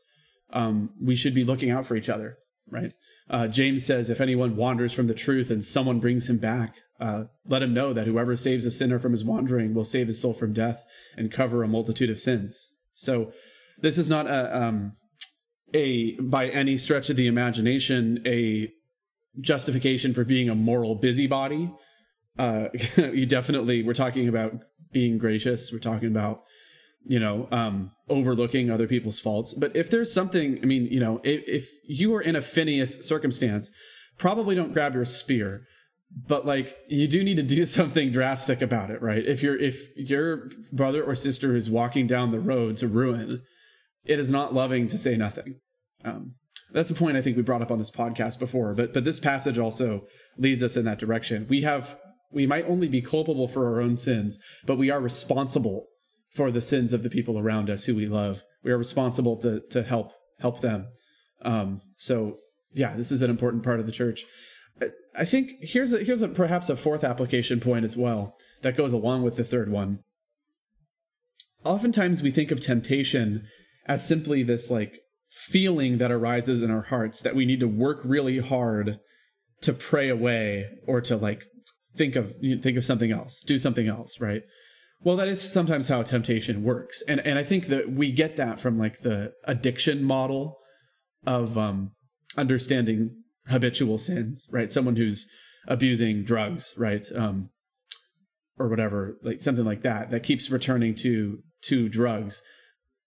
[0.52, 2.38] Um, we should be looking out for each other,
[2.70, 2.92] right?
[3.28, 7.24] Uh, James says, if anyone wanders from the truth and someone brings him back, uh,
[7.46, 10.32] let him know that whoever saves a sinner from his wandering will save his soul
[10.32, 10.84] from death
[11.16, 12.72] and cover a multitude of sins.
[12.94, 13.32] So,
[13.80, 14.92] this is not a, um,
[15.74, 18.72] a by any stretch of the imagination a
[19.40, 21.72] justification for being a moral busybody.
[22.38, 24.52] Uh, you definitely we're talking about
[24.92, 25.72] being gracious.
[25.72, 26.44] We're talking about
[27.04, 29.54] you know um, overlooking other people's faults.
[29.54, 33.06] But if there's something, I mean, you know, if, if you are in a Phineas
[33.06, 33.70] circumstance,
[34.18, 35.66] probably don't grab your spear.
[36.26, 39.24] But like you do need to do something drastic about it right?
[39.24, 43.42] If you're if your brother or sister is walking down the road to ruin
[44.04, 45.60] it is not loving to say nothing.
[46.04, 46.34] Um,
[46.72, 49.20] that's a point i think we brought up on this podcast before but but this
[49.20, 50.06] passage also
[50.36, 51.46] leads us in that direction.
[51.48, 51.98] We have
[52.30, 55.86] we might only be culpable for our own sins but we are responsible
[56.34, 59.62] for the sins of the people around us who we love we are responsible to
[59.70, 60.88] to help help them
[61.42, 62.36] um, so
[62.72, 64.24] yeah this is an important part of the church
[65.16, 68.92] I think here's a, here's a, perhaps a fourth application point as well that goes
[68.92, 70.00] along with the third one.
[71.64, 73.46] Oftentimes we think of temptation
[73.86, 74.98] as simply this like
[75.30, 78.98] feeling that arises in our hearts that we need to work really hard
[79.60, 81.44] to pray away or to like
[81.96, 84.42] think of think of something else, do something else, right?
[85.04, 87.02] Well, that is sometimes how temptation works.
[87.06, 90.58] And and I think that we get that from like the addiction model
[91.26, 91.92] of um
[92.36, 94.72] understanding habitual sins, right?
[94.72, 95.28] Someone who's
[95.68, 97.04] abusing drugs, right?
[97.14, 97.50] Um,
[98.58, 102.42] or whatever, like something like that, that keeps returning to to drugs.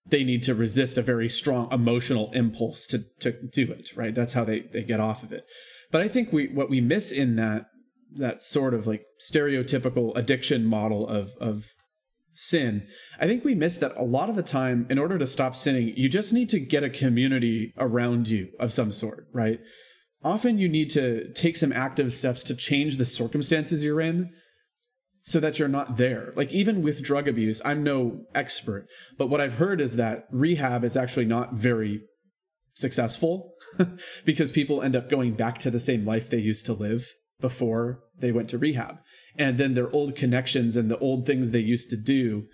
[0.06, 4.14] They need to resist a very strong emotional impulse to to do it, right?
[4.14, 5.44] That's how they they get off of it.
[5.90, 7.66] But I think we what we miss in that
[8.16, 11.74] that sort of like stereotypical addiction model of of
[12.38, 12.86] sin,
[13.20, 14.86] I think we miss that a lot of the time.
[14.90, 18.72] In order to stop sinning, you just need to get a community around you of
[18.72, 19.60] some sort, right?
[20.22, 24.30] often you need to take some active steps to change the circumstances you're in
[25.22, 26.32] so that you're not there.
[26.36, 28.86] Like even with drug abuse, I'm no expert,
[29.16, 32.02] but what I've heard is that rehab is actually not very
[32.74, 33.54] successful
[34.24, 37.08] because people end up going back to the same life they used to live
[37.40, 38.98] before they went to rehab.
[39.38, 42.46] And then their old connections and the old things they used to do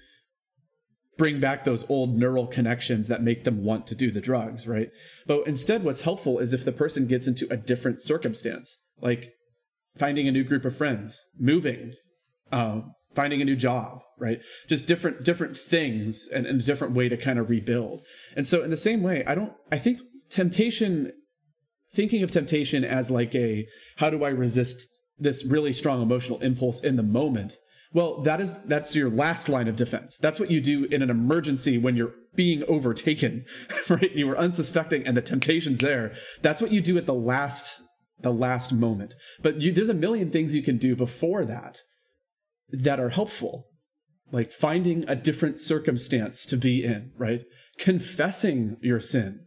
[1.16, 4.90] bring back those old neural connections that make them want to do the drugs, right?
[5.27, 9.32] But instead, what's helpful is if the person gets into a different circumstance, like
[9.97, 11.94] finding a new group of friends, moving,
[12.51, 12.81] uh,
[13.15, 14.40] finding a new job, right?
[14.69, 18.02] Just different different things and, and a different way to kind of rebuild.
[18.36, 19.52] And so, in the same way, I don't.
[19.70, 20.01] I think
[20.31, 21.12] temptation,
[21.93, 23.66] thinking of temptation as like a
[23.98, 24.89] how do I resist
[25.19, 27.59] this really strong emotional impulse in the moment
[27.95, 30.19] well, that is that's your last line of defense.
[30.19, 33.47] That's what you do in an emergency when you're being overtaken,
[33.89, 34.11] right?
[34.11, 36.12] You were unsuspecting and the temptation's there.
[36.43, 37.81] That's what you do at the last
[38.20, 39.15] the last moment.
[39.41, 41.82] But you, there's a million things you can do before that
[42.70, 43.69] that are helpful.
[44.32, 47.45] Like finding a different circumstance to be in, right?
[47.78, 49.47] Confessing your sin.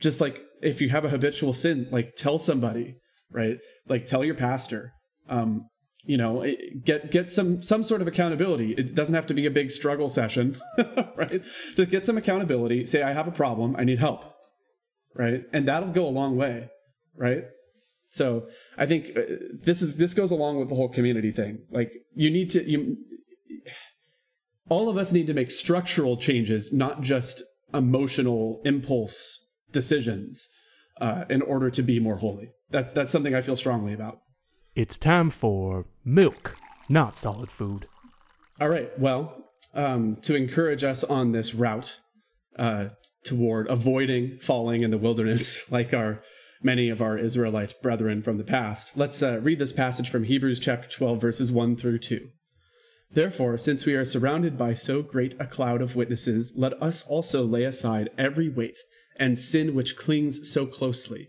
[0.00, 2.96] Just like if you have a habitual sin, like tell somebody,
[3.34, 3.58] right?
[3.88, 4.94] Like tell your pastor.
[5.28, 5.68] Um,
[6.06, 6.44] you know
[6.84, 8.72] get get some some sort of accountability.
[8.72, 10.60] It doesn't have to be a big struggle session
[11.16, 11.42] right?
[11.76, 12.86] Just get some accountability.
[12.86, 13.74] Say i have a problem.
[13.78, 14.24] I need help
[15.14, 15.44] right?
[15.52, 16.68] And that'll go a long way
[17.16, 17.44] right?
[18.08, 19.22] So i think uh,
[19.64, 21.64] this is this goes along with the whole community thing.
[21.70, 22.98] Like you need to you
[24.68, 27.42] all of us need to make structural changes not just
[27.72, 29.38] emotional impulse
[29.72, 30.48] decisions
[31.00, 34.20] uh, in order to be more holy that's that's something i feel strongly about
[34.74, 36.56] it's time for milk,
[36.88, 37.86] not solid food.
[38.60, 38.96] All right.
[38.98, 41.98] Well, um, to encourage us on this route
[42.58, 42.88] uh,
[43.24, 46.22] toward avoiding falling in the wilderness, like our
[46.60, 50.58] many of our Israelite brethren from the past, let's uh, read this passage from Hebrews
[50.58, 52.28] chapter 12, verses 1 through 2.
[53.12, 57.44] Therefore, since we are surrounded by so great a cloud of witnesses, let us also
[57.44, 58.78] lay aside every weight
[59.16, 61.28] and sin which clings so closely,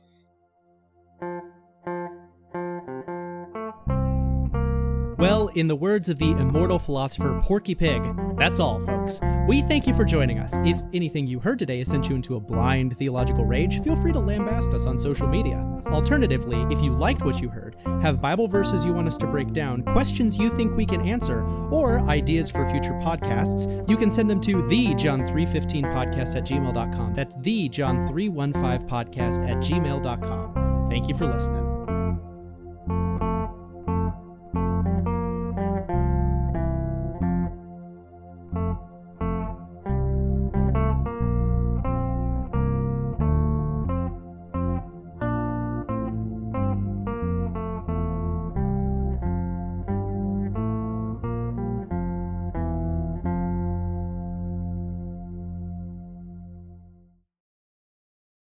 [5.21, 8.01] Well, in the words of the immortal philosopher Porky Pig,
[8.37, 9.21] that's all, folks.
[9.47, 10.55] We thank you for joining us.
[10.65, 14.13] If anything you heard today has sent you into a blind theological rage, feel free
[14.13, 15.63] to lambast us on social media.
[15.85, 19.53] Alternatively, if you liked what you heard, have Bible verses you want us to break
[19.53, 24.27] down, questions you think we can answer, or ideas for future podcasts, you can send
[24.27, 27.13] them to the John315podcast at gmail.com.
[27.13, 30.87] That's the John315podcast at gmail.com.
[30.89, 31.70] Thank you for listening.